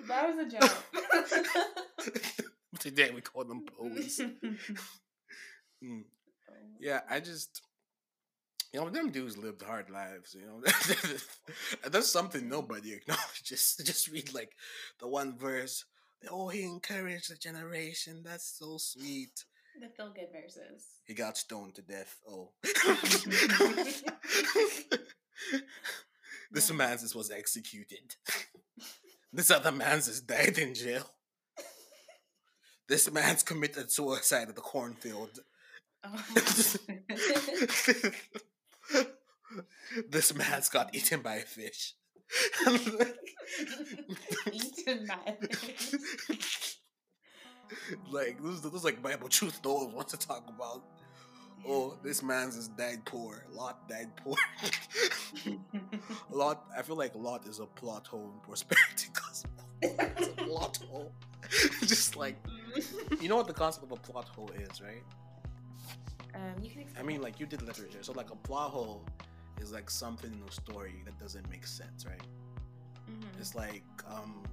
that 0.08 0.30
was 0.30 0.46
a 0.46 0.50
joke. 0.60 2.51
Today 2.82 3.12
we 3.14 3.22
call 3.22 3.46
them 3.46 3.64
police. 3.78 4.22
Mm. 5.84 6.04
Yeah, 6.80 7.00
I 7.10 7.20
just, 7.20 7.62
you 8.72 8.80
know, 8.80 8.90
them 8.90 9.10
dudes 9.10 9.36
lived 9.36 9.64
hard 9.64 9.90
lives. 9.90 10.36
You 10.40 10.46
know, 10.46 10.62
that's 11.90 12.12
something 12.12 12.48
nobody 12.48 12.94
acknowledges. 12.94 13.82
Just 13.84 14.08
read 14.10 14.32
like 14.34 14.52
the 15.00 15.08
one 15.08 15.38
verse. 15.38 15.86
Oh, 16.30 16.50
he 16.50 16.64
encouraged 16.64 17.32
the 17.32 17.36
generation. 17.36 18.22
That's 18.24 18.60
so 18.60 18.78
sweet. 18.78 19.44
the 19.80 19.90
feel 19.90 20.14
good 20.14 20.30
verses. 20.32 20.86
He 21.04 21.16
got 21.16 21.38
stoned 21.38 21.74
to 21.76 21.82
death. 21.82 22.20
Oh, 22.30 22.52
this 26.52 26.72
man's 26.72 27.16
was 27.16 27.32
executed. 27.32 28.16
This 29.34 29.50
other 29.50 29.72
man's 29.72 30.08
is 30.08 30.22
died 30.22 30.58
in 30.58 30.76
jail. 30.76 31.10
This 32.92 33.10
man's 33.10 33.42
committed 33.42 33.90
suicide 33.90 34.50
at 34.50 34.56
the 34.56 34.62
cornfield. 34.62 35.40
Oh. 36.04 36.26
this 40.10 40.36
man's 40.36 40.68
got 40.68 40.94
eaten 40.94 41.22
by 41.22 41.36
a 41.36 41.44
fish. 41.44 41.94
Eaten 44.52 45.08
by 45.08 45.20
a 45.26 45.38
fish. 45.48 45.96
like 48.12 48.44
this, 48.44 48.60
this 48.60 48.74
is 48.74 48.84
like 48.84 49.02
Bible 49.02 49.30
truth 49.30 49.62
no 49.64 49.76
one 49.76 49.94
wants 49.94 50.12
to 50.12 50.20
talk 50.28 50.44
about. 50.50 50.84
Oh, 51.66 51.98
this 52.04 52.22
man's 52.22 52.58
is 52.58 52.68
died 52.68 53.06
poor. 53.06 53.46
Lot 53.54 53.88
died 53.88 54.12
poor. 54.18 54.36
Lot, 56.30 56.66
I 56.78 56.82
feel 56.82 56.98
like 56.98 57.16
Lot 57.16 57.48
is 57.48 57.60
a 57.60 57.68
plot 57.68 58.08
hole 58.08 58.34
in 58.34 58.42
prosperity 58.42 59.08
gospel. 59.14 59.64
Plot 60.52 60.78
hole. 60.90 61.12
Just 61.82 62.16
like 62.18 62.36
you 63.22 63.30
know 63.30 63.36
what 63.38 63.48
the 63.48 63.54
concept 63.54 63.86
of 63.86 63.92
a 63.92 63.96
plot 63.96 64.28
hole 64.30 64.50
is, 64.56 64.82
right? 64.82 65.04
um, 66.36 66.62
you 66.62 66.70
can 66.70 66.86
I 67.00 67.04
mean, 67.04 67.22
like 67.22 67.40
you 67.40 67.46
did 67.46 67.62
literature, 67.62 68.00
so 68.02 68.12
like 68.14 68.32
a 68.32 68.36
plot 68.36 68.72
hole 68.72 69.04
is 69.62 69.72
like 69.72 69.90
something 69.90 70.32
in 70.32 70.42
a 70.48 70.52
story 70.52 71.02
that 71.06 71.18
doesn't 71.20 71.50
make 71.50 71.66
sense, 71.66 72.06
right? 72.06 72.22
Mhm. 73.10 73.40
It's 73.40 73.56
like 73.56 73.84
um, 74.10 74.44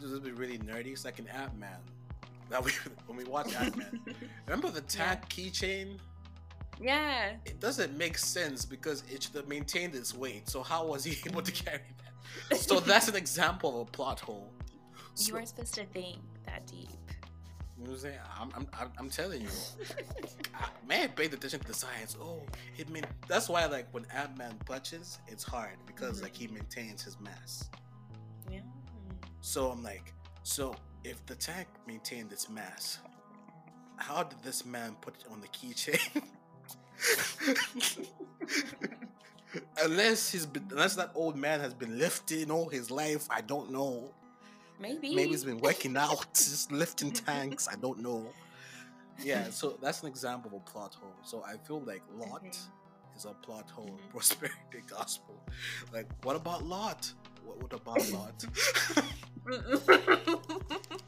this 0.00 0.10
is 0.10 0.20
really 0.30 0.58
nerdy. 0.58 0.92
It's 0.92 1.04
like 1.04 1.18
an 1.18 1.26
Ant 1.28 1.56
Man. 1.58 1.78
That 2.50 2.64
we 2.64 2.70
when 3.06 3.16
we 3.18 3.24
watch 3.24 3.54
Ant 3.56 3.76
Man, 3.76 4.00
remember 4.46 4.70
the 4.70 4.82
tank 4.82 5.28
keychain? 5.28 5.98
yeah. 6.80 7.32
It 7.44 7.58
doesn't 7.60 7.96
make 7.96 8.18
sense 8.18 8.64
because 8.64 9.02
it 9.12 9.22
should 9.24 9.34
have 9.34 9.48
maintained 9.48 9.94
its 9.94 10.14
weight. 10.14 10.48
So 10.48 10.62
how 10.62 10.86
was 10.86 11.02
he 11.04 11.16
able 11.28 11.42
to 11.42 11.52
carry? 11.52 11.80
So 12.56 12.80
that's 12.90 13.08
an 13.08 13.16
example 13.16 13.80
of 13.82 13.88
a 13.88 13.90
plot 13.90 14.20
hole. 14.20 14.50
you 15.18 15.34
weren't 15.34 15.48
supposed 15.48 15.74
to 15.74 15.84
think 15.86 16.18
that 16.46 16.66
deep. 16.66 16.88
You 17.78 17.84
know 17.84 17.90
what 17.90 17.96
I'm 17.96 17.98
saying? 17.98 18.18
I'm, 18.40 18.50
I'm, 18.54 18.90
I'm, 18.98 19.10
telling 19.10 19.42
you. 19.42 19.48
I, 20.54 20.66
man, 20.88 21.08
paid 21.10 21.34
attention 21.34 21.60
to 21.60 21.66
the 21.66 21.74
science. 21.74 22.16
Oh, 22.20 22.42
it 22.78 22.88
mean 22.88 23.04
that's 23.26 23.48
why 23.48 23.64
like 23.66 23.88
when 23.92 24.06
Ant 24.14 24.38
Man 24.38 24.54
punches, 24.64 25.18
it's 25.26 25.42
hard 25.42 25.76
because 25.86 26.20
Mhm. 26.20 26.22
like 26.22 26.36
he 26.36 26.46
maintains 26.46 27.02
his 27.02 27.18
mass. 27.20 27.68
yeah. 28.50 28.60
So 29.40 29.70
I'm 29.70 29.82
like, 29.82 30.12
so 30.44 30.74
if 31.02 31.24
the 31.26 31.34
tank 31.34 31.66
maintained 31.86 32.32
its 32.32 32.48
mass, 32.48 32.98
how 33.96 34.22
did 34.22 34.40
this 34.42 34.64
man 34.64 34.96
put 35.00 35.16
it 35.16 35.26
on 35.30 35.40
the 35.40 35.48
keychain? 35.48 36.22
unless 39.82 40.30
he's 40.30 40.46
been, 40.46 40.66
unless 40.70 40.94
that 40.96 41.10
old 41.14 41.36
man 41.36 41.60
has 41.60 41.74
been 41.74 41.98
lifting 41.98 42.50
all 42.50 42.68
his 42.68 42.90
life, 42.90 43.26
I 43.30 43.40
don't 43.40 43.70
know. 43.70 44.10
Maybe. 44.80 45.14
Maybe 45.14 45.30
he's 45.30 45.44
been 45.44 45.58
working 45.60 45.96
out, 45.96 46.26
just 46.34 46.72
lifting 46.72 47.10
tanks. 47.12 47.68
I 47.70 47.76
don't 47.76 48.00
know. 48.00 48.26
Yeah, 49.22 49.44
so 49.50 49.78
that's 49.80 50.02
an 50.02 50.08
example 50.08 50.50
of 50.54 50.56
a 50.56 50.70
plot 50.70 50.94
hole. 50.94 51.12
So 51.24 51.42
I 51.46 51.56
feel 51.66 51.80
like 51.80 52.02
Lot 52.18 52.38
Okay. 52.38 52.48
is 53.16 53.24
a 53.24 53.34
plot 53.46 53.70
hole 53.70 53.86
in 53.86 53.92
Mhm. 53.94 54.10
prosperity 54.10 54.82
gospel. 54.88 55.36
Like, 55.92 56.06
what 56.24 56.36
about 56.36 56.64
Lot? 56.64 57.12
What, 57.44 57.62
what 57.62 57.72
about 57.72 58.08
Lot? 58.10 58.44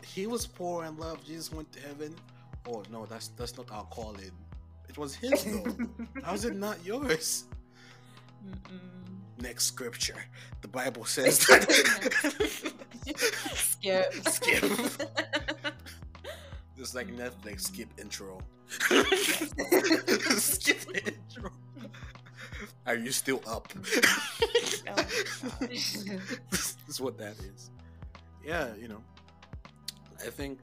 he 0.05 0.27
was 0.27 0.47
poor 0.47 0.85
and 0.85 0.99
loved. 0.99 1.27
Jesus 1.27 1.53
went 1.53 1.71
to 1.73 1.81
heaven. 1.81 2.15
Oh 2.69 2.83
no, 2.91 3.07
that's 3.07 3.29
that's 3.29 3.57
not 3.57 3.71
our 3.73 3.85
calling. 3.87 4.31
It 4.89 4.97
was 4.99 5.15
his 5.15 5.45
though. 5.45 5.77
How's 6.23 6.45
it 6.45 6.55
not 6.57 6.85
yours? 6.85 7.45
Mm-mm. 8.45 9.43
Next 9.43 9.67
scripture. 9.67 10.25
The 10.63 10.69
Bible 10.69 11.05
says 11.17 11.39
that. 11.47 11.71
Skip. 13.55 14.13
Skip. 14.29 14.65
Just 16.77 16.95
like 16.95 17.09
Netflix, 17.09 17.63
skip 17.63 17.89
intro. 17.99 18.39
skip 20.37 20.79
intro. 20.95 21.51
Are 22.87 22.97
you 22.97 23.11
still 23.13 23.43
up? 23.47 23.73
Oh 23.75 23.81
my 24.87 24.95
gosh. 24.97 25.95
this 26.51 26.77
is 26.89 27.01
what 27.01 27.17
that 27.19 27.37
is. 27.39 27.71
Yeah, 28.45 28.75
you 28.79 28.89
know. 28.89 29.03
I 30.25 30.31
think 30.31 30.59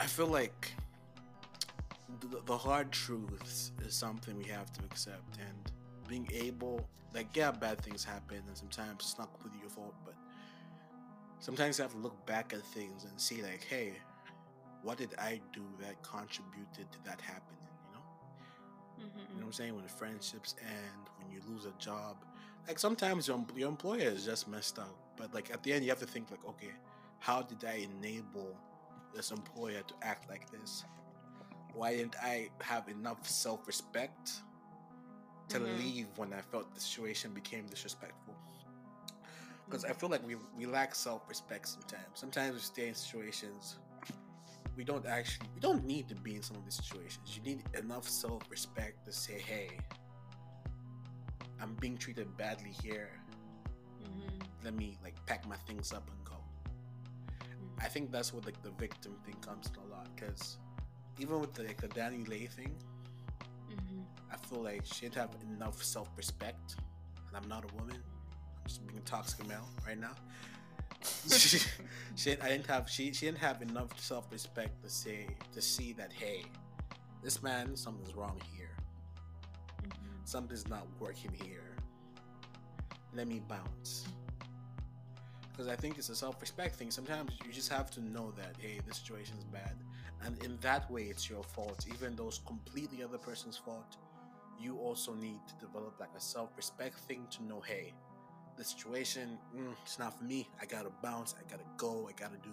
I 0.00 0.06
feel 0.06 0.26
like 0.26 0.72
the, 2.20 2.40
the 2.46 2.56
hard 2.56 2.90
truths 2.92 3.72
is 3.86 3.94
something 3.94 4.36
we 4.36 4.44
have 4.44 4.72
to 4.72 4.80
accept 4.84 5.38
and 5.38 5.72
being 6.08 6.28
able 6.32 6.86
like 7.14 7.28
yeah 7.34 7.50
bad 7.50 7.80
things 7.80 8.04
happen 8.04 8.42
and 8.46 8.56
sometimes 8.56 8.96
it's 9.00 9.18
not 9.18 9.32
completely 9.32 9.60
your 9.60 9.70
fault 9.70 9.94
but 10.04 10.14
sometimes 11.38 11.78
you 11.78 11.82
have 11.82 11.92
to 11.92 11.98
look 11.98 12.26
back 12.26 12.52
at 12.52 12.62
things 12.62 13.04
and 13.04 13.20
see 13.20 13.42
like 13.42 13.64
hey 13.68 13.92
what 14.82 14.98
did 14.98 15.14
i 15.18 15.40
do 15.52 15.62
that 15.80 16.00
contributed 16.02 16.90
to 16.90 16.98
that 17.04 17.20
happening 17.20 17.58
you 17.86 17.94
know 17.94 19.06
mm-hmm. 19.06 19.18
you 19.34 19.40
know 19.40 19.40
what 19.40 19.46
I'm 19.46 19.52
saying? 19.52 19.74
When 19.76 19.86
friendships 19.86 20.54
end, 20.62 21.08
when 21.18 21.30
you 21.30 21.40
lose 21.48 21.66
a 21.66 21.72
job, 21.78 22.16
like 22.66 22.78
sometimes 22.78 23.28
your, 23.28 23.44
your 23.56 23.68
employer 23.68 24.00
is 24.00 24.24
just 24.24 24.48
messed 24.48 24.78
up. 24.78 24.96
But 25.16 25.34
like 25.34 25.50
at 25.52 25.62
the 25.62 25.72
end, 25.72 25.84
you 25.84 25.90
have 25.90 25.98
to 26.00 26.06
think 26.06 26.30
like, 26.30 26.44
okay, 26.46 26.72
how 27.18 27.42
did 27.42 27.64
I 27.64 27.86
enable 27.98 28.56
this 29.14 29.30
employer 29.30 29.82
to 29.86 29.94
act 30.02 30.28
like 30.28 30.50
this? 30.50 30.84
Why 31.74 31.96
didn't 31.96 32.16
I 32.22 32.50
have 32.60 32.88
enough 32.88 33.26
self-respect 33.28 34.42
to 35.48 35.58
Mhm. 35.58 35.78
leave 35.78 36.06
when 36.16 36.32
I 36.32 36.40
felt 36.40 36.74
the 36.74 36.80
situation 36.80 37.32
became 37.32 37.66
disrespectful? 37.66 38.34
Because 39.64 39.84
I 39.84 39.92
feel 39.92 40.10
like 40.10 40.26
we 40.26 40.36
we 40.56 40.66
lack 40.66 40.94
self-respect 40.94 41.68
sometimes. 41.68 42.12
Sometimes 42.14 42.54
we 42.54 42.60
stay 42.60 42.88
in 42.88 42.94
situations 42.94 43.78
we 44.76 44.84
don't 44.84 45.06
actually 45.06 45.48
we 45.54 45.60
don't 45.60 45.84
need 45.84 46.08
to 46.08 46.14
be 46.14 46.34
in 46.36 46.42
some 46.42 46.56
of 46.56 46.64
these 46.64 46.76
situations. 46.76 47.36
You 47.36 47.42
need 47.42 47.62
enough 47.74 48.08
self-respect 48.08 49.04
to 49.04 49.12
say, 49.12 49.38
"Hey, 49.38 49.78
I'm 51.60 51.74
being 51.74 51.96
treated 51.96 52.36
badly 52.36 52.70
here. 52.70 53.10
Mhm. 54.02 54.64
Let 54.64 54.74
me 54.74 54.98
like 55.02 55.14
pack 55.26 55.46
my 55.46 55.56
things 55.68 55.92
up 55.92 56.08
and 56.10 56.24
go." 56.24 56.42
I 57.78 57.88
think 57.88 58.10
that's 58.10 58.32
what 58.32 58.44
like 58.46 58.62
the 58.62 58.70
victim 58.70 59.18
thing 59.24 59.36
comes 59.40 59.68
to 59.70 59.80
a 59.80 59.88
lot 59.94 60.08
because 60.14 60.58
even 61.18 61.40
with 61.40 61.52
the, 61.54 61.62
like 61.64 61.80
the 61.80 61.88
DaniLeigh 61.88 62.50
thing, 62.50 62.74
Mhm. 63.70 64.04
I 64.30 64.36
feel 64.36 64.62
like 64.62 64.84
she 64.84 65.02
didn't 65.02 65.14
have 65.16 65.30
enough 65.42 65.82
self-respect, 65.82 66.76
and 67.28 67.36
I'm 67.36 67.48
not 67.48 67.64
a 67.70 67.74
woman. 67.74 67.96
I'm 67.96 68.66
just 68.66 68.86
being 68.86 68.98
a 68.98 69.02
toxic 69.02 69.46
male 69.46 69.68
right 69.86 69.98
now. 69.98 70.14
she, 71.28 71.58
she, 72.16 72.32
I 72.40 72.48
didn't 72.48 72.66
have 72.66 72.88
she, 72.88 73.12
she 73.12 73.26
didn't 73.26 73.38
have 73.38 73.60
enough 73.62 73.98
self-respect 74.00 74.82
to 74.84 74.88
say 74.90 75.26
to 75.52 75.60
see 75.62 75.92
that 75.94 76.12
hey, 76.12 76.44
this 77.22 77.42
man 77.42 77.76
something's 77.76 78.14
wrong 78.14 78.40
here. 78.54 78.76
Mhm. 79.82 80.26
Something's 80.28 80.68
not 80.68 80.86
working 81.00 81.32
here. 81.44 81.76
Let 83.14 83.26
me 83.28 83.40
bounce. 83.48 84.06
because 85.50 85.68
I 85.68 85.76
think 85.76 85.98
it's 85.98 86.08
a 86.08 86.14
self-respect 86.16 86.76
thing. 86.76 86.90
Sometimes 86.90 87.32
you 87.44 87.52
just 87.52 87.68
have 87.70 87.90
to 87.92 88.00
know 88.00 88.32
that 88.36 88.54
hey, 88.58 88.80
the 88.86 88.94
situation 88.94 89.36
is 89.38 89.44
bad, 89.44 89.76
and 90.24 90.42
in 90.44 90.58
that 90.60 90.90
way, 90.90 91.04
it's 91.04 91.28
your 91.28 91.42
fault. 91.42 91.86
Even 91.92 92.14
though 92.16 92.28
it's 92.28 92.38
completely 92.38 93.02
other 93.02 93.18
person's 93.18 93.56
fault, 93.56 93.96
you 94.60 94.76
also 94.78 95.14
need 95.14 95.40
to 95.48 95.54
develop 95.66 95.98
like 95.98 96.10
a 96.16 96.20
self-respect 96.20 96.98
thing 97.00 97.26
to 97.30 97.44
know 97.44 97.60
hey, 97.60 97.92
the 98.56 98.64
situation, 98.64 99.38
mm, 99.56 99.72
it's 99.82 99.98
not 99.98 100.18
for 100.18 100.24
me. 100.24 100.48
I 100.60 100.66
gotta 100.66 100.90
bounce. 101.02 101.34
I 101.38 101.50
gotta 101.50 101.64
go. 101.76 102.08
I 102.08 102.12
gotta 102.12 102.38
do 102.42 102.50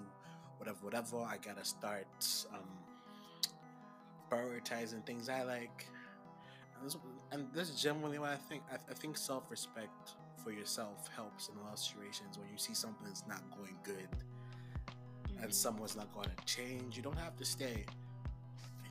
whatever, 0.57 0.77
whatever. 0.81 1.17
I 1.17 1.37
gotta 1.37 1.65
start 1.65 2.07
um, 2.53 2.59
prioritizing 4.31 5.05
things 5.05 5.29
I 5.29 5.43
like. 5.43 5.85
And 6.77 6.85
this, 6.85 6.97
and 7.31 7.47
this 7.53 7.69
is 7.69 7.81
generally 7.81 8.19
what 8.19 8.29
I 8.29 8.35
think. 8.35 8.63
I, 8.71 8.75
I 8.75 8.93
think 8.93 9.17
self-respect 9.17 10.15
for 10.43 10.51
yourself 10.51 11.09
helps 11.15 11.49
in 11.49 11.57
a 11.57 11.63
lot 11.63 11.73
of 11.73 11.79
situations 11.79 12.37
when 12.37 12.47
you 12.49 12.57
see 12.57 12.73
something 12.73 13.05
that's 13.05 13.27
not 13.27 13.41
going 13.55 13.75
good. 13.83 14.07
And 15.41 15.53
someone's 15.53 15.95
not 15.95 16.13
going 16.13 16.27
to 16.35 16.45
change. 16.45 16.95
You 16.97 17.03
don't 17.03 17.17
have 17.17 17.35
to 17.37 17.45
stay. 17.45 17.85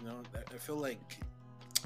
You 0.01 0.07
know, 0.07 0.22
I- 0.34 0.55
I 0.55 0.59
feel 0.59 0.76
like 0.76 1.18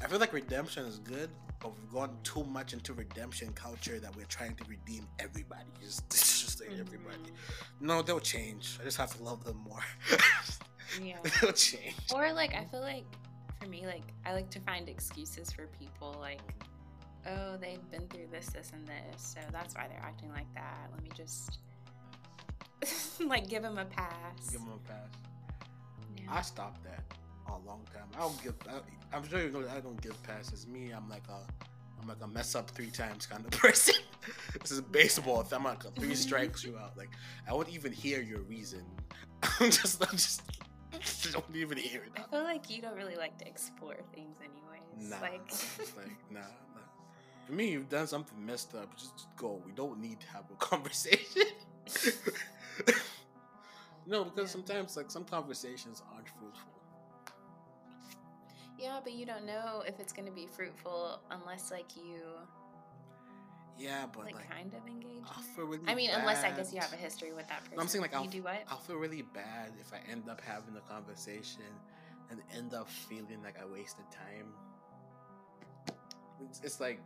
I 0.02 0.06
feel 0.08 0.18
like 0.18 0.32
redemption 0.32 0.84
is 0.86 0.98
good, 0.98 1.28
but 1.60 1.76
we've 1.76 1.92
gone 1.92 2.16
too 2.24 2.44
much 2.44 2.72
into 2.72 2.92
redemption 2.94 3.52
culture 3.52 4.00
that 4.00 4.14
we're 4.16 4.24
trying 4.24 4.54
to 4.56 4.64
redeem 4.64 5.06
everybody. 5.18 5.66
Just, 5.82 6.08
just 6.10 6.60
like 6.60 6.70
everybody. 6.70 7.16
Mm-hmm. 7.18 7.86
No, 7.86 8.02
they'll 8.02 8.18
change. 8.20 8.78
I 8.80 8.84
just 8.84 8.96
have 8.96 9.14
to 9.16 9.22
love 9.22 9.44
them 9.44 9.58
more. 9.68 9.84
Yeah. 11.02 11.16
they'll 11.40 11.52
change. 11.52 11.94
Or 12.14 12.32
like 12.34 12.54
I 12.54 12.64
feel 12.66 12.80
like 12.80 13.04
for 13.60 13.66
me, 13.66 13.86
like 13.86 14.02
I 14.26 14.34
like 14.34 14.50
to 14.50 14.60
find 14.60 14.88
excuses 14.90 15.50
for 15.50 15.66
people 15.78 16.14
like 16.20 16.40
oh, 17.26 17.56
they've 17.60 17.88
been 17.90 18.06
through 18.08 18.26
this, 18.32 18.46
this, 18.46 18.72
and 18.74 18.86
this, 18.86 19.22
so 19.22 19.40
that's 19.52 19.74
why 19.74 19.86
they're 19.88 20.02
acting 20.04 20.30
like 20.32 20.52
that. 20.54 20.90
Let 20.92 21.02
me 21.02 21.10
just 21.16 21.60
like 23.28 23.48
give 23.48 23.64
him 23.64 23.78
a 23.78 23.84
pass. 23.84 24.50
Give 24.50 24.60
him 24.60 24.68
a 24.68 24.88
pass. 24.88 25.08
Yeah. 26.16 26.24
I 26.30 26.42
stopped 26.42 26.84
that 26.84 27.04
a 27.48 27.66
long 27.66 27.80
time. 27.92 28.08
I 28.16 28.20
don't 28.20 28.42
give. 28.42 28.54
I, 28.68 29.16
I'm 29.16 29.28
sure 29.28 29.42
you 29.42 29.50
know 29.50 29.62
that 29.62 29.76
I 29.76 29.80
don't 29.80 30.00
give 30.00 30.20
passes. 30.22 30.66
Me, 30.66 30.90
I'm 30.90 31.08
like 31.08 31.24
a, 31.28 31.40
I'm 32.00 32.08
like 32.08 32.22
a 32.22 32.26
mess 32.26 32.54
up 32.54 32.70
three 32.70 32.90
times 32.90 33.26
kind 33.26 33.44
of 33.44 33.50
person. 33.58 33.94
this 34.60 34.70
is 34.70 34.80
baseball. 34.80 35.40
If 35.42 35.52
I'm 35.52 35.64
like 35.64 35.84
a 35.84 35.90
three 35.90 36.14
strikes 36.26 36.64
you 36.64 36.76
out, 36.78 36.96
like 36.96 37.10
I 37.48 37.52
won't 37.52 37.68
even 37.68 37.92
hear 37.92 38.22
your 38.22 38.40
reason. 38.42 38.84
I'm 39.60 39.70
just, 39.70 40.02
I'm 40.02 40.16
just, 40.16 40.42
don't 41.32 41.44
even 41.54 41.78
hear 41.78 42.02
it. 42.02 42.12
I 42.16 42.30
feel 42.30 42.44
like 42.44 42.70
you 42.70 42.80
don't 42.80 42.94
really 42.96 43.16
like 43.16 43.36
to 43.38 43.46
explore 43.46 43.96
things, 44.14 44.36
anyways. 44.40 45.10
Nah, 45.10 45.20
Like, 45.20 45.50
like 45.96 46.30
nah, 46.30 46.40
nah. 46.40 46.80
For 47.46 47.52
me, 47.52 47.72
you've 47.72 47.88
done 47.88 48.06
something 48.06 48.44
messed 48.44 48.74
up. 48.76 48.96
Just, 48.96 49.16
just 49.16 49.36
go. 49.36 49.60
We 49.66 49.72
don't 49.72 50.00
need 50.00 50.20
to 50.20 50.26
have 50.28 50.44
a 50.52 50.54
conversation. 50.56 51.42
no, 54.06 54.24
because 54.24 54.50
Yeah. 54.50 54.52
sometimes 54.52 54.96
like 54.96 55.10
some 55.10 55.24
conversations 55.24 56.02
aren't 56.14 56.28
fruitful. 56.28 56.72
yeah, 58.78 59.00
but 59.02 59.12
you 59.12 59.24
don't 59.26 59.46
know 59.46 59.82
if 59.86 60.00
it's 60.00 60.12
going 60.12 60.26
to 60.26 60.32
be 60.34 60.46
fruitful 60.46 61.20
unless 61.30 61.70
like 61.70 61.94
you 61.96 62.20
Yeah, 63.78 64.06
but 64.12 64.24
like, 64.24 64.34
like, 64.34 64.50
kind 64.50 64.72
of 64.74 64.86
engage. 64.86 65.22
I'll 65.26 65.42
feel 65.42 65.66
really. 65.66 65.84
I 65.86 65.94
mean, 65.94 66.10
unless 66.10 66.42
I 66.44 66.50
guess 66.50 66.72
you 66.72 66.80
have 66.80 66.92
a 66.92 66.96
history 66.96 67.32
with 67.32 67.48
that 67.48 67.62
person. 67.64 67.78
I'm 67.80 67.88
saying 67.88 68.02
like 68.02 68.12
you 68.12 68.18
I'll, 68.18 68.26
do 68.26 68.42
what? 68.42 68.62
I'll 68.68 68.78
feel 68.78 68.96
really 68.96 69.22
bad 69.22 69.70
if 69.80 69.92
I 69.92 70.00
end 70.10 70.28
up 70.28 70.40
having 70.40 70.76
a 70.76 70.80
conversation 70.92 71.62
and 72.30 72.40
end 72.56 72.74
up 72.74 72.88
feeling 72.88 73.42
like 73.44 73.56
I 73.60 73.66
wasted 73.66 74.04
time. 74.10 74.52
It's, 76.48 76.60
it's 76.64 76.80
like, 76.80 77.00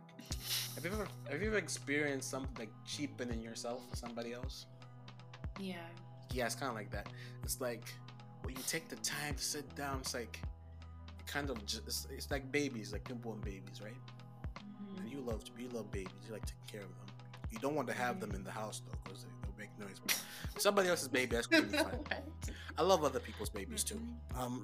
have 0.75 0.83
you 0.85 0.91
ever 0.91 1.07
have 1.29 1.41
you 1.41 1.49
ever 1.49 1.57
experienced 1.57 2.29
something 2.29 2.55
like 2.57 2.71
cheapening 2.85 3.41
yourself 3.41 3.81
for 3.89 3.95
somebody 3.95 4.33
else? 4.33 4.65
Yeah. 5.59 5.75
Yeah, 6.33 6.45
it's 6.45 6.55
kind 6.55 6.69
of 6.69 6.75
like 6.75 6.91
that. 6.91 7.07
It's 7.43 7.59
like 7.61 7.85
when 8.43 8.55
you 8.55 8.61
take 8.67 8.89
the 8.89 8.97
time 8.97 9.35
to 9.35 9.43
sit 9.43 9.73
down. 9.75 9.99
It's 9.99 10.13
like 10.13 10.39
kind 11.25 11.49
of 11.49 11.65
just 11.65 11.83
it's, 11.87 12.07
it's 12.11 12.29
like 12.31 12.51
babies, 12.51 12.91
like 12.93 13.07
newborn 13.09 13.39
babies, 13.41 13.81
right? 13.83 13.93
Mhm. 14.59 14.99
And 15.01 15.09
you 15.11 15.21
love 15.21 15.41
you 15.57 15.69
love 15.69 15.89
babies. 15.91 16.11
You 16.27 16.33
like 16.33 16.45
taking 16.45 16.67
care 16.71 16.81
of 16.81 16.89
them. 16.89 17.07
You 17.51 17.59
don't 17.59 17.75
want 17.75 17.87
to 17.87 17.93
have 17.93 18.19
them 18.19 18.31
in 18.31 18.43
the 18.43 18.51
house 18.51 18.81
though, 18.85 18.97
because 19.03 19.23
they, 19.23 19.29
they'll 19.41 19.57
make 19.57 19.79
noise. 19.79 19.99
But 20.53 20.61
somebody 20.61 20.89
else's 20.89 21.07
baby, 21.07 21.35
that's 21.35 21.47
completely 21.47 21.77
fine. 21.83 21.93
What? 21.99 22.23
I 22.77 22.81
love 22.81 23.03
other 23.05 23.19
people's 23.19 23.49
babies 23.49 23.83
too. 23.83 24.01
Um, 24.37 24.63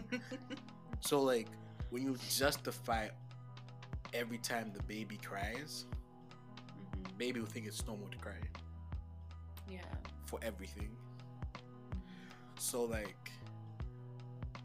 so 1.00 1.20
like 1.22 1.48
when 1.90 2.02
you 2.02 2.16
justify 2.30 3.08
every 4.12 4.38
time 4.38 4.72
the 4.74 4.82
baby 4.84 5.16
cries, 5.24 5.86
Mhm. 6.78 7.18
baby 7.18 7.40
will 7.40 7.46
think 7.46 7.66
it's 7.66 7.84
normal 7.86 8.08
to 8.08 8.18
cry 8.18 8.34
Yeah. 9.68 9.80
for 10.26 10.38
everything. 10.42 10.90
So 12.58 12.84
like 12.84 13.30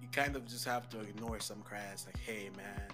you 0.01 0.07
kind 0.11 0.35
of 0.35 0.45
just 0.47 0.65
have 0.65 0.89
to 0.89 0.99
ignore 1.01 1.39
some 1.39 1.61
cries. 1.61 2.05
Like, 2.05 2.17
hey 2.19 2.49
man, 2.55 2.87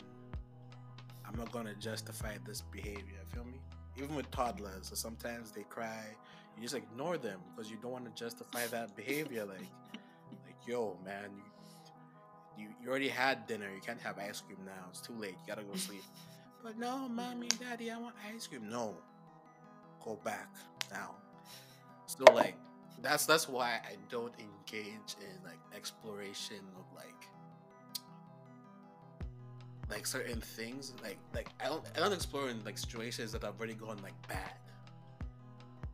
I'm 1.26 1.36
not 1.38 1.52
gonna 1.52 1.76
justify 1.76 2.38
this 2.46 2.62
behavior. 2.62 3.20
Feel 3.34 3.46
me? 3.46 3.60
Even 3.98 4.16
with 4.16 4.30
toddlers, 4.32 4.90
so 4.90 4.96
sometimes 4.96 5.52
they 5.52 5.64
cry. 5.64 6.06
You 6.56 6.64
just 6.64 6.76
ignore 6.76 7.18
them 7.18 7.40
because 7.50 7.70
you 7.70 7.78
don't 7.82 7.92
want 7.92 8.06
to 8.06 8.12
justify 8.24 8.66
that 8.68 8.96
behavior. 8.96 9.46
Like, 9.46 9.60
like 10.46 10.56
yo 10.68 10.98
man, 11.06 11.30
you, 12.58 12.64
you 12.66 12.70
you 12.84 12.90
already 12.90 13.10
had 13.10 13.48
dinner. 13.48 13.68
You 13.74 13.82
can't 13.82 14.02
have 14.02 14.18
ice 14.18 14.42
cream 14.42 14.60
now. 14.66 14.86
It's 14.90 15.02
too 15.02 15.14
late. 15.14 15.32
You 15.32 15.48
gotta 15.48 15.64
go 15.64 15.76
sleep. 15.76 16.04
But 16.64 16.78
no, 16.78 17.08
mommy, 17.08 17.48
daddy, 17.60 17.92
I 17.92 17.98
want 17.98 18.16
ice 18.34 18.48
cream. 18.48 18.68
No, 18.70 18.96
go 20.04 20.20
back 20.24 20.50
now. 20.92 21.16
So 22.08 22.24
like 22.34 22.56
that's 23.02 23.26
that's 23.26 23.48
why 23.48 23.80
I 23.86 23.96
don't 24.10 24.34
engage 24.40 25.16
in 25.22 25.44
like 25.46 25.60
exploration 25.76 26.62
of 26.78 26.86
like 26.96 27.28
like 29.90 30.08
certain 30.08 30.42
things. 30.42 30.94
Like 31.04 31.18
like 31.36 31.50
I 31.64 31.66
don't 31.68 31.84
I 31.96 32.00
don't 32.00 32.14
explore 32.14 32.50
in 32.50 32.64
like 32.64 32.78
situations 32.78 33.32
that 33.34 33.44
have 33.44 33.60
already 33.60 33.76
gone 33.76 33.98
like 34.02 34.16
bad. 34.28 34.54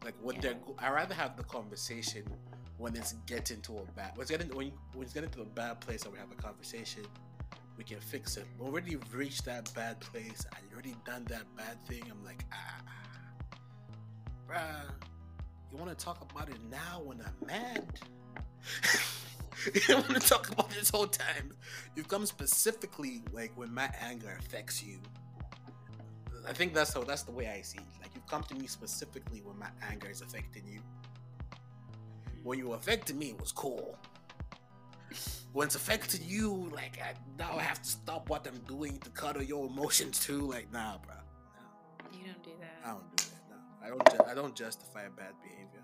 Like 0.04 0.16
they're 0.42 0.52
Yeah. 0.52 0.74
I 0.78 0.92
rather 0.92 1.14
have 1.16 1.36
the 1.36 1.44
conversation 1.44 2.24
when 2.78 2.96
it's 2.96 3.14
getting 3.26 3.62
to 3.62 3.80
a 3.80 3.86
bad 3.96 4.12
when 4.16 4.24
it's 4.24 4.32
getting 4.32 4.56
when, 4.56 4.68
you, 4.68 4.74
when 4.94 5.04
it's 5.04 5.14
getting 5.14 5.30
to 5.32 5.42
a 5.42 5.46
bad 5.46 5.82
place 5.82 6.04
and 6.04 6.14
we 6.14 6.20
have 6.20 6.32
a 6.32 6.42
conversation 6.42 7.04
we 7.78 7.84
can 7.84 8.00
fix 8.00 8.38
it. 8.38 8.46
When 8.58 8.72
we 8.72 8.80
already 8.80 8.96
reached 9.12 9.46
that 9.46 9.74
bad 9.74 10.00
place 10.00 10.46
and 10.56 10.64
you 10.70 10.74
already 10.76 10.96
done 11.06 11.26
that 11.26 11.44
bad 11.56 11.84
thing, 11.88 12.04
I'm 12.10 12.24
like, 12.24 12.46
ah, 12.54 12.82
bruh, 14.48 14.92
you 15.74 15.80
want 15.80 15.98
to 15.98 16.06
talk 16.06 16.22
about 16.32 16.50
it 16.50 16.58
now 16.70 17.02
when 17.04 17.20
I'm 17.22 17.48
mad? 17.48 18.00
you 19.74 19.82
don't 19.88 20.08
want 20.08 20.22
to 20.22 20.28
talk 20.28 20.50
about 20.52 20.70
this 20.70 20.90
whole 20.90 21.08
time. 21.08 21.52
You've 21.96 22.08
come 22.08 22.26
specifically 22.26 23.24
like 23.32 23.52
when 23.56 23.74
my 23.74 23.90
anger 24.02 24.38
affects 24.40 24.84
you. 24.84 25.00
I 26.48 26.54
think 26.54 26.74
that's 26.74 26.94
how 26.94 27.04
that's 27.04 27.24
the 27.24 27.32
way 27.32 27.48
I 27.48 27.62
see 27.62 27.80
it. 27.80 28.02
Like 28.02 28.12
you've 28.14 28.28
come 28.28 28.44
to 28.44 28.56
me 28.56 28.68
specifically 28.68 29.42
when 29.44 29.58
my 29.58 29.70
anger 29.90 30.10
is 30.10 30.22
affecting 30.22 30.64
you. 30.68 30.80
When 32.44 32.60
you 32.60 32.74
affected 32.74 33.16
me, 33.16 33.30
it 33.30 33.40
was 33.40 33.52
cool. 33.52 33.98
When 35.54 35.68
it's 35.68 35.76
affecting 35.76 36.22
you, 36.26 36.70
like 36.74 37.00
I, 37.02 37.14
now 37.40 37.58
I 37.58 37.62
have 37.62 37.82
to 37.82 37.90
stop 37.90 38.30
what 38.30 38.46
I'm 38.46 38.60
doing 38.68 39.00
to 39.00 39.10
cuddle 39.12 39.42
your 39.42 39.66
emotions 39.66 40.20
too. 40.20 40.42
Like 40.42 40.72
nah, 40.72 40.98
bro. 40.98 41.16
You 42.12 42.26
don't 42.26 42.44
do 42.44 42.52
that. 42.60 42.82
I 42.86 42.90
don't 42.90 43.16
do 43.16 43.23
I 43.84 43.90
don't. 43.90 44.10
Ju- 44.12 44.24
I 44.28 44.34
don't 44.34 44.56
justify 44.56 45.04
a 45.04 45.10
bad 45.10 45.34
behavior. 45.44 45.84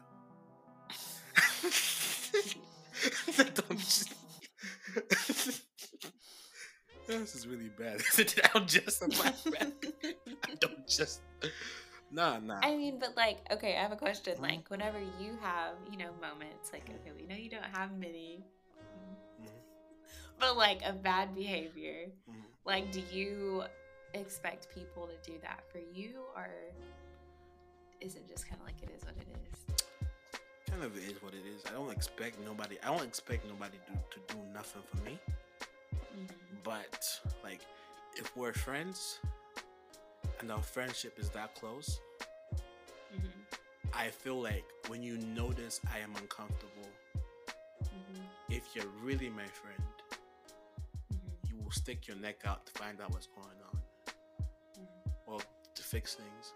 I 3.38 3.44
don't. 3.44 3.80
Just... 3.90 4.14
this 7.08 7.36
is 7.36 7.48
really 7.48 7.70
bad. 7.78 8.02
I 8.18 8.24
don't 8.54 8.68
justify 8.68 9.32
bad. 9.52 9.74
I 10.48 10.56
don't 10.60 10.88
just. 10.88 11.22
Nah, 12.12 12.40
nah. 12.40 12.60
I 12.64 12.76
mean, 12.76 13.00
but 13.00 13.16
like, 13.16 13.40
okay, 13.52 13.78
I 13.78 13.82
have 13.82 13.92
a 13.92 13.96
question. 13.98 14.36
Mhm. 14.38 14.42
Like, 14.42 14.70
whenever 14.70 15.00
you 15.20 15.38
have, 15.42 15.76
you 15.92 15.98
know, 15.98 16.12
moments, 16.22 16.72
like, 16.74 16.90
okay, 16.90 17.12
we 17.16 17.26
know 17.28 17.36
you 17.36 17.50
don't 17.50 17.64
have 17.76 17.92
many, 17.98 18.44
Mhm. 19.40 19.48
but 20.40 20.58
like 20.58 20.82
a 20.86 20.94
bad 20.94 21.36
behavior, 21.36 22.08
Mhm. 22.30 22.44
like, 22.66 22.92
do 22.92 23.02
you 23.12 23.64
expect 24.16 24.70
people 24.74 25.08
to 25.08 25.32
do 25.32 25.38
that 25.42 25.64
for 25.72 25.78
you, 25.80 26.24
or 26.36 26.50
is 28.02 28.16
it 28.16 28.28
just 28.28 28.48
kind 28.48 28.60
of 28.62 28.68
like 28.68 28.82
it 28.82 28.90
is 28.96 29.04
what 29.04 29.16
it 29.18 29.28
is? 29.52 29.76
Kind 30.70 30.84
of 30.84 30.96
is 30.98 31.22
what 31.22 31.34
it 31.34 31.46
is. 31.46 31.64
I 31.68 31.72
don't 31.72 31.92
expect 31.92 32.40
nobody. 32.46 32.78
I 32.84 32.88
don't 32.88 33.04
expect 33.06 33.46
nobody 33.48 33.78
to 33.88 33.94
to 34.20 34.34
do 34.34 34.40
nothing 34.54 34.82
for 34.94 35.04
me. 35.04 35.20
But 36.64 37.04
like, 37.44 37.62
if 38.16 38.36
we're 38.36 38.54
friends, 38.54 39.20
and 40.40 40.52
our 40.52 40.62
friendship 40.62 41.18
is 41.20 41.30
that 41.32 41.56
close, 41.56 42.00
Mhm. 43.14 43.32
I 43.94 44.10
feel 44.10 44.42
like 44.42 44.66
when 44.88 45.02
you 45.02 45.18
notice 45.18 45.82
I 45.92 46.00
am 46.00 46.16
uncomfortable, 46.16 46.90
Mhm. 47.82 48.30
if 48.50 48.76
you're 48.76 48.92
really 49.02 49.30
my 49.30 49.48
friend, 49.48 49.84
Mhm. 51.12 51.50
you 51.50 51.58
will 51.58 51.72
stick 51.72 52.08
your 52.08 52.18
neck 52.18 52.46
out 52.46 52.66
to 52.68 52.72
find 52.74 53.02
out 53.02 53.12
what's 53.12 53.28
going 53.28 53.62
on 53.64 53.84
or 55.26 55.40
to 55.76 55.84
fix 55.84 56.16
things. 56.16 56.54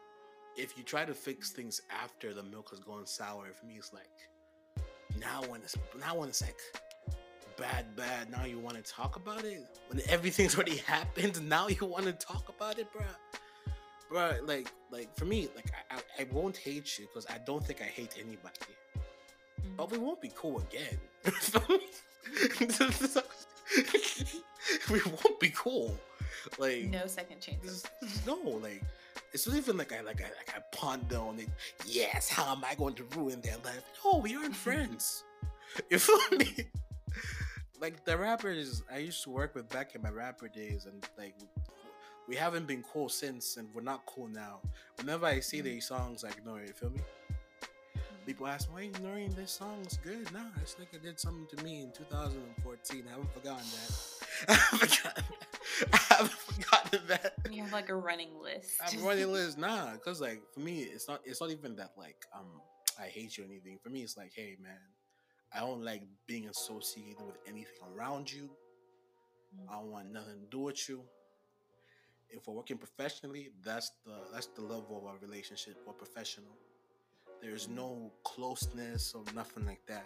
If 0.56 0.78
you 0.78 0.84
try 0.84 1.06
to 1.06 1.14
fix 1.14 1.52
things 1.52 1.82
after 2.04 2.34
the 2.34 2.44
milk 2.44 2.70
has 2.72 2.80
gone 2.80 3.06
sour, 3.06 3.48
for 3.54 3.66
me 3.66 3.76
it's 3.76 3.94
like 3.94 4.10
now 5.20 5.42
when 5.48 5.62
it's 5.62 5.76
now 6.00 6.16
when 6.18 6.30
it's 6.30 6.42
like 6.42 6.58
bad, 7.58 7.96
bad. 7.96 8.32
Now 8.32 8.46
you 8.46 8.60
want 8.60 8.78
to 8.78 8.84
talk 8.84 9.16
about 9.16 9.44
it 9.46 9.66
when 9.90 10.02
everything's 10.10 10.56
already 10.60 10.78
happened. 10.78 11.48
Now 11.48 11.68
you 11.68 11.86
want 11.86 12.06
to 12.06 12.14
talk 12.14 12.50
about 12.50 12.80
it, 12.80 12.88
bruh. 12.94 13.06
Bruh, 14.12 14.48
like, 14.48 14.72
like 14.92 15.16
for 15.16 15.26
me, 15.26 15.50
like 15.56 15.72
I, 15.90 15.96
I, 15.96 16.22
I 16.22 16.28
won't 16.32 16.56
hate 16.58 17.00
you 17.00 17.08
because 17.08 17.26
I 17.30 17.40
don't 17.46 17.66
think 17.66 17.82
I 17.82 17.86
hate 17.86 18.16
anybody, 18.20 18.60
Mm-hmm. 19.64 19.76
but 19.78 19.92
we 19.92 19.98
won't 19.98 20.20
be 20.22 20.32
cool 20.36 20.60
again. 20.60 20.98
we 24.92 25.00
won't 25.06 25.40
be 25.40 25.50
cool. 25.56 25.98
Like 26.60 26.86
no 26.86 27.08
second 27.08 27.40
chances. 27.40 27.86
no, 28.28 28.36
like 28.62 28.84
it's 29.34 29.48
not 29.48 29.58
even 29.58 29.78
like 29.78 29.92
I 29.92 30.02
like 30.02 30.22
I 30.22 30.26
like 30.26 30.54
I 30.56 30.60
ponder 30.72 31.18
on 31.18 31.40
it. 31.40 31.50
Yes, 31.86 32.30
how 32.30 32.52
am 32.52 32.64
I 32.64 32.76
going 32.76 32.94
to 32.96 33.04
ruin 33.16 33.42
their 33.42 33.58
life? 33.66 33.84
No, 34.06 34.20
we 34.20 34.36
aren't 34.36 34.56
friends. 34.68 35.24
You 35.90 36.00
feel 36.00 36.20
me? 36.38 36.68
Like 37.82 38.06
the 38.06 38.18
rappers 38.18 38.84
I 38.94 39.00
used 39.00 39.24
to 39.24 39.30
work 39.32 39.56
with 39.56 39.68
back 39.70 39.96
in 39.96 40.02
my 40.02 40.10
rapper 40.10 40.48
days, 40.48 40.86
and 40.86 41.04
like 41.18 41.36
we 42.28 42.36
haven't 42.36 42.68
been 42.68 42.84
cool 42.84 43.10
since, 43.10 43.58
and 43.58 43.68
we're 43.74 43.82
not 43.82 44.06
cool 44.06 44.28
now. 44.28 44.62
Whenever 44.98 45.26
I 45.26 45.40
see 45.40 45.60
mm. 45.60 45.64
these 45.64 45.88
songs, 45.88 46.24
I 46.24 46.30
ignore 46.30 46.62
it. 46.62 46.68
You 46.68 46.74
feel 46.74 46.90
me? 46.92 47.02
People 48.26 48.48
ask, 48.48 48.70
me, 48.70 48.74
"Why 48.74 48.82
you 48.82 48.90
ignoring 48.90 49.32
this 49.32 49.52
song? 49.52 49.80
It's 49.84 49.98
good." 49.98 50.32
Nah, 50.32 50.46
it's 50.62 50.78
like 50.80 50.94
it 50.94 51.04
did 51.04 51.20
something 51.20 51.46
to 51.58 51.64
me 51.64 51.82
in 51.82 51.92
2014. 51.92 53.04
I 53.06 53.10
haven't 53.12 53.34
forgotten 53.34 53.66
that. 53.66 53.94
I 54.50 54.54
haven't 54.54 54.90
forgotten. 54.90 55.24
I 55.92 55.98
haven't 55.98 56.32
forgotten 56.32 57.00
that. 57.08 57.34
You 57.52 57.64
have 57.64 57.74
like 57.74 57.90
a 57.90 57.96
running 57.96 58.32
list. 58.42 58.72
I'm 58.82 59.04
running 59.04 59.32
list, 59.32 59.58
nah, 59.58 59.94
because 59.94 60.22
like 60.22 60.42
for 60.54 60.62
me, 60.62 60.84
it's 60.84 61.08
not 61.08 61.22
it's 61.26 61.42
not 61.42 61.52
even 61.52 61.76
that 61.76 61.92
like 61.98 62.26
um 62.34 62.62
I 63.00 63.08
hate 63.08 63.38
you 63.38 63.44
or 63.44 63.48
anything. 63.48 63.78
For 63.84 63.90
me, 63.90 64.02
it's 64.04 64.16
like, 64.16 64.32
hey 64.34 64.56
man, 64.62 64.80
I 65.54 65.60
don't 65.60 65.84
like 65.84 66.04
being 66.28 66.48
associated 66.48 67.26
with 67.26 67.38
anything 67.48 67.84
around 67.96 68.32
you. 68.32 68.50
I 69.70 69.74
don't 69.74 69.92
want 69.92 70.12
nothing 70.12 70.40
to 70.42 70.48
do 70.50 70.60
with 70.60 70.90
you. 70.90 71.02
If 72.30 72.48
we're 72.48 72.56
working 72.56 72.78
professionally, 72.78 73.50
that's 73.64 73.92
the 74.06 74.16
that's 74.34 74.48
the 74.48 74.62
level 74.62 74.98
of 74.98 75.06
our 75.06 75.18
relationship. 75.22 75.76
We're 75.86 75.94
professional. 75.94 76.58
There's 77.44 77.68
no 77.68 78.10
closeness 78.24 79.14
or 79.14 79.24
nothing 79.36 79.66
like 79.66 79.82
that. 79.90 80.06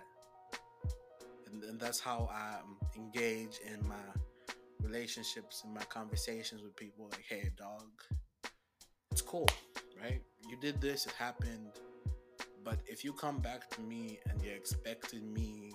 And, 1.45 1.63
and 1.63 1.79
that's 1.79 1.99
how 1.99 2.27
I 2.33 2.61
um, 2.61 2.77
engage 2.95 3.59
in 3.63 3.87
my 3.87 3.95
relationships 4.81 5.61
and 5.63 5.71
my 5.71 5.83
conversations 5.83 6.63
with 6.63 6.75
people. 6.75 7.09
Like, 7.11 7.25
hey, 7.29 7.51
dog, 7.55 7.85
it's 9.11 9.21
cool, 9.21 9.47
right? 10.01 10.23
You 10.49 10.57
did 10.59 10.81
this, 10.81 11.05
it 11.05 11.13
happened. 11.13 11.73
But 12.63 12.79
if 12.87 13.03
you 13.03 13.13
come 13.13 13.37
back 13.37 13.69
to 13.75 13.81
me 13.81 14.19
and 14.27 14.41
you're 14.41 14.55
expecting 14.55 15.31
me 15.31 15.71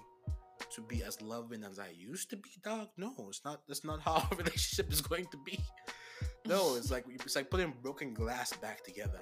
to 0.74 0.80
be 0.80 1.04
as 1.04 1.22
loving 1.22 1.62
as 1.62 1.78
I 1.78 1.90
used 1.96 2.28
to 2.30 2.36
be, 2.36 2.50
dog, 2.64 2.88
no, 2.96 3.14
it's 3.28 3.42
not. 3.44 3.62
That's 3.68 3.84
not 3.84 4.00
how 4.00 4.26
a 4.32 4.34
relationship 4.34 4.92
is 4.92 5.00
going 5.00 5.26
to 5.30 5.38
be. 5.44 5.60
No, 6.44 6.74
it's 6.74 6.90
like 6.90 7.04
it's 7.08 7.36
like 7.36 7.50
putting 7.50 7.72
broken 7.82 8.14
glass 8.14 8.52
back 8.54 8.82
together. 8.82 9.20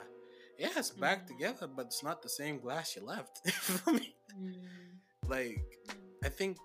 Yeah, 0.61 0.68
it's 0.76 0.90
back 0.90 1.24
Mhm. 1.24 1.28
together, 1.28 1.66
but 1.66 1.86
it's 1.86 2.02
not 2.02 2.20
the 2.22 2.28
same 2.28 2.61
glass 2.61 2.94
you 2.96 3.02
left. 3.02 3.40
You 3.46 3.52
feel 3.52 3.94
me? 3.94 4.14
Mm. 4.36 4.54
like, 5.26 5.64
I 6.22 6.28
think 6.28 6.58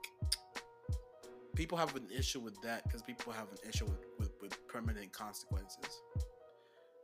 people 1.55 1.77
have 1.77 1.95
an 1.95 2.07
issue 2.11 2.41
with 2.41 2.57
that 2.61 2.83
because 2.83 3.01
people 3.03 3.31
have 3.31 3.47
an 3.51 3.57
issue 3.69 3.85
with, 3.85 4.03
with, 4.19 4.31
with 4.41 4.67
permanent 4.67 5.13
consequences. 5.13 6.01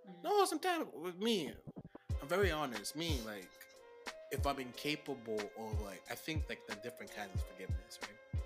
Mm. 0.05 0.23
No, 0.25 0.45
sometimes 0.45 0.87
with 0.93 1.17
me, 1.17 1.53
I'm 2.21 2.27
very 2.27 2.51
honest. 2.51 2.95
Me, 2.97 3.19
like, 3.25 3.47
if 4.31 4.45
I'm 4.45 4.59
incapable 4.59 5.41
or 5.55 5.69
like, 5.85 6.03
I 6.11 6.15
think 6.15 6.43
like 6.49 6.61
the 6.67 6.75
different 6.75 7.15
kinds 7.15 7.31
of 7.35 7.41
forgiveness, 7.51 7.99
right? 8.03 8.41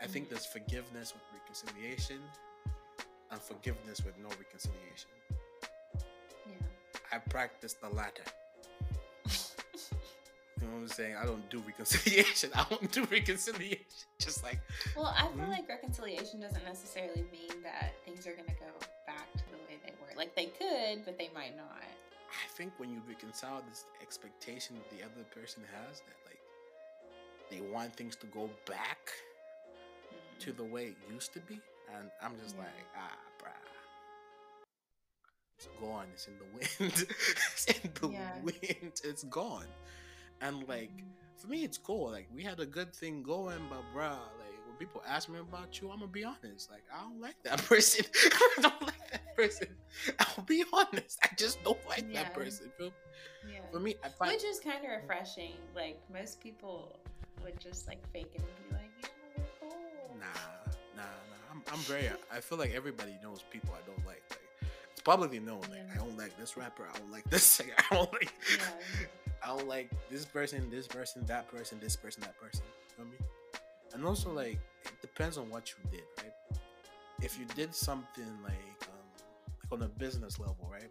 I 0.00 0.06
think 0.06 0.26
Mhm. 0.26 0.30
there's 0.30 0.46
forgiveness 0.46 1.12
with 1.14 1.22
reconciliation 1.38 2.20
and 3.30 3.40
forgiveness 3.40 4.00
with 4.04 4.16
no 4.18 4.28
reconciliation. 4.30 5.10
I 7.12 7.18
practice 7.18 7.74
the 7.74 7.88
latter. 7.90 8.24
You 10.60 10.68
know 10.68 10.74
what 10.74 10.82
I'm 10.82 10.88
saying? 10.90 11.16
I 11.20 11.26
don't 11.26 11.48
do 11.50 11.58
reconciliation. 11.66 12.50
I 12.54 12.64
don't 12.70 12.88
do 12.92 13.04
reconciliation. 13.10 13.82
Just 14.20 14.44
like, 14.44 14.60
Well, 14.96 15.12
I 15.18 15.22
feel 15.34 15.46
Mhm. 15.46 15.48
like 15.48 15.68
reconciliation 15.68 16.38
doesn't 16.40 16.62
necessarily 16.64 17.22
mean 17.32 17.62
that 17.64 17.94
things 18.04 18.28
are 18.28 18.36
gonna 18.36 18.54
go 18.60 18.70
back 19.04 19.26
to 19.38 19.44
the 19.50 19.56
way 19.66 19.80
they 19.84 19.90
were. 20.00 20.14
Like 20.16 20.36
they 20.36 20.46
could, 20.46 21.04
but 21.04 21.18
they 21.18 21.30
might 21.34 21.56
not. 21.56 21.82
I 21.82 22.46
think 22.54 22.72
when 22.78 22.90
you 22.92 23.02
reconcile 23.08 23.60
this 23.68 23.86
expectation 24.00 24.76
that 24.76 24.88
the 24.96 25.02
other 25.02 25.24
person 25.34 25.64
has 25.64 25.98
that 26.02 26.16
like 26.26 26.38
they 27.50 27.60
want 27.72 27.96
things 27.96 28.14
to 28.16 28.26
go 28.28 28.48
back 28.64 29.10
to 30.38 30.52
Mm. 30.52 30.56
the 30.58 30.64
way 30.64 30.86
it 30.94 30.96
used 31.12 31.32
to 31.32 31.40
be, 31.40 31.60
and 31.92 32.08
I'm 32.22 32.38
just 32.40 32.56
like, 32.56 32.68
ah, 32.96 33.18
bruh. 33.40 33.50
It's 35.64 35.80
gone. 35.80 36.06
It's 36.12 36.26
in 36.26 36.38
the 36.38 36.44
wind. 36.52 37.06
it's 37.52 37.66
in 37.66 37.90
the 38.00 38.08
Yeah. 38.08 38.40
wind. 38.42 39.00
It's 39.04 39.22
gone. 39.24 39.66
And 40.40 40.66
like 40.68 40.90
Mhm. 40.90 41.12
for 41.36 41.46
me, 41.48 41.62
it's 41.64 41.78
cool. 41.78 42.10
Like 42.10 42.28
we 42.34 42.42
had 42.42 42.58
a 42.58 42.66
good 42.66 42.92
thing 42.94 43.22
going, 43.22 43.60
but 43.70 43.82
bruh, 43.94 44.18
like 44.40 44.58
when 44.66 44.76
people 44.78 45.02
ask 45.06 45.28
me 45.28 45.38
about 45.38 45.80
you, 45.80 45.90
I'm 45.90 46.00
gonna 46.00 46.10
be 46.10 46.24
honest. 46.24 46.68
Like 46.70 46.82
I 46.92 47.02
don't 47.02 47.20
like 47.20 47.36
that 47.44 47.58
person. 47.68 48.04
I 48.58 48.62
don't 48.62 48.82
like 48.82 49.10
that 49.12 49.36
person. 49.36 49.68
I'll 50.18 50.44
be 50.44 50.64
honest. 50.72 51.18
I 51.22 51.28
just 51.36 51.62
don't 51.62 51.78
like 51.88 52.06
Yeah. 52.10 52.24
that 52.24 52.34
person. 52.34 52.72
Yeah. 53.46 53.60
For 53.70 53.78
me, 53.78 53.94
I 54.02 54.08
find 54.08 54.32
Which 54.32 54.44
is 54.44 54.58
kind 54.58 54.84
of 54.84 54.90
refreshing. 54.90 55.54
Like 55.76 56.00
most 56.12 56.40
people 56.40 56.98
would 57.42 57.58
just 57.60 57.86
like 57.86 58.02
fake 58.12 58.32
it 58.34 58.40
and 58.40 58.68
be 58.68 58.74
like, 58.74 58.90
"Yeah, 59.02 59.44
cool." 59.60 60.16
Nah, 60.18 60.26
nah, 60.96 61.02
nah. 61.02 61.52
I'm, 61.52 61.62
I'm 61.72 61.78
very. 61.80 62.08
I 62.32 62.40
feel 62.40 62.58
like 62.58 62.72
everybody 62.74 63.16
knows 63.22 63.44
people 63.50 63.74
I 63.74 63.82
don't 63.86 64.04
like. 64.06 64.22
Like 64.30 64.41
it's 65.02 65.08
publicly 65.08 65.40
known. 65.40 65.60
Like 65.62 65.80
Yeah. 65.88 65.94
I 65.94 65.96
don't 65.98 66.16
like 66.16 66.36
this 66.38 66.56
rapper. 66.56 66.86
I 66.92 66.98
don't 66.98 67.10
like 67.10 67.28
this 67.28 67.42
singer. 67.56 67.74
I 67.90 67.94
don't 67.94 68.12
like. 68.12 68.32
Yeah. 68.58 68.64
I 69.44 69.48
don't 69.48 69.68
like 69.68 69.90
this 70.08 70.24
person, 70.24 70.70
this 70.70 70.86
person, 70.86 71.24
that 71.26 71.50
person, 71.50 71.78
this 71.80 71.96
person, 71.96 72.22
that 72.22 72.38
person. 72.40 72.62
You 72.96 73.04
know 73.04 73.10
what 73.10 73.18
I 73.18 73.22
mean? 73.22 73.28
And 73.94 74.06
also 74.06 74.32
like 74.32 74.58
it 74.84 75.00
depends 75.00 75.36
on 75.36 75.50
what 75.50 75.70
you 75.70 75.90
did, 75.90 76.04
right? 76.18 76.32
If 77.20 77.38
you 77.38 77.44
did 77.56 77.74
something 77.74 78.26
like 78.44 78.88
um 78.88 79.08
like 79.16 79.72
on 79.72 79.82
a 79.82 79.88
business 79.88 80.38
level, 80.38 80.68
right? 80.70 80.90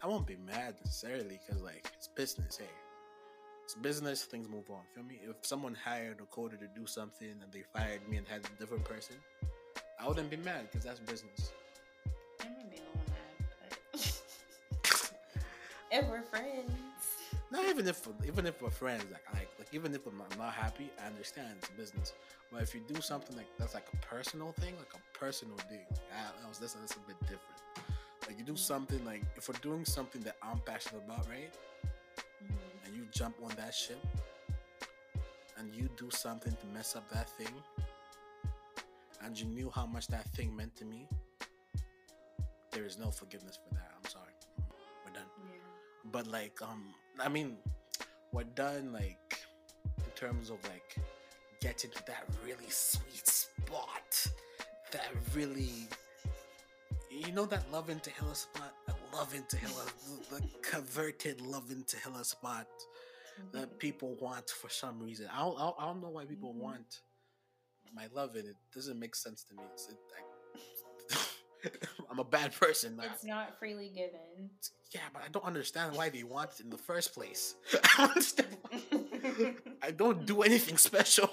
I 0.00 0.06
won't 0.06 0.26
be 0.26 0.36
mad 0.36 0.76
necessarily 0.84 1.40
because 1.44 1.60
like 1.62 1.90
it's 1.96 2.06
business. 2.06 2.58
Hey, 2.58 2.70
it's 3.64 3.74
business. 3.74 4.22
Things 4.22 4.48
move 4.48 4.70
on. 4.70 4.82
Feel 4.94 5.02
me? 5.04 5.18
If 5.28 5.44
someone 5.44 5.74
hired 5.74 6.20
a 6.20 6.34
coder 6.34 6.58
to 6.60 6.68
do 6.80 6.86
something 6.86 7.28
and 7.28 7.52
they 7.52 7.64
fired 7.74 8.08
me 8.08 8.18
and 8.18 8.28
had 8.28 8.42
a 8.44 8.60
different 8.60 8.84
person, 8.84 9.16
I 10.00 10.06
wouldn't 10.06 10.30
be 10.30 10.36
mad 10.36 10.68
because 10.70 10.84
that's 10.84 11.00
business. 11.00 11.52
If 15.90 16.08
we're 16.08 16.22
friends, 16.22 16.70
Not 17.50 17.64
even 17.66 17.86
if 17.88 18.06
even 18.26 18.46
if 18.46 18.60
we're 18.60 18.70
friends, 18.70 19.04
like 19.12 19.24
like 19.34 19.48
like 19.58 19.68
even 19.72 19.94
if 19.94 20.06
I'm 20.06 20.18
not, 20.18 20.26
I'm 20.32 20.38
not 20.38 20.52
happy, 20.54 20.90
I 21.02 21.06
understand 21.06 21.48
it's 21.58 21.68
business. 21.70 22.12
But 22.52 22.62
if 22.62 22.74
you 22.74 22.80
do 22.86 23.00
something 23.00 23.36
like 23.36 23.46
that's 23.58 23.74
like 23.74 23.86
a 23.92 23.96
personal 23.98 24.52
thing, 24.52 24.74
like 24.78 24.92
a 24.94 25.18
personal 25.18 25.56
thing, 25.70 25.84
I, 26.12 26.48
was 26.48 26.58
this 26.58 26.72
that's 26.74 26.92
a 26.96 27.00
bit 27.00 27.18
different. 27.20 27.60
Like 28.26 28.38
you 28.38 28.44
do 28.44 28.56
something 28.56 29.02
like 29.04 29.22
if 29.36 29.48
we're 29.48 29.60
doing 29.62 29.84
something 29.84 30.20
that 30.22 30.36
I'm 30.42 30.60
passionate 30.60 31.02
about, 31.04 31.26
right? 31.28 31.52
Mhm. 32.44 32.86
And 32.86 32.96
you 32.96 33.06
jump 33.12 33.36
on 33.42 33.50
that 33.56 33.74
ship, 33.74 34.04
and 35.58 35.74
you 35.74 35.88
do 35.96 36.10
something 36.10 36.54
to 36.54 36.66
mess 36.66 36.96
up 36.96 37.08
that 37.10 37.28
thing, 37.30 37.54
and 39.22 39.38
you 39.38 39.46
knew 39.46 39.70
how 39.74 39.86
much 39.86 40.06
that 40.08 40.24
thing 40.34 40.54
meant 40.54 40.74
to 40.76 40.84
me. 40.84 41.08
There 42.72 42.84
is 42.84 42.98
no 42.98 43.10
forgiveness 43.10 43.56
for 43.56 43.74
that. 43.74 43.87
But 46.12 46.26
like 46.26 46.60
um 46.62 46.84
i 47.20 47.28
mean 47.28 47.56
we're 48.32 48.44
done 48.44 48.92
like 48.92 49.38
in 49.98 50.10
terms 50.14 50.50
of 50.50 50.56
like 50.64 50.96
getting 51.60 51.90
to 51.90 52.02
that 52.06 52.24
really 52.44 52.68
sweet 52.68 53.26
spot 53.26 54.26
that 54.92 55.08
really 55.34 55.88
you 57.10 57.32
know 57.32 57.46
that 57.46 57.70
love 57.72 57.90
into 57.90 58.10
hella 58.10 58.34
spot? 58.34 58.72
That 58.86 58.96
love 59.12 59.34
into 59.34 59.56
hella 59.56 59.84
the, 60.30 60.42
converted 60.62 61.40
love 61.40 61.70
into 61.70 61.96
hella 61.96 62.24
spot 62.24 62.66
that 63.52 63.78
people 63.78 64.16
want 64.20 64.50
for 64.50 64.68
some 64.68 65.00
reason. 65.00 65.26
I 65.32 65.40
don't, 65.40 65.58
I 65.58 65.86
don't, 65.86 66.02
know 66.02 66.10
why 66.10 66.24
people 66.24 66.52
Mhm. 66.52 66.58
want 66.58 67.00
my 67.94 68.08
love 68.12 68.36
in 68.36 68.46
it 68.46 68.56
doesn't 68.74 68.98
make 68.98 69.14
sense 69.14 69.44
to 69.44 69.54
me. 69.54 69.62
It's, 69.72 69.88
it, 69.88 69.98
I, 70.16 70.58
i'm 72.10 72.18
a 72.18 72.24
bad 72.24 72.54
person 72.54 72.96
man. 72.96 73.06
It's 73.12 73.24
not 73.24 73.58
freely 73.58 73.88
given. 73.88 74.50
Yeah, 74.92 75.00
but 75.12 75.22
I 75.22 75.28
don't 75.28 75.44
understand 75.44 75.96
why 75.96 76.08
they 76.08 76.22
want 76.22 76.50
it 76.54 76.60
in 76.60 76.70
the 76.70 76.78
first 76.78 77.14
place. 77.14 77.56
I 77.98 78.06
don't 78.06 79.56
I 79.82 79.90
don't 79.90 80.24
do 80.26 80.42
anything 80.42 80.76
special. 80.76 81.30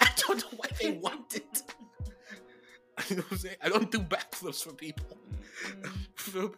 I 0.00 0.08
don't 0.16 0.40
know 0.40 0.58
why 0.58 0.68
they 0.80 0.92
want 0.92 1.34
it. 1.34 1.62
You 3.08 3.16
know 3.16 3.22
what 3.22 3.32
I'm 3.32 3.38
saying? 3.38 3.56
I 3.62 3.68
don't 3.68 3.90
do 3.90 3.98
backflips 3.98 4.64
for 4.64 4.72
people. 4.72 5.18
Mm. 6.32 6.54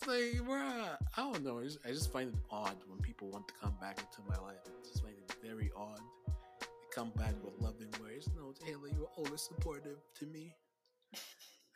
It's 0.00 0.08
like, 0.08 0.46
bruh, 0.48 0.96
I 1.16 1.20
don't 1.20 1.44
know. 1.44 1.58
I 1.58 1.64
just, 1.64 1.78
I 1.84 1.88
just 1.88 2.12
find 2.12 2.32
it 2.32 2.40
odd 2.50 2.76
when 2.88 2.98
people 3.00 3.28
want 3.30 3.48
to 3.48 3.54
come 3.60 3.74
back 3.80 3.98
into 3.98 4.26
my 4.28 4.36
life. 4.46 4.60
I 4.66 4.88
just 4.88 5.02
find 5.02 5.14
it 5.14 5.34
very 5.44 5.70
odd. 5.76 6.00
They 6.60 6.66
come 6.94 7.10
back 7.16 7.34
with 7.44 7.52
loving 7.60 7.92
words. 8.00 8.28
No, 8.36 8.52
Taylor, 8.64 8.88
you 8.88 9.00
were 9.00 9.24
always 9.24 9.42
supportive 9.42 9.98
to 10.20 10.26
me. 10.26 10.54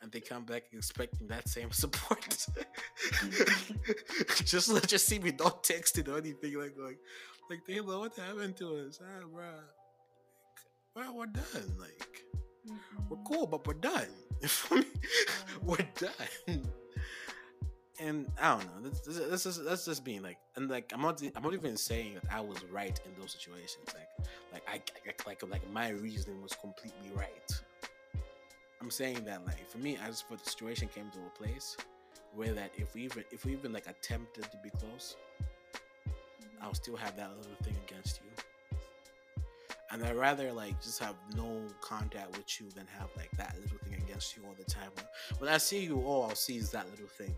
And 0.05 0.11
they 0.11 0.19
come 0.19 0.45
back 0.45 0.65
expecting 0.71 1.25
that 1.29 1.49
same 1.49 1.71
support. 1.71 2.45
just 4.45 4.69
let 4.69 4.87
just 4.87 5.07
see 5.07 5.17
me 5.17 5.31
not 5.31 5.63
texting 5.63 6.07
or 6.07 6.19
anything 6.19 6.59
like 6.59 6.75
like 6.77 6.99
like 7.49 7.65
Taylor, 7.65 7.97
what 7.97 8.15
happened 8.15 8.55
to 8.57 8.85
us? 8.85 8.99
Ah, 9.01 9.25
bruh. 9.25 9.63
Well, 10.95 11.15
we're 11.17 11.25
done. 11.25 11.75
Like 11.79 12.21
we're 13.09 13.17
cool, 13.25 13.47
but 13.47 13.65
we're 13.65 13.73
done. 13.73 14.05
we're 15.63 15.77
done. 15.97 16.69
And 17.99 18.27
I 18.39 18.59
don't 18.59 18.83
know. 18.83 18.87
This, 18.87 18.99
this, 18.99 19.17
this 19.17 19.45
is 19.47 19.63
that's 19.63 19.85
just 19.85 20.05
being 20.05 20.21
like, 20.21 20.37
and 20.55 20.69
like 20.69 20.91
I'm 20.93 21.01
not 21.01 21.19
I'm 21.35 21.41
not 21.41 21.55
even 21.55 21.77
saying 21.77 22.13
that 22.13 22.31
I 22.31 22.41
was 22.41 22.63
right 22.65 22.99
in 23.07 23.19
those 23.19 23.31
situations. 23.31 23.87
Like 23.87 24.27
like 24.53 24.63
I, 24.69 24.75
I 25.09 25.13
like 25.27 25.41
like 25.49 25.71
my 25.73 25.89
reasoning 25.89 26.43
was 26.43 26.53
completely 26.53 27.09
right. 27.15 27.51
I'm 28.85 28.91
saying 28.91 29.25
that 29.25 29.43
like 29.47 29.67
for 29.67 29.79
me, 29.79 29.97
I 29.97 30.05
just 30.09 30.27
felt 30.27 30.43
the 30.43 30.47
situation 30.47 30.87
came 30.87 31.09
to 31.09 31.17
a 31.17 31.43
place 31.43 31.75
where 32.35 32.53
that 32.53 32.69
if 32.77 32.93
we 32.93 33.01
even 33.05 33.23
if 33.31 33.43
we 33.43 33.53
even 33.53 33.73
like 33.73 33.87
attempted 33.87 34.43
to 34.43 34.57
be 34.63 34.69
close, 34.69 35.15
I'll 36.61 36.75
still 36.75 36.95
have 36.95 37.17
that 37.17 37.35
little 37.35 37.55
thing 37.63 37.75
against 37.87 38.19
you. 38.23 38.43
And 39.89 40.03
I'd 40.03 40.15
rather 40.15 40.53
like 40.53 40.79
just 40.83 40.99
have 40.99 41.15
no 41.35 41.63
contact 41.81 42.37
with 42.37 42.61
you 42.61 42.69
than 42.75 42.85
have 42.99 43.09
like 43.17 43.31
that 43.37 43.55
little 43.59 43.79
thing 43.79 43.95
against 44.03 44.37
you 44.37 44.43
all 44.45 44.53
the 44.55 44.71
time. 44.71 44.91
When 45.39 45.49
I 45.49 45.57
see 45.57 45.83
you, 45.83 46.03
all 46.03 46.21
I'll 46.29 46.35
see 46.35 46.57
is 46.57 46.69
that 46.69 46.87
little 46.91 47.07
thing. 47.07 47.33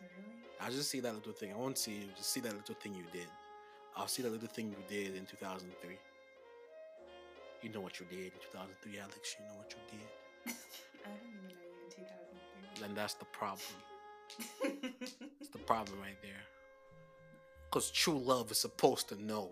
Really? 0.00 0.36
I'll 0.60 0.72
just 0.72 0.90
see 0.90 0.98
that 0.98 1.14
little 1.14 1.32
thing. 1.32 1.52
I 1.52 1.56
won't 1.56 1.78
see 1.78 1.92
you, 1.92 2.08
just 2.16 2.30
see 2.30 2.40
that 2.40 2.56
little 2.56 2.74
thing 2.74 2.96
you 2.96 3.04
did. 3.12 3.28
I'll 3.96 4.08
see 4.08 4.24
that 4.24 4.32
little 4.32 4.48
thing 4.48 4.70
you 4.70 4.82
did 4.88 5.14
in 5.14 5.26
2003. 5.26 5.96
You 7.62 7.70
know 7.70 7.80
what 7.80 8.00
you 8.00 8.06
did 8.10 8.18
in 8.18 8.40
2003, 8.52 8.98
Alex. 8.98 9.36
You 9.38 9.46
know 9.46 9.54
what 9.56 9.70
you 9.72 9.78
did. 9.98 10.54
I 11.04 11.08
don't 11.08 11.20
even 11.28 11.42
know 11.46 11.54
you 11.54 11.70
in 11.84 11.90
2003. 11.94 12.84
And 12.86 12.96
that's 12.96 13.14
the 13.14 13.24
problem. 13.26 13.76
It's 15.40 15.50
the 15.50 15.58
problem 15.58 16.00
right 16.00 16.20
there. 16.22 16.42
Because 17.70 17.90
true 17.90 18.18
love 18.18 18.50
is 18.50 18.58
supposed 18.58 19.08
to 19.10 19.22
know. 19.22 19.50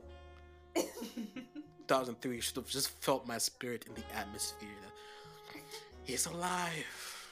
2003 0.75 2.35
you 2.37 2.41
should 2.41 2.57
have 2.57 2.69
just 2.69 2.91
felt 3.01 3.27
my 3.27 3.39
spirit 3.39 3.87
in 3.87 3.95
the 3.95 4.03
atmosphere. 4.17 4.69
That 4.83 5.63
he's 6.05 6.27
alive. 6.27 7.31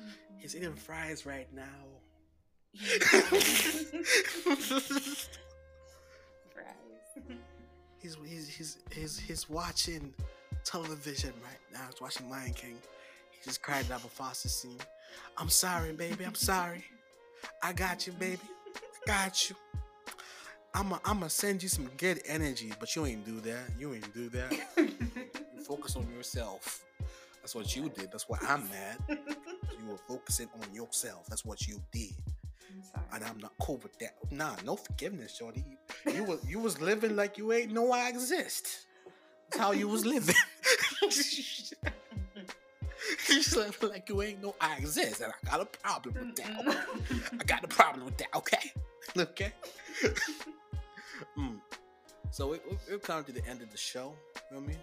Mm-hmm. 0.00 0.38
He's 0.38 0.56
eating 0.56 0.74
fries 0.74 1.24
right 1.24 1.48
now. 1.54 1.62
He's 7.98 8.16
he's 8.24 8.48
he's 8.48 8.78
he's 8.90 9.18
he's 9.18 9.50
watching 9.50 10.12
television 10.64 11.32
right 11.42 11.58
now. 11.72 11.86
He's 11.90 12.00
watching 12.00 12.30
Lion 12.30 12.52
King. 12.52 12.76
He 13.30 13.38
just 13.44 13.62
cried 13.62 13.90
out 13.90 14.02
Mufasa 14.02 14.48
scene. 14.48 14.78
I'm 15.36 15.48
sorry, 15.48 15.92
baby. 15.92 16.24
I'm 16.24 16.34
sorry. 16.34 16.84
I 17.62 17.72
got 17.72 18.06
you, 18.06 18.12
baby. 18.14 18.40
I 18.76 19.06
got 19.06 19.50
you. 19.50 19.56
I'm 20.74 20.92
i 20.92 20.98
I'm 21.04 21.18
gonna 21.20 21.30
send 21.30 21.62
you 21.62 21.68
some 21.68 21.88
good 21.96 22.20
energy, 22.26 22.72
but 22.78 22.94
you 22.94 23.06
ain't 23.06 23.24
do 23.24 23.40
that. 23.40 23.64
You 23.78 23.94
ain't 23.94 24.12
do 24.12 24.28
that. 24.30 24.52
You 24.76 25.62
focus 25.66 25.96
on 25.96 26.06
yourself. 26.14 26.84
That's 27.40 27.54
what 27.54 27.74
you 27.74 27.88
did. 27.88 28.10
That's 28.12 28.28
why 28.28 28.38
I'm 28.42 28.68
mad. 28.68 28.96
You 29.08 29.88
were 29.88 29.96
focusing 29.96 30.48
on 30.60 30.74
yourself. 30.74 31.26
That's 31.28 31.44
what 31.44 31.66
you 31.66 31.80
did, 31.92 32.12
sorry. 32.82 33.06
and 33.14 33.24
I'm 33.24 33.38
not 33.38 33.52
cool 33.60 33.78
with 33.82 33.98
that. 33.98 34.14
Nah, 34.30 34.54
no 34.64 34.76
forgiveness, 34.76 35.36
shorty. 35.36 35.64
You, 36.12 36.24
was 36.24 36.40
you 36.48 36.58
was 36.58 36.80
living 36.80 37.16
like 37.16 37.38
you 37.38 37.52
ain't 37.52 37.72
know 37.72 37.92
I 37.92 38.08
exist. 38.08 38.86
That's 39.50 39.62
how 39.62 39.72
you 39.72 39.88
was 39.88 40.04
living. 40.04 40.34
you 41.02 41.08
living 43.56 43.90
like 43.90 44.08
you 44.08 44.22
ain't 44.22 44.42
know 44.42 44.54
I 44.60 44.76
exist, 44.76 45.20
and 45.20 45.32
I 45.32 45.50
got 45.50 45.60
a 45.60 45.66
problem 45.66 46.14
with 46.14 46.36
that. 46.36 46.86
I 47.40 47.44
got 47.44 47.64
a 47.64 47.68
problem 47.68 48.06
with 48.06 48.16
that. 48.18 48.28
Okay, 48.34 48.72
okay. 49.16 49.52
mm. 51.38 51.60
So 52.30 52.48
we, 52.48 52.58
we, 52.68 52.76
we've 52.90 53.02
come 53.02 53.24
to 53.24 53.32
the 53.32 53.46
end 53.46 53.62
of 53.62 53.70
the 53.70 53.78
show. 53.78 54.12
You 54.50 54.56
know 54.56 54.62
what 54.62 54.64
I 54.64 54.66
mean? 54.68 54.78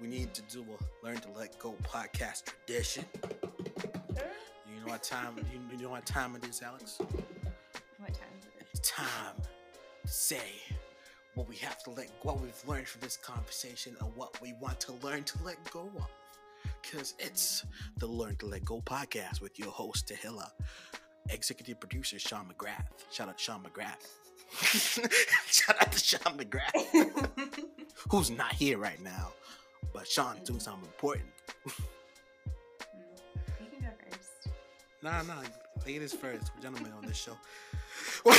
We 0.00 0.06
need 0.06 0.34
to 0.34 0.42
do 0.42 0.64
a 0.64 1.06
learn 1.06 1.16
to 1.18 1.28
let 1.36 1.58
go 1.58 1.74
podcast 1.82 2.44
tradition. 2.66 3.04
You 4.82 4.88
know 4.88 4.94
what 4.94 5.04
time? 5.04 5.36
You, 5.70 5.78
know 5.80 5.90
what 5.90 6.04
time 6.04 6.34
it 6.34 6.44
is, 6.44 6.60
Alex? 6.60 6.98
What 6.98 8.12
time 8.12 8.32
is 8.36 8.46
it? 8.46 8.66
It's 8.74 8.90
time 8.90 9.36
to 10.04 10.08
say 10.10 10.42
what 11.36 11.48
we 11.48 11.54
have 11.58 11.80
to 11.84 11.90
let 11.90 12.10
what 12.22 12.40
we've 12.40 12.60
learned 12.66 12.88
from 12.88 13.00
this 13.00 13.16
conversation 13.16 13.94
and 14.00 14.10
what 14.16 14.42
we 14.42 14.54
want 14.60 14.80
to 14.80 14.92
learn 14.94 15.22
to 15.22 15.38
let 15.44 15.56
go 15.70 15.88
of. 15.98 16.08
Because 16.82 17.14
it's 17.20 17.64
the 17.98 18.08
Learn 18.08 18.34
to 18.36 18.46
Let 18.46 18.64
Go 18.64 18.80
podcast 18.80 19.40
with 19.40 19.56
your 19.56 19.70
host, 19.70 20.08
Tahila, 20.08 20.50
executive 21.30 21.78
producer, 21.78 22.18
Sean 22.18 22.46
McGrath. 22.46 22.86
Shout 23.12 23.28
out 23.28 23.38
to 23.38 23.44
Sean 23.44 23.62
McGrath. 23.62 24.08
Shout 25.46 25.80
out 25.80 25.92
to 25.92 25.98
Sean 26.00 26.36
McGrath, 26.36 27.28
who's 28.10 28.32
not 28.32 28.52
here 28.52 28.78
right 28.78 29.00
now. 29.00 29.28
But 29.92 30.08
Sean's 30.08 30.40
doing 30.40 30.58
something 30.58 30.86
important. 30.86 31.28
Nah, 35.02 35.22
nah, 35.22 35.34
ladies 35.86 36.12
first. 36.14 36.52
We're 36.54 36.62
gentlemen 36.62 36.92
on 36.92 37.04
this 37.06 37.16
show. 37.16 37.36
Well, 38.24 38.38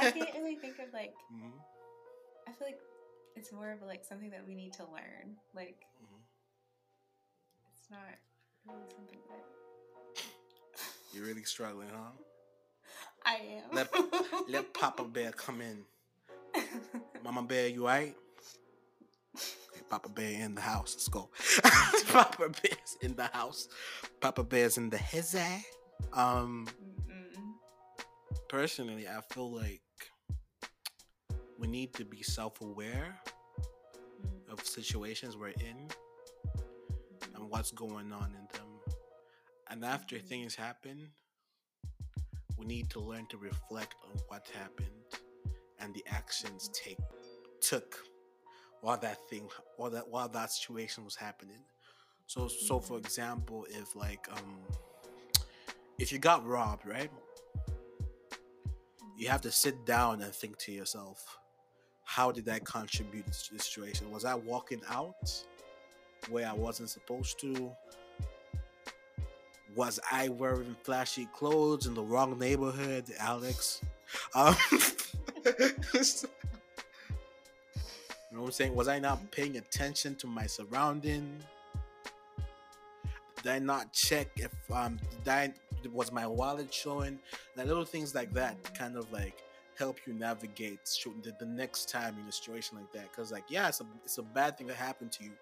I 0.00 0.10
can't 0.10 0.34
really 0.38 0.56
think 0.56 0.78
of 0.78 0.92
like. 0.92 1.12
Mhm, 1.32 1.52
I 2.48 2.52
feel 2.52 2.66
like 2.68 2.78
it's 3.36 3.52
more 3.52 3.70
of 3.70 3.82
like 3.82 4.04
something 4.04 4.30
that 4.30 4.46
we 4.46 4.54
need 4.54 4.72
to 4.74 4.84
learn. 4.84 5.36
Like 5.54 5.76
mhm. 6.02 6.20
it's 7.78 7.90
not 7.90 8.00
really 8.66 8.88
something 8.96 9.18
that 9.30 10.24
You're 11.14 11.26
really 11.26 11.44
struggling, 11.44 11.88
huh? 11.90 12.12
I 13.24 13.34
am. 13.34 13.70
Let- 13.72 13.94
Let 14.48 14.74
Papa 14.74 15.04
Bear 15.04 15.32
come 15.32 15.60
in. 15.60 15.84
Mama 17.24 17.42
Bear, 17.42 17.68
you 17.68 17.86
right? 17.86 18.14
Okay, 19.36 19.82
Papa 19.88 20.08
Bear 20.08 20.40
in 20.42 20.54
the 20.54 20.60
house. 20.60 20.94
Let's 20.94 21.08
go. 21.08 21.28
Papa 22.12 22.48
Bear's 22.62 22.96
in 23.00 23.14
the 23.14 23.24
house. 23.32 23.68
Papa 24.20 24.42
Bear's 24.42 24.76
in 24.76 24.90
the 24.90 24.98
hizzy. 24.98 25.64
Um, 26.12 26.66
Mm-mm. 27.08 27.54
personally, 28.48 29.06
I 29.08 29.20
feel 29.32 29.50
like 29.50 29.82
we 31.58 31.66
need 31.66 31.94
to 31.94 32.04
be 32.04 32.22
self-aware 32.22 33.14
Mm. 34.20 34.52
of 34.52 34.64
situations 34.66 35.36
we're 35.36 35.48
in 35.48 35.88
and 37.34 37.50
what's 37.50 37.70
going 37.72 38.12
on 38.12 38.34
in 38.34 38.46
them. 38.52 38.68
And 39.70 39.84
after 39.84 40.18
Mhm. 40.18 40.28
things 40.28 40.54
happen, 40.54 41.12
we 42.56 42.66
need 42.66 42.90
to 42.90 43.00
learn 43.00 43.26
to 43.28 43.38
reflect 43.38 43.94
on 44.10 44.18
what 44.28 44.46
happened 44.54 45.04
and 45.78 45.94
the 45.94 46.04
actions 46.08 46.68
take 46.72 46.98
took 47.60 47.98
while 48.80 48.98
that 48.98 49.18
thing 49.30 49.48
while 49.76 49.90
that 49.90 50.08
while 50.08 50.28
that 50.28 50.50
situation 50.50 51.04
was 51.04 51.16
happening. 51.16 51.64
So 52.26 52.48
so 52.48 52.80
for 52.80 52.98
Mhm. 52.98 52.98
example, 52.98 53.66
if 53.70 53.94
like 53.96 54.28
um 54.32 54.66
if 56.02 56.10
you 56.10 56.18
got 56.18 56.44
robbed, 56.44 56.84
right? 56.84 57.10
You 59.16 59.28
have 59.28 59.40
to 59.42 59.52
sit 59.52 59.86
down 59.86 60.20
and 60.20 60.34
think 60.34 60.58
to 60.58 60.72
yourself, 60.72 61.38
how 62.02 62.32
did 62.32 62.44
that 62.46 62.64
contribute 62.64 63.32
to 63.32 63.54
the 63.54 63.60
situation? 63.60 64.10
Was 64.10 64.24
I 64.24 64.34
walking 64.34 64.80
out 64.90 65.44
where 66.28 66.48
I 66.48 66.54
wasn't 66.54 66.90
supposed 66.90 67.38
to? 67.40 67.70
Was 69.76 70.00
I 70.10 70.28
wearing 70.28 70.74
flashy 70.82 71.26
clothes 71.26 71.86
in 71.86 71.94
the 71.94 72.02
wrong 72.02 72.36
neighborhood, 72.36 73.04
Alex? 73.20 73.80
Um, 74.34 74.56
you 74.72 74.80
know 78.32 78.40
what 78.40 78.46
I'm 78.46 78.50
saying? 78.50 78.74
Was 78.74 78.88
I 78.88 78.98
not 78.98 79.30
paying 79.30 79.56
attention 79.56 80.16
to 80.16 80.26
my 80.26 80.46
surrounding? 80.46 81.38
Did 83.36 83.52
I 83.52 83.58
not 83.60 83.92
check 83.92 84.28
if 84.36 84.52
um 84.70 84.98
did 85.24 85.28
I 85.32 85.52
was 85.92 86.12
my 86.12 86.26
wallet 86.26 86.72
showing? 86.72 87.18
Like 87.56 87.66
little 87.66 87.84
things 87.84 88.14
like 88.14 88.32
that 88.34 88.74
kind 88.74 88.96
of 88.96 89.10
like 89.12 89.42
help 89.78 89.98
you 90.06 90.12
navigate 90.12 90.84
the, 91.22 91.34
the 91.38 91.46
next 91.46 91.88
time 91.88 92.16
in 92.20 92.28
a 92.28 92.32
situation 92.32 92.76
like 92.76 92.92
that. 92.92 93.10
Because 93.10 93.32
like 93.32 93.44
yeah, 93.48 93.68
it's 93.68 93.80
a 93.80 93.86
it's 94.04 94.18
a 94.18 94.22
bad 94.22 94.58
thing 94.58 94.66
that 94.68 94.76
happened 94.76 95.12
to 95.12 95.24
you, 95.24 95.32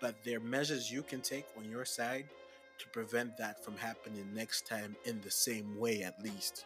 but 0.00 0.14
there 0.24 0.38
are 0.38 0.40
measures 0.40 0.90
you 0.90 1.02
can 1.02 1.20
take 1.20 1.46
on 1.58 1.68
your 1.70 1.84
side 1.84 2.26
to 2.78 2.88
prevent 2.88 3.36
that 3.36 3.64
from 3.64 3.76
happening 3.76 4.26
next 4.34 4.66
time 4.66 4.96
in 5.04 5.20
the 5.22 5.30
same 5.30 5.78
way 5.78 6.02
at 6.02 6.22
least. 6.22 6.64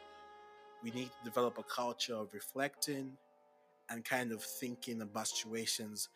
We 0.83 0.91
need 0.91 1.07
to 1.07 1.25
develop 1.25 1.59
a 1.59 1.62
culture 1.62 2.14
of 2.14 2.35
reflecting 2.35 3.12
and 3.91 4.05
kind 4.05 4.33
of 4.33 4.43
thinking 4.43 5.03
about 5.03 5.29
situations 5.29 6.09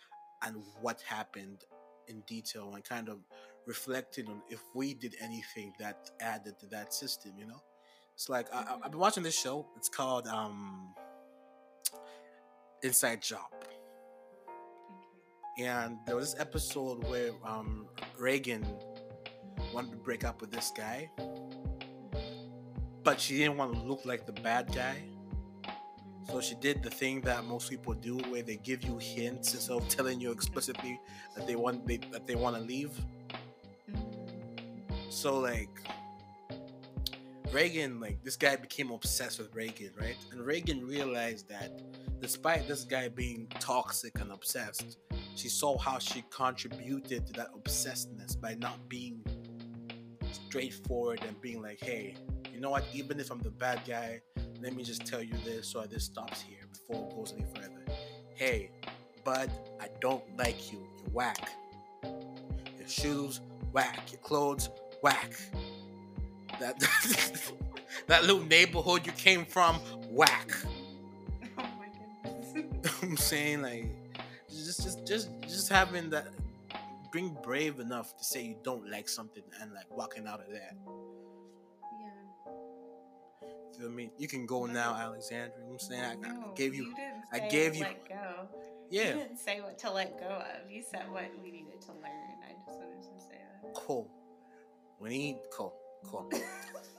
and 0.43 0.57
what 0.81 1.01
happened 1.03 1.65
in 2.07 2.21
detail 2.27 2.73
and 2.75 2.85
kind 2.85 3.09
of 3.09 3.19
reflected 3.69 4.29
on 4.29 4.43
if 4.49 4.61
we 4.75 4.95
did 4.95 5.15
anything 5.21 5.73
that 5.79 6.11
added 6.21 6.59
to 6.59 6.67
that 6.69 6.93
system. 6.93 7.33
You 7.39 7.47
know, 7.47 7.63
it's 8.15 8.29
like 8.29 8.53
I, 8.53 8.63
Mhm. 8.65 8.81
I've 8.85 8.91
been 8.91 8.99
watching 9.01 9.23
this 9.23 9.39
show. 9.39 9.67
It's 9.77 9.89
called 9.89 10.27
um, 10.27 10.95
Inside 12.83 13.23
Job. 13.23 13.51
And 15.59 15.99
there 16.07 16.17
was 16.17 16.33
this 16.33 16.41
episode 16.41 17.05
where 17.09 17.33
um, 17.45 17.89
Reagan 18.17 18.65
wanted 19.75 19.91
to 19.91 19.97
break 19.99 20.25
up 20.25 20.41
with 20.41 20.53
this 20.53 20.71
guy, 20.71 21.11
but 23.03 23.21
she 23.21 23.37
didn't 23.39 23.57
want 23.57 23.75
to 23.75 23.81
look 23.81 24.05
like 24.07 24.25
the 24.25 24.33
bad 24.33 24.73
guy. 24.73 25.03
So 26.31 26.41
she 26.41 26.55
did 26.57 26.83
the 26.83 26.91
thing 26.91 27.23
that 27.23 27.45
most 27.45 27.71
people 27.71 27.95
do, 27.95 28.19
where 28.31 28.43
they 28.43 28.57
give 28.57 28.85
you 28.85 28.99
hints 28.99 29.55
instead 29.55 29.77
of 29.79 29.89
telling 29.89 30.21
you 30.21 30.31
explicitly 30.31 31.01
that 31.35 31.47
they 31.47 31.57
want 31.57 31.87
they, 31.87 31.97
that 32.13 32.27
they 32.27 32.37
want 32.37 32.55
to 32.57 32.63
leave. 32.63 32.93
So 35.11 35.39
like 35.39 35.69
Reagan, 37.51 37.99
like 37.99 38.23
this 38.23 38.37
guy 38.37 38.57
became 38.57 38.91
obsessed 38.91 39.39
with 39.39 39.55
Reagan, 39.55 39.91
right? 39.99 40.17
And 40.33 40.45
Reagan 40.45 40.87
realized 40.87 41.49
that 41.49 41.83
despite 42.21 42.69
this 42.69 42.85
guy 42.85 43.09
being 43.09 43.47
toxic 43.59 44.21
and 44.21 44.31
obsessed, 44.31 44.99
she 45.35 45.49
saw 45.49 45.79
how 45.79 45.99
she 45.99 46.25
contributed 46.31 47.27
to 47.27 47.33
that 47.35 47.49
obsessedness 47.55 48.39
by 48.39 48.55
not 48.55 48.89
being 48.89 49.25
straightforward 50.31 51.23
and 51.27 51.41
being 51.41 51.63
like, 51.63 51.79
hey, 51.81 52.17
you 52.53 52.61
know 52.61 52.71
what? 52.71 52.85
Even 52.93 53.19
if 53.19 53.31
I'm 53.31 53.41
the 53.41 53.51
bad 53.51 53.81
guy, 53.87 54.21
let 54.61 54.75
me 54.75 54.83
just 54.83 55.07
tell 55.07 55.23
you 55.23 55.35
this 55.45 55.69
so 55.69 55.83
this 55.83 56.05
stops 56.05 56.43
here 56.43 56.67
before 56.71 57.09
it 57.09 57.17
goes 57.17 57.33
any 57.33 57.47
further. 57.55 57.83
Hey, 58.35 58.71
bud, 59.25 59.51
I 59.81 59.89
don't 60.01 60.25
like 60.37 60.71
you. 60.73 60.87
You're 60.99 61.11
whack. 61.13 61.51
Your 62.03 62.89
shoes, 62.89 63.41
whack. 63.73 64.11
Your 64.11 64.21
clothes, 64.21 64.71
whack. 65.03 65.33
That 66.61 66.79
that 68.07 68.23
little 68.25 68.43
neighborhood 68.45 69.07
you 69.07 69.13
came 69.13 69.45
from, 69.45 69.77
whack. 70.11 70.51
Oh 71.61 71.65
my 71.79 71.89
goodness. 72.25 72.93
I'm 73.03 73.17
saying 73.17 73.63
like 73.63 73.87
just 74.49 74.83
just 74.83 75.07
just 75.07 75.29
just 75.43 75.69
having 75.69 76.11
that 76.11 76.29
being 77.13 77.37
brave 77.43 77.81
enough 77.81 78.17
to 78.17 78.25
say 78.25 78.45
you 78.45 78.57
don't 78.63 78.89
like 78.91 79.09
something 79.09 79.43
and 79.61 79.73
like 79.73 79.87
walking 79.91 80.27
out 80.27 80.41
of 80.41 80.47
that. 80.53 80.75
yeah. 81.93 82.53
You 83.81 83.87
I 83.87 83.91
mean? 83.91 84.11
You 84.19 84.29
can 84.29 84.47
go 84.47 84.67
now, 84.67 84.95
Alexandra. 84.95 85.53
You 85.59 85.65
know 85.67 85.73
I'm 85.75 85.79
saying? 85.79 86.03
I, 86.05 86.13
I 86.13 86.55
gave 86.55 86.75
you 86.75 86.95
didn't 86.95 87.25
I 87.33 87.49
gave 87.49 87.75
you- 87.77 87.83
Let 87.85 88.09
go. 88.09 88.49
yeah, 88.91 89.09
You 89.15 89.15
didn't 89.21 89.39
say 89.39 89.61
what 89.61 89.79
to 89.81 89.91
let 89.91 90.19
go 90.19 90.27
of. 90.27 90.71
You 90.71 90.83
said 90.91 91.11
what 91.11 91.25
we 91.43 91.51
needed 91.51 91.81
to 91.83 91.93
learn. 91.93 92.37
I 92.49 92.53
just 92.67 92.79
wanted 92.79 93.01
to 93.03 93.21
say 93.25 93.39
that. 93.63 93.75
cool. 93.75 94.11
We 95.01 95.09
need 95.11 95.37
cool, 95.53 95.75
cool. 96.07 96.31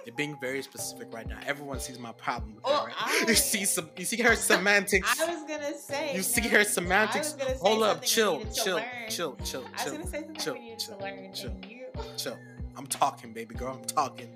You're 0.05 0.15
being 0.15 0.37
very 0.39 0.61
specific 0.61 1.13
right 1.13 1.27
now. 1.27 1.39
Everyone 1.45 1.79
sees 1.79 1.99
my 1.99 2.13
problem 2.13 2.55
with 2.55 2.63
Well, 2.63 2.85
that, 2.85 2.93
oh, 2.99 3.05
right? 3.05 3.23
I- 3.23 3.29
You 3.29 3.35
see 3.35 3.65
some 3.65 3.89
you 3.97 4.05
see 4.05 4.21
her 4.21 4.35
semantics. 4.35 5.19
I 5.21 5.25
was 5.33 5.43
gonna 5.47 5.77
say. 5.77 6.15
You 6.15 6.21
see 6.21 6.41
no, 6.41 6.49
her 6.49 6.63
semantics. 6.63 7.33
was 7.33 7.41
gonna 7.41 7.55
say 7.55 7.59
Hold 7.61 7.83
up, 7.83 8.01
chill, 8.03 8.41
chill, 8.53 8.81
chill, 9.09 9.35
chill, 9.43 9.65
I 9.65 9.71
was 9.71 9.83
chill, 9.83 9.91
gonna 9.93 10.07
say 10.07 10.17
something 10.23 10.35
chill, 10.35 10.53
we 10.53 10.59
needed 10.61 10.79
chill, 10.79 10.97
to 10.97 11.03
learn, 11.03 11.33
chill. 11.33 11.51
you. 11.67 11.85
chill. 12.17 12.37
I'm 12.77 12.87
talking, 12.87 13.33
baby 13.33 13.55
girl. 13.55 13.77
I'm 13.79 13.85
talking. 13.85 14.29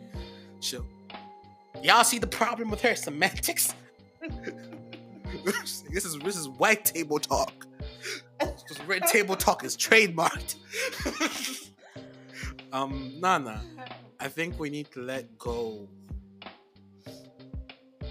Chill. 0.60 0.86
Y'all 1.82 2.04
see 2.04 2.20
the 2.20 2.28
problem 2.28 2.70
with 2.70 2.82
her 2.82 2.96
semantics? 2.96 3.74
this 5.46 6.06
is 6.06 6.20
this 6.20 6.36
is 6.36 6.48
white 6.50 6.84
table 6.86 7.20
talk. 7.20 7.66
This 8.40 8.80
red 8.86 9.04
table 9.08 9.36
talk 9.36 9.64
is 9.64 9.76
trademarked. 9.78 10.56
um, 12.74 13.14
nah. 13.20 13.58
I 14.20 14.28
think 14.28 14.60
we 14.60 14.70
need 14.70 14.92
to 14.92 15.02
let 15.02 15.38
go 15.38 15.88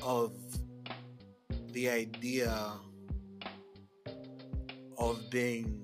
of 0.02 0.32
the 1.72 1.88
idea 1.88 2.52
of 4.98 5.30
being 5.30 5.82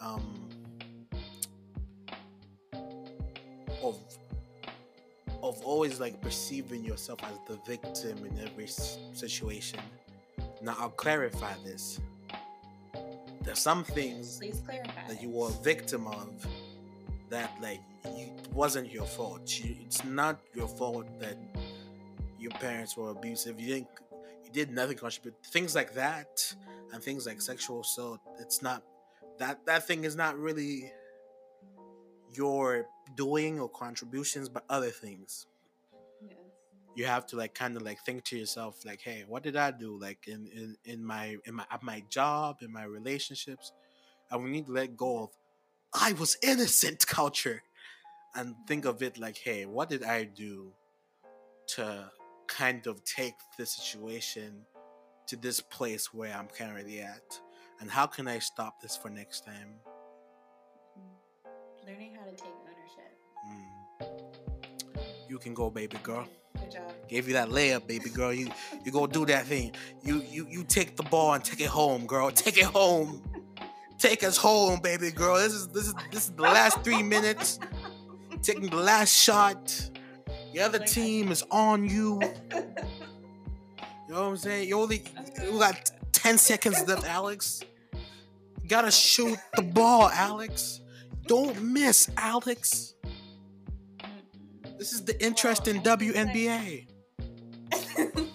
um 0.00 0.48
of 3.82 4.00
of 5.42 5.62
always 5.62 6.00
like 6.00 6.20
perceiving 6.20 6.84
yourself 6.84 7.20
as 7.24 7.38
the 7.46 7.58
victim 7.66 8.24
in 8.26 8.38
every 8.40 8.66
situation. 8.66 9.80
Now 10.60 10.76
I'll 10.78 10.88
clarify 10.90 11.54
this. 11.64 12.00
There's 13.42 13.60
some 13.60 13.84
things 13.84 14.40
that 14.40 15.22
you 15.22 15.30
were 15.30 15.48
a 15.48 15.62
victim 15.62 16.06
of 16.06 16.46
that 17.30 17.52
like 17.60 17.80
it 18.04 18.48
wasn't 18.52 18.90
your 18.92 19.06
fault. 19.06 19.58
You, 19.58 19.76
it's 19.84 20.04
not 20.04 20.40
your 20.54 20.68
fault 20.68 21.06
that 21.20 21.36
your 22.38 22.52
parents 22.52 22.96
were 22.96 23.10
abusive. 23.10 23.60
You 23.60 23.68
didn't 23.74 23.88
you 24.44 24.50
did 24.52 24.70
nothing 24.70 24.96
contribute. 24.96 25.34
Things 25.46 25.74
like 25.74 25.94
that 25.94 26.54
and 26.92 27.02
things 27.02 27.26
like 27.26 27.40
sexual 27.42 27.80
assault, 27.80 28.20
it's 28.38 28.62
not 28.62 28.82
that 29.38 29.64
that 29.66 29.86
thing 29.86 30.04
is 30.04 30.16
not 30.16 30.38
really 30.38 30.92
your 32.34 32.86
doing 33.16 33.58
or 33.60 33.68
contributions 33.68 34.48
but 34.48 34.64
other 34.68 34.90
things 34.90 35.46
Yes. 36.22 36.36
you 36.94 37.06
have 37.06 37.26
to 37.26 37.36
like 37.36 37.54
kind 37.54 37.76
of 37.76 37.82
like 37.82 38.00
think 38.04 38.24
to 38.24 38.38
yourself 38.38 38.84
like 38.84 39.00
hey 39.00 39.24
what 39.26 39.42
did 39.42 39.56
i 39.56 39.70
do 39.70 39.98
like 39.98 40.28
in 40.28 40.46
in, 40.48 40.76
in 40.84 41.04
my 41.04 41.36
in 41.46 41.54
my 41.54 41.64
at 41.70 41.82
my 41.82 42.02
job 42.10 42.58
in 42.62 42.72
my 42.72 42.84
relationships 42.84 43.72
and 44.30 44.42
we 44.44 44.50
need 44.50 44.66
to 44.66 44.72
let 44.72 44.96
go 44.96 45.22
of 45.24 45.30
i 45.94 46.12
was 46.14 46.36
innocent 46.42 47.06
culture 47.18 47.62
and 48.38 48.54
think 48.68 48.84
of 48.84 49.02
it 49.02 49.18
like 49.18 49.36
hey 49.36 49.66
what 49.66 49.88
did 49.88 50.04
i 50.04 50.22
do 50.22 50.72
to 51.66 52.10
kind 52.46 52.86
of 52.86 53.02
take 53.04 53.34
this 53.58 53.72
situation 53.72 54.64
to 55.26 55.36
this 55.36 55.60
place 55.60 56.14
where 56.14 56.32
i'm 56.34 56.46
currently 56.46 57.00
at 57.00 57.40
and 57.80 57.90
how 57.90 58.06
can 58.06 58.28
i 58.28 58.38
stop 58.38 58.80
this 58.80 58.96
for 58.96 59.10
next 59.10 59.44
time 59.44 59.74
Learning 61.86 62.14
how 62.14 62.26
to 62.26 62.36
take 62.36 62.52
ownership. 62.68 63.16
Mm. 63.48 65.30
you 65.30 65.38
can 65.38 65.54
go 65.54 65.68
baby 65.70 65.98
girl 66.02 66.26
Good 66.60 66.72
job. 66.72 66.92
Gave 67.08 67.28
you 67.28 67.34
that 67.34 67.50
layup, 67.50 67.86
baby 67.86 68.10
girl. 68.10 68.32
You 68.32 68.50
you 68.84 68.90
go 68.90 69.06
do 69.06 69.24
that 69.26 69.46
thing. 69.46 69.72
You 70.02 70.22
you 70.28 70.46
you 70.50 70.64
take 70.64 70.96
the 70.96 71.04
ball 71.04 71.34
and 71.34 71.44
take 71.44 71.60
it 71.60 71.68
home, 71.68 72.06
girl. 72.06 72.30
Take 72.32 72.58
it 72.58 72.64
home. 72.64 73.22
Take 73.98 74.24
us 74.24 74.36
home, 74.36 74.80
baby 74.80 75.10
girl. 75.10 75.36
This 75.36 75.52
is 75.52 75.68
this 75.68 75.86
is 75.88 75.94
this 76.10 76.24
is 76.24 76.30
the 76.30 76.42
last 76.42 76.82
three 76.82 77.02
minutes. 77.02 77.60
Taking 78.42 78.68
the 78.70 78.76
last 78.76 79.14
shot. 79.14 79.90
The 80.54 80.60
other 80.60 80.78
team 80.78 81.30
is 81.30 81.42
on 81.50 81.88
you. 81.88 82.20
You 84.08 84.14
know 84.14 84.22
what 84.22 84.28
I'm 84.30 84.36
saying? 84.38 84.68
You 84.70 84.80
only 84.80 85.04
you 85.44 85.58
got 85.58 85.90
ten 86.12 86.38
seconds 86.38 86.82
left, 86.88 87.04
Alex. 87.06 87.62
You 87.92 88.66
gotta 88.66 88.90
shoot 88.90 89.36
the 89.54 89.60
ball, 89.60 90.08
Alex. 90.08 90.80
Don't 91.26 91.60
miss, 91.62 92.08
Alex. 92.16 92.94
This 94.78 94.94
is 94.94 95.04
the 95.04 95.22
interest 95.22 95.68
in 95.68 95.82
Well, 95.82 95.92
I 95.92 95.96
think, 95.96 96.16
like- 96.16 96.34
WNBA. 96.34 96.86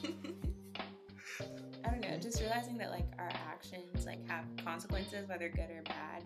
I 1.84 1.90
don't 1.90 2.02
know, 2.02 2.20
just 2.22 2.40
realizing 2.40 2.78
that 2.78 2.92
like 2.92 3.08
our 3.18 3.32
actions 3.50 4.06
like 4.06 4.20
have 4.30 4.46
consequences, 4.64 5.28
whether 5.28 5.50
good 5.50 5.72
or 5.72 5.82
bad, 5.86 6.24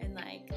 and 0.00 0.14
like 0.14 0.52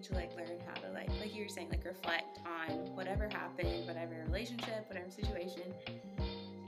need 0.00 0.08
to 0.08 0.14
like 0.14 0.36
learn 0.36 0.58
how 0.66 0.80
to 0.80 0.92
like 0.92 1.08
like 1.20 1.34
you 1.34 1.42
were 1.42 1.48
saying 1.48 1.68
like 1.70 1.84
reflect 1.84 2.38
on 2.46 2.76
whatever 2.94 3.28
happened, 3.28 3.86
whatever 3.86 4.24
relationship, 4.26 4.86
whatever 4.88 5.10
situation, 5.10 5.74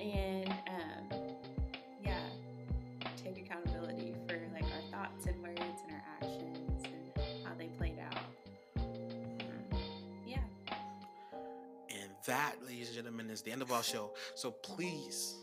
and 0.00 0.48
um 0.68 1.18
yeah, 2.04 2.18
take 3.16 3.38
accountability 3.38 4.14
for 4.28 4.38
like 4.52 4.64
our 4.64 4.90
thoughts 4.90 5.26
and 5.26 5.42
words 5.42 5.60
and 5.60 5.92
our 5.92 6.02
actions 6.20 6.84
and 6.84 7.46
how 7.46 7.52
they 7.58 7.66
played 7.78 7.98
out. 7.98 8.22
Um, 8.76 9.78
yeah. 10.26 10.38
And 11.90 12.10
that, 12.26 12.56
ladies 12.66 12.88
and 12.88 12.96
gentlemen, 12.96 13.30
is 13.30 13.42
the 13.42 13.52
end 13.52 13.62
of 13.62 13.72
our 13.72 13.82
show. 13.82 14.10
So 14.34 14.50
please 14.50 15.36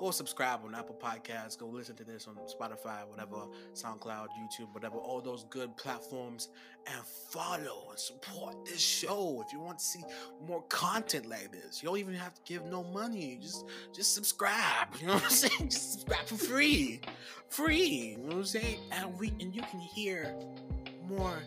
go 0.00 0.10
subscribe 0.10 0.60
on 0.64 0.74
Apple 0.74 0.96
Podcasts. 0.98 1.58
Go 1.58 1.66
listen 1.66 1.94
to 1.96 2.04
this 2.04 2.26
on 2.26 2.36
Spotify, 2.46 3.06
whatever, 3.06 3.44
SoundCloud, 3.74 4.28
YouTube, 4.40 4.72
whatever, 4.72 4.96
all 4.96 5.20
those 5.20 5.44
good 5.50 5.76
platforms. 5.76 6.48
And 6.86 7.04
follow 7.04 7.88
and 7.90 7.98
support 7.98 8.64
this 8.64 8.80
show. 8.80 9.44
If 9.46 9.52
you 9.52 9.60
want 9.60 9.78
to 9.78 9.84
see 9.84 10.02
more 10.48 10.62
content 10.70 11.26
like 11.26 11.52
this, 11.52 11.82
you 11.82 11.88
don't 11.90 11.98
even 11.98 12.14
have 12.14 12.32
to 12.32 12.40
give 12.46 12.64
no 12.64 12.82
money. 12.82 13.38
Just 13.42 13.66
just 13.92 14.14
subscribe. 14.14 14.88
You 15.00 15.08
know 15.08 15.14
what 15.14 15.24
I'm 15.24 15.30
saying? 15.30 15.68
Just 15.68 15.92
subscribe 15.92 16.26
for 16.26 16.36
free. 16.36 17.00
Free. 17.50 18.16
You 18.16 18.18
know 18.18 18.28
what 18.28 18.36
I'm 18.36 18.44
saying? 18.44 18.78
And 18.92 19.18
we 19.18 19.28
and 19.40 19.54
you 19.54 19.62
can 19.70 19.80
hear 19.80 20.34
more 21.06 21.42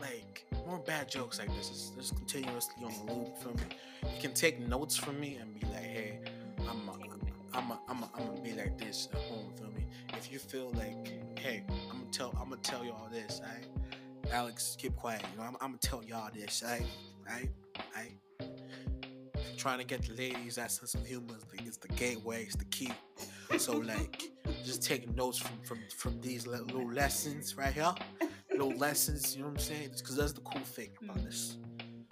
like 0.00 0.46
more 0.66 0.78
bad 0.78 1.08
jokes 1.08 1.40
like 1.40 1.48
this. 1.56 1.70
It's 1.70 1.90
just 1.90 2.16
continuously 2.16 2.84
on 2.84 3.06
the 3.06 3.12
loop 3.12 3.38
from 3.38 3.56
me. 3.56 3.76
You 4.02 4.20
can 4.20 4.34
take 4.34 4.60
notes 4.60 4.96
from 4.96 5.18
me 5.18 5.38
and 5.40 5.52
be 5.52 5.66
like, 5.66 5.82
hey, 5.82 6.13
I'm 7.54 7.70
a, 7.70 7.78
I'm 7.88 8.02
a, 8.02 8.10
I'm 8.14 8.26
gonna 8.26 8.40
be 8.40 8.52
like 8.52 8.76
this 8.78 9.08
at 9.12 9.20
home. 9.22 9.52
Feel 9.56 9.68
me? 9.68 9.86
If 10.14 10.32
you 10.32 10.38
feel 10.38 10.72
like, 10.72 11.38
hey, 11.38 11.64
I'm 11.70 11.98
gonna 11.98 12.10
tell, 12.10 12.30
I'm 12.40 12.50
gonna 12.50 12.60
tell 12.62 12.84
y'all 12.84 13.08
this. 13.10 13.40
Right? 13.44 14.32
Alex, 14.32 14.76
keep 14.78 14.96
quiet. 14.96 15.22
You 15.32 15.38
know, 15.38 15.44
I'm, 15.44 15.56
I'm 15.60 15.68
gonna 15.68 15.78
tell 15.78 16.02
y'all 16.02 16.30
this. 16.34 16.64
Right? 16.66 16.84
Right? 17.26 17.50
Right? 17.94 18.18
Trying 19.56 19.78
to 19.78 19.84
get 19.84 20.02
the 20.02 20.14
ladies 20.14 20.56
that 20.56 20.72
sense 20.72 20.94
of 20.94 21.06
humor 21.06 21.36
is 21.64 21.76
the, 21.76 21.88
gateway, 21.88 22.42
it's 22.42 22.56
the 22.56 22.64
key. 22.66 22.92
So 23.56 23.78
like, 23.78 24.22
just 24.64 24.82
take 24.82 25.14
notes 25.14 25.38
from 25.38 25.56
from 25.62 25.78
from 25.96 26.20
these 26.20 26.46
little 26.46 26.90
lessons 26.90 27.56
right 27.56 27.72
here, 27.72 27.94
little 28.50 28.76
lessons. 28.76 29.36
You 29.36 29.42
know 29.42 29.48
what 29.48 29.60
I'm 29.60 29.64
saying? 29.64 29.90
Because 29.96 30.16
that's 30.16 30.32
the 30.32 30.40
cool 30.40 30.62
thing 30.62 30.90
about 31.02 31.22
this 31.24 31.58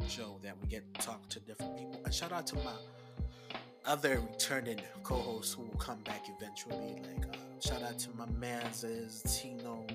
show 0.08 0.38
that 0.42 0.56
we 0.60 0.68
get 0.68 0.94
to 0.94 1.00
talk 1.00 1.28
to 1.30 1.40
different 1.40 1.76
people. 1.76 2.00
And 2.04 2.14
shout 2.14 2.32
out 2.32 2.46
to 2.48 2.56
my 2.56 2.74
other 3.84 4.20
returning 4.30 4.80
co-hosts 5.02 5.54
who 5.54 5.62
will 5.62 5.78
come 5.78 5.98
back 6.04 6.26
eventually. 6.36 7.02
Like 7.02 7.26
uh, 7.26 7.36
shout 7.60 7.82
out 7.82 7.98
to 8.00 8.10
my 8.16 8.26
man's 8.38 8.84
Tino. 9.22 9.86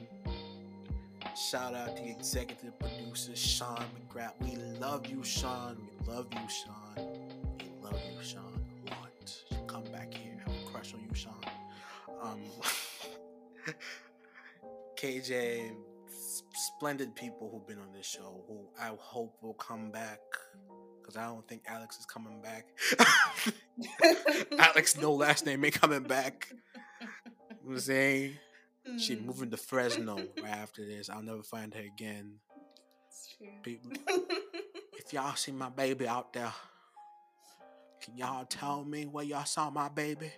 Shout 1.35 1.73
out 1.73 1.95
to 1.95 2.03
the 2.03 2.09
executive 2.09 2.77
producer 2.79 3.35
Sean 3.35 3.85
McGrath. 3.95 4.33
We 4.41 4.55
love 4.79 5.07
you, 5.07 5.23
Sean. 5.23 5.77
We 6.05 6.13
love 6.13 6.27
you, 6.31 6.49
Sean. 6.49 7.09
We 7.59 7.69
love 7.83 7.99
you, 8.11 8.23
Sean. 8.23 8.65
A. 8.88 9.55
Come 9.67 9.83
back 9.91 10.13
here. 10.13 10.38
Have 10.45 10.53
a 10.55 10.71
crush 10.71 10.93
on 10.93 11.01
you, 11.07 11.13
Sean. 11.13 11.33
Um, 12.21 12.41
KJ, 14.97 15.73
splendid 16.53 17.15
people 17.15 17.49
who've 17.51 17.67
been 17.67 17.79
on 17.79 17.91
this 17.93 18.05
show 18.05 18.43
who 18.47 18.59
I 18.81 18.91
hope 18.97 19.38
will 19.41 19.53
come 19.53 19.91
back 19.91 20.19
because 20.99 21.17
I 21.17 21.25
don't 21.25 21.47
think 21.47 21.63
Alex 21.67 21.99
is 21.99 22.05
coming 22.05 22.41
back. 22.41 22.65
Alex, 24.59 24.97
no 24.99 25.13
last 25.13 25.45
name, 25.45 25.63
ain't 25.65 25.80
coming 25.80 26.03
back. 26.03 26.47
You 26.51 26.57
know 27.47 27.55
what 27.61 27.73
I'm 27.73 27.80
saying? 27.80 28.34
She 28.97 29.15
Mm, 29.15 29.25
moving 29.25 29.49
to 29.51 29.57
Fresno 29.57 30.15
right 30.41 30.51
after 30.51 30.86
this. 30.86 31.09
I'll 31.09 31.21
never 31.21 31.43
find 31.43 31.73
her 31.73 31.82
again. 31.82 32.36
It's 33.09 33.36
true. 33.38 33.47
People, 33.63 33.91
if 34.97 35.11
y'all 35.13 35.36
see 35.36 35.51
my 35.51 35.69
baby 35.69 36.07
out 36.07 36.32
there, 36.34 36.53
can 38.01 38.15
y'all 38.17 38.45
tell 38.45 38.86
me 38.86 39.05
where 39.05 39.25
y'all 39.25 39.45
saw 39.45 39.69
my 39.69 39.89
baby? 39.89 40.32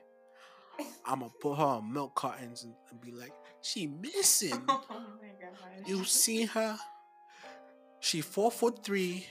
I'ma 1.06 1.28
put 1.40 1.56
her 1.58 1.64
on 1.64 1.94
milk 1.94 2.16
cartons 2.16 2.64
and, 2.64 2.74
and 2.90 3.00
be 3.02 3.12
like, 3.12 3.34
she 3.62 3.88
missing. 4.02 4.64
oh 4.68 4.82
my 5.22 5.28
gosh. 5.40 5.88
You 5.88 6.04
see 6.06 6.46
her? 6.46 6.78
She 8.00 8.22
four 8.22 8.50
foot 8.52 8.84
three. 8.84 9.26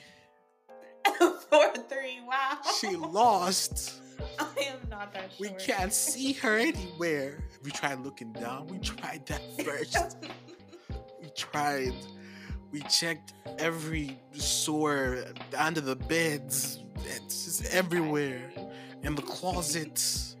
Four 1.19 1.73
three. 1.89 2.19
Wow. 2.25 2.59
She 2.79 2.95
lost. 2.95 4.01
I 4.39 4.45
am 4.61 4.79
not 4.89 5.13
that 5.13 5.31
sure. 5.37 5.49
We 5.49 5.55
can't 5.63 5.93
see 5.93 6.33
her 6.33 6.57
anywhere. 6.57 7.43
We 7.63 7.71
tried 7.71 7.99
looking 7.99 8.33
down. 8.33 8.67
We 8.67 8.79
tried 8.79 9.25
that 9.27 9.41
first. 9.65 10.17
We 11.21 11.29
tried. 11.35 11.93
We 12.71 12.81
checked 12.81 13.33
every 13.57 14.19
sore 14.33 15.23
under 15.57 15.81
the 15.81 15.95
beds. 15.95 16.79
It's 17.05 17.45
just 17.45 17.73
everywhere. 17.73 18.51
In 19.03 19.15
the 19.15 19.21
closets. 19.21 20.35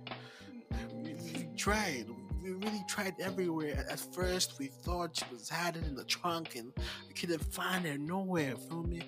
We, 0.93 1.13
we 1.13 1.47
tried. 1.57 2.05
We 2.43 2.51
really 2.51 2.83
tried 2.87 3.15
everywhere. 3.19 3.85
At 3.89 3.99
first, 3.99 4.59
we 4.59 4.67
thought 4.67 5.15
she 5.15 5.25
was 5.31 5.49
hiding 5.49 5.85
in 5.85 5.95
the 5.95 6.03
trunk, 6.03 6.55
and 6.55 6.71
we 7.07 7.13
couldn't 7.13 7.43
find 7.53 7.85
her 7.85 7.97
nowhere. 7.97 8.55
Feel 8.55 8.83
me? 8.83 9.01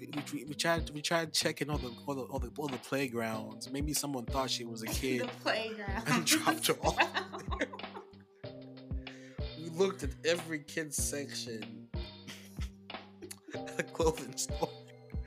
We, 0.00 0.08
we, 0.32 0.44
we 0.44 0.54
tried. 0.54 0.90
We 0.90 1.00
tried 1.02 1.32
checking 1.32 1.70
all 1.70 1.78
the 1.78 1.90
all 2.06 2.14
the, 2.14 2.22
all 2.22 2.38
the 2.38 2.50
all 2.58 2.68
the 2.68 2.78
playgrounds. 2.78 3.70
Maybe 3.70 3.92
someone 3.92 4.24
thought 4.26 4.50
she 4.50 4.64
was 4.64 4.82
a 4.82 4.86
kid. 5.00 5.22
the 5.22 5.26
playground. 5.42 6.02
and 6.08 6.24
dropped 6.26 6.66
her 6.68 6.74
off. 6.82 6.98
We 9.58 9.70
looked 9.70 10.02
at 10.04 10.10
every 10.24 10.60
kid's 10.60 10.96
section. 11.02 11.88
at 13.54 13.74
a 13.80 13.82
clothing 13.82 14.36
store, 14.36 14.68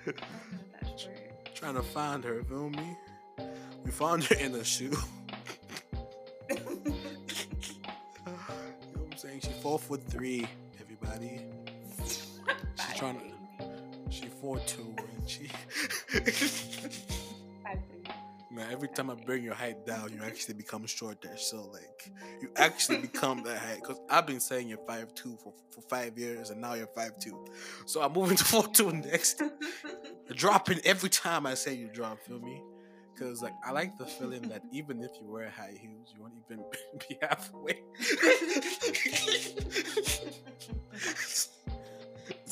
I'm 0.06 0.14
not 0.16 0.82
that 0.82 1.00
short. 1.00 1.56
trying 1.56 1.74
to 1.76 1.82
find 1.84 2.24
her. 2.24 2.44
Feel 2.44 2.70
me? 2.70 2.96
We 3.84 3.92
found 3.92 4.24
her 4.26 4.36
in 4.36 4.56
a 4.56 4.64
shoe. 4.64 4.94
you 6.50 6.56
know 6.56 6.62
what 8.94 9.12
I'm 9.12 9.18
saying? 9.18 9.42
She 9.42 9.50
four 9.62 9.80
foot 9.80 10.04
three. 10.04 10.48
Everybody. 10.80 11.42
She's 12.06 12.30
trying 12.96 13.20
to. 13.20 13.26
She 14.10 14.28
four 14.28 14.60
two, 14.60 14.96
and 14.98 15.30
she. 15.30 15.50
Man, 18.50 18.72
every 18.72 18.88
time 18.88 19.10
I 19.10 19.16
bring 19.16 19.44
your 19.44 19.54
height 19.54 19.86
down, 19.86 20.12
you 20.14 20.24
actually 20.24 20.56
become 20.56 20.88
shorter. 20.88 21.36
So 21.38 21.70
like, 21.72 22.12
you 22.42 22.50
actually 22.56 23.00
become 23.00 23.44
that 23.44 23.58
height. 23.58 23.84
Cause 23.84 24.00
I've 24.10 24.26
been 24.26 24.40
saying 24.40 24.70
you're 24.70 24.80
five 24.88 25.14
two 25.14 25.38
for, 25.44 25.54
for 25.70 25.82
five 25.82 26.18
years, 26.18 26.50
and 26.50 26.62
now 26.62 26.74
you're 26.74 26.88
five 26.88 27.20
two. 27.20 27.46
So 27.86 28.02
I'm 28.02 28.14
moving 28.14 28.38
to 28.38 28.44
four 28.44 28.68
two 28.68 28.92
next. 28.92 29.44
Dropping 30.36 30.80
every 30.86 31.10
time 31.10 31.46
I 31.46 31.54
say 31.54 31.76
you 31.76 31.90
drop. 31.94 32.20
Feel 32.24 32.40
me? 32.40 32.64
Cause 33.20 33.42
like 33.42 33.54
I 33.66 33.72
like 33.72 33.98
the 33.98 34.06
feeling 34.06 34.44
that 34.50 34.62
even 34.72 35.02
if 35.04 35.12
you 35.20 35.28
wear 35.28 35.50
high 35.50 35.78
heels, 35.80 36.14
you 36.16 36.22
won't 36.22 36.34
even 36.50 36.64
be 37.10 37.18
halfway. 37.22 37.82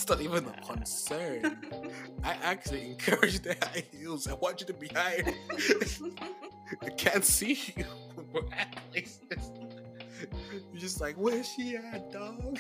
it's 0.05 0.11
not 0.11 0.21
even 0.21 0.45
a 0.45 0.61
concern. 0.61 1.57
I 2.23 2.33
actually 2.43 2.83
encourage 2.85 3.39
the 3.39 3.55
high 3.59 3.83
heels. 3.91 4.27
I 4.27 4.33
want 4.33 4.61
you 4.61 4.67
to 4.67 4.73
be 4.73 4.87
higher. 4.87 5.33
I 6.83 6.89
can't 6.89 7.25
see 7.25 7.57
you. 7.75 7.85
We're 8.33 8.41
at 8.55 8.77
places. 8.91 9.51
You're 10.71 10.79
just 10.79 11.01
like, 11.01 11.15
where's 11.15 11.49
she 11.49 11.75
at, 11.77 12.11
dog? 12.11 12.59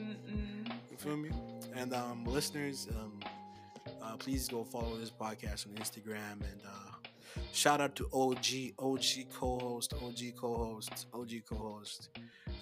Mm-mm. 0.00 0.66
You 0.90 0.96
feel 0.96 1.18
me? 1.18 1.28
And 1.76 1.92
um, 1.92 2.24
listeners, 2.24 2.88
um, 2.98 3.20
uh, 4.02 4.16
please 4.16 4.48
go 4.48 4.64
follow 4.64 4.96
this 4.96 5.10
podcast 5.10 5.66
on 5.66 5.74
Instagram 5.74 6.40
and 6.40 6.62
uh, 6.66 7.42
shout 7.52 7.82
out 7.82 7.96
to 7.96 8.08
OG, 8.14 8.72
OG 8.78 9.28
co-host, 9.34 9.92
OG 10.02 10.20
co-host, 10.40 11.06
OG 11.12 11.32
co-host, 11.50 12.08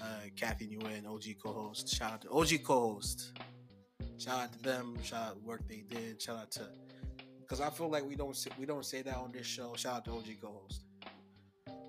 uh, 0.03 0.07
Kathy 0.35 0.66
Nguyen, 0.77 1.07
OG 1.07 1.41
co-host. 1.41 1.89
Shout 1.89 2.12
out 2.12 2.22
to 2.22 2.31
OG 2.31 2.64
co-host. 2.64 3.33
Shout 4.18 4.40
out 4.40 4.53
to 4.53 4.59
them. 4.62 4.97
Shout 5.03 5.22
out 5.22 5.34
the 5.40 5.47
work 5.47 5.62
they 5.68 5.84
did. 5.88 6.20
Shout 6.20 6.38
out 6.38 6.51
to 6.53 6.66
because 7.40 7.61
I 7.61 7.70
feel 7.70 7.88
like 7.88 8.05
we 8.05 8.16
don't 8.16 8.36
say, 8.36 8.51
we 8.59 8.66
don't 8.66 8.84
say 8.84 9.03
that 9.03 9.16
on 9.16 9.30
this 9.30 9.47
show. 9.47 9.74
Shout 9.76 9.97
out 9.97 10.05
to 10.07 10.11
OG 10.12 10.24
co-host. 10.42 10.82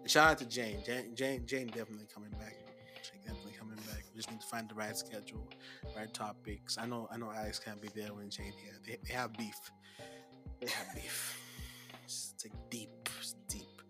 Shout 0.05 0.31
out 0.31 0.37
to 0.37 0.45
Jane. 0.45 0.83
Jane. 0.85 1.15
Jane. 1.15 1.45
Jane 1.47 1.67
definitely 1.67 2.07
coming 2.13 2.29
back. 2.31 2.55
She 3.01 3.17
definitely 3.25 3.53
coming 3.57 3.77
back. 3.77 4.03
We 4.13 4.17
just 4.17 4.29
need 4.29 4.41
to 4.41 4.47
find 4.47 4.69
the 4.69 4.75
right 4.75 4.95
schedule, 4.95 5.47
right 5.95 6.13
topics. 6.13 6.77
I 6.77 6.85
know. 6.85 7.07
I 7.11 7.17
know. 7.17 7.31
Alex 7.35 7.59
can't 7.59 7.81
be 7.81 7.89
there 7.95 8.13
when 8.13 8.29
Jane 8.29 8.53
here. 8.61 8.79
They, 8.85 8.97
they 9.05 9.13
have 9.13 9.35
beef. 9.35 9.59
They 10.61 10.67
have 10.69 10.93
beef. 10.93 11.39
It's 12.05 12.35
like 12.43 12.53
deep. 12.69 13.09
It's 13.19 13.33
deep. 13.49 13.81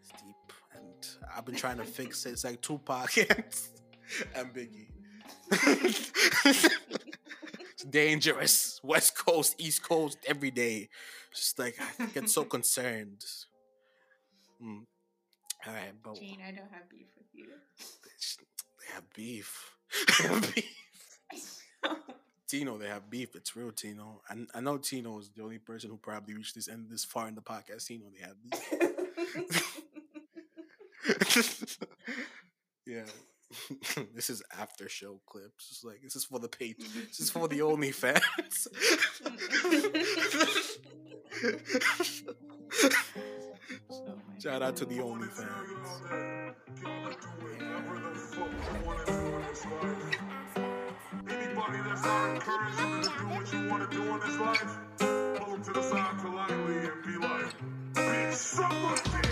It's 0.00 0.10
deep. 0.22 0.52
And 0.74 1.06
I've 1.36 1.44
been 1.44 1.54
trying 1.54 1.78
to 1.78 1.84
fix 1.84 2.26
it. 2.26 2.30
It's 2.30 2.44
like 2.44 2.60
Tupac 2.60 3.16
and 4.34 4.52
Biggie. 4.52 4.88
dangerous. 7.90 8.80
West 8.84 9.16
Coast, 9.16 9.54
East 9.58 9.82
Coast, 9.82 10.18
every 10.26 10.50
day. 10.50 10.88
Just 11.34 11.58
like 11.58 11.76
I 11.98 12.06
get 12.06 12.28
so 12.28 12.44
concerned. 12.56 13.24
Mm. 14.62 14.84
All 15.66 15.72
right, 15.72 15.92
but 16.02 16.16
Gene, 16.16 16.40
I 16.46 16.50
don't 16.50 16.70
have 16.72 16.88
beef 16.90 17.06
with 17.16 17.26
you. 17.32 17.46
they 18.80 18.94
have 18.94 19.04
beef. 19.14 19.70
They 20.20 20.28
have 20.28 20.54
beef. 20.54 20.64
Tino, 22.48 22.76
they 22.78 22.88
have 22.88 23.08
beef. 23.08 23.34
It's 23.34 23.56
real, 23.56 23.72
Tino. 23.72 24.20
I, 24.28 24.34
I 24.54 24.60
know 24.60 24.76
Tino 24.76 25.18
is 25.18 25.30
the 25.30 25.42
only 25.42 25.58
person 25.58 25.88
who 25.90 25.96
probably 25.96 26.34
reached 26.34 26.54
this 26.54 26.68
end 26.68 26.86
this 26.90 27.04
far 27.04 27.26
in 27.28 27.34
the 27.34 27.40
podcast. 27.40 27.86
Tino, 27.86 28.06
they 28.14 28.20
have 28.26 28.36
beef. 28.42 29.78
yeah. 32.86 33.04
this 34.14 34.30
is 34.30 34.42
after 34.58 34.88
show 34.88 35.20
clips. 35.26 35.68
It's 35.70 35.84
like 35.84 36.02
this 36.02 36.16
is 36.16 36.24
for 36.24 36.38
the 36.38 36.48
page. 36.48 36.76
This 37.08 37.20
is 37.20 37.30
for 37.30 37.48
the 37.48 37.58
OnlyFans. 37.60 38.66
Oh 43.90 44.14
my 44.16 44.38
Shout 44.42 44.62
out 44.62 44.76
to 44.76 44.84
the 44.84 44.96
goodness. 44.96 45.40
OnlyFans. 45.40 46.54
Anybody 51.28 51.78
that's 51.84 52.02
not 52.04 52.34
encouraging 52.34 53.02
to 53.02 53.08
do 53.18 53.26
what 53.28 53.52
you 53.52 53.68
want 53.68 53.90
to 53.90 53.96
do 53.96 54.02
in 54.02 54.20
this 54.20 54.38
life, 54.38 54.78
pull 55.38 55.52
them 55.52 55.64
to 55.64 55.72
the 55.72 55.82
side 55.82 56.18
politely 56.18 56.78
and 56.88 57.02
be 57.04 57.16
like, 57.26 57.54
bitch, 57.94 58.34
suck 58.34 58.70
my 58.70 58.94
dick. 59.22 59.31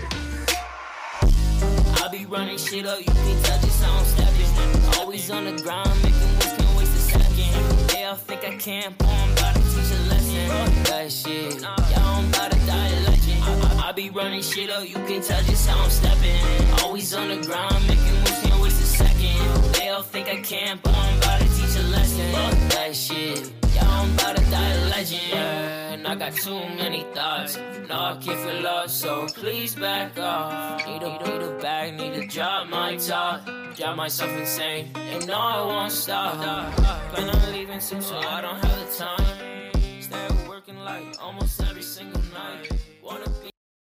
be 2.11 2.25
running 2.25 2.57
shit 2.57 2.85
up, 2.85 2.99
you 2.99 3.05
can 3.05 3.43
touch 3.43 3.63
it, 3.63 3.71
so 3.71 3.87
I'm 3.87 4.05
stepping. 4.05 4.99
Always 4.99 5.31
on 5.31 5.45
the 5.45 5.61
grind, 5.63 5.95
making 6.03 6.19
moves, 6.19 6.53
can't 6.57 6.77
waste 6.77 6.93
a 6.93 6.99
second. 6.99 7.89
They 7.89 8.03
all 8.03 8.15
think 8.15 8.43
I 8.43 8.57
can't, 8.57 8.97
boy, 8.97 9.05
I'm 9.07 9.31
about 9.31 9.55
to 9.55 9.61
teach 9.61 9.91
a 9.97 10.01
lesson. 10.09 10.47
Fuck 10.49 10.87
that 10.87 11.11
shit, 11.11 11.61
y'all 11.61 11.75
I'm 11.79 12.27
about 12.27 12.51
to 12.51 12.59
die 12.65 12.87
a 12.87 13.09
legend. 13.09 13.43
I, 13.43 13.47
I, 13.47 13.85
I 13.85 13.89
I 13.89 13.91
be 13.93 14.09
running 14.09 14.41
shit 14.41 14.69
up, 14.69 14.87
you 14.87 14.95
can 14.95 15.21
tell 15.21 15.41
just 15.43 15.69
how 15.69 15.81
I'm 15.81 15.89
stepping. 15.89 16.83
Always 16.83 17.13
on 17.13 17.29
the 17.29 17.37
grind, 17.37 17.87
making 17.87 18.13
moves, 18.19 18.41
can't 18.41 18.61
waste 18.61 18.81
a 18.81 18.85
second. 18.85 19.73
They 19.73 19.89
all 19.89 20.01
think 20.01 20.27
I 20.27 20.41
can't, 20.41 20.83
but 20.83 20.93
I'm 20.93 21.17
about 21.17 21.39
to 21.39 21.45
teach 21.45 21.77
a 21.77 21.87
lesson. 21.87 22.31
Fuck 22.33 22.69
that 22.71 22.93
shit. 22.93 23.60
I'm 23.81 24.13
about 24.13 24.37
to 24.37 24.43
die 24.51 24.69
a 24.69 24.89
legend. 24.89 26.07
I 26.07 26.15
got 26.15 26.33
too 26.33 26.59
many 26.75 27.05
thoughts. 27.13 27.57
No, 27.87 27.95
I 27.95 28.17
can't 28.21 28.39
feel 28.39 28.61
love, 28.61 28.91
so 28.91 29.27
please 29.27 29.75
back 29.75 30.19
off. 30.19 30.85
Need 30.85 31.03
a, 31.03 31.09
need 31.09 31.41
a 31.41 31.57
bag, 31.61 31.93
need 31.93 32.13
to 32.15 32.27
drop 32.27 32.67
my 32.67 32.97
top. 32.97 33.45
Drive 33.75 33.95
myself 33.95 34.31
insane, 34.31 34.91
and 34.95 35.25
no, 35.27 35.37
I 35.37 35.65
won't 35.65 35.91
stop. 35.91 36.35
Plan 37.13 37.29
on 37.29 37.53
leaving 37.53 37.79
soon, 37.79 38.01
so 38.01 38.17
I 38.17 38.41
don't 38.41 38.59
have 38.63 38.79
the 38.79 38.97
time. 38.97 40.01
Stay 40.01 40.27
working 40.47 40.77
like 40.79 41.15
almost 41.21 41.61
every 41.63 41.81
single 41.81 42.21
night. 42.33 42.71
Wanna 43.01 43.29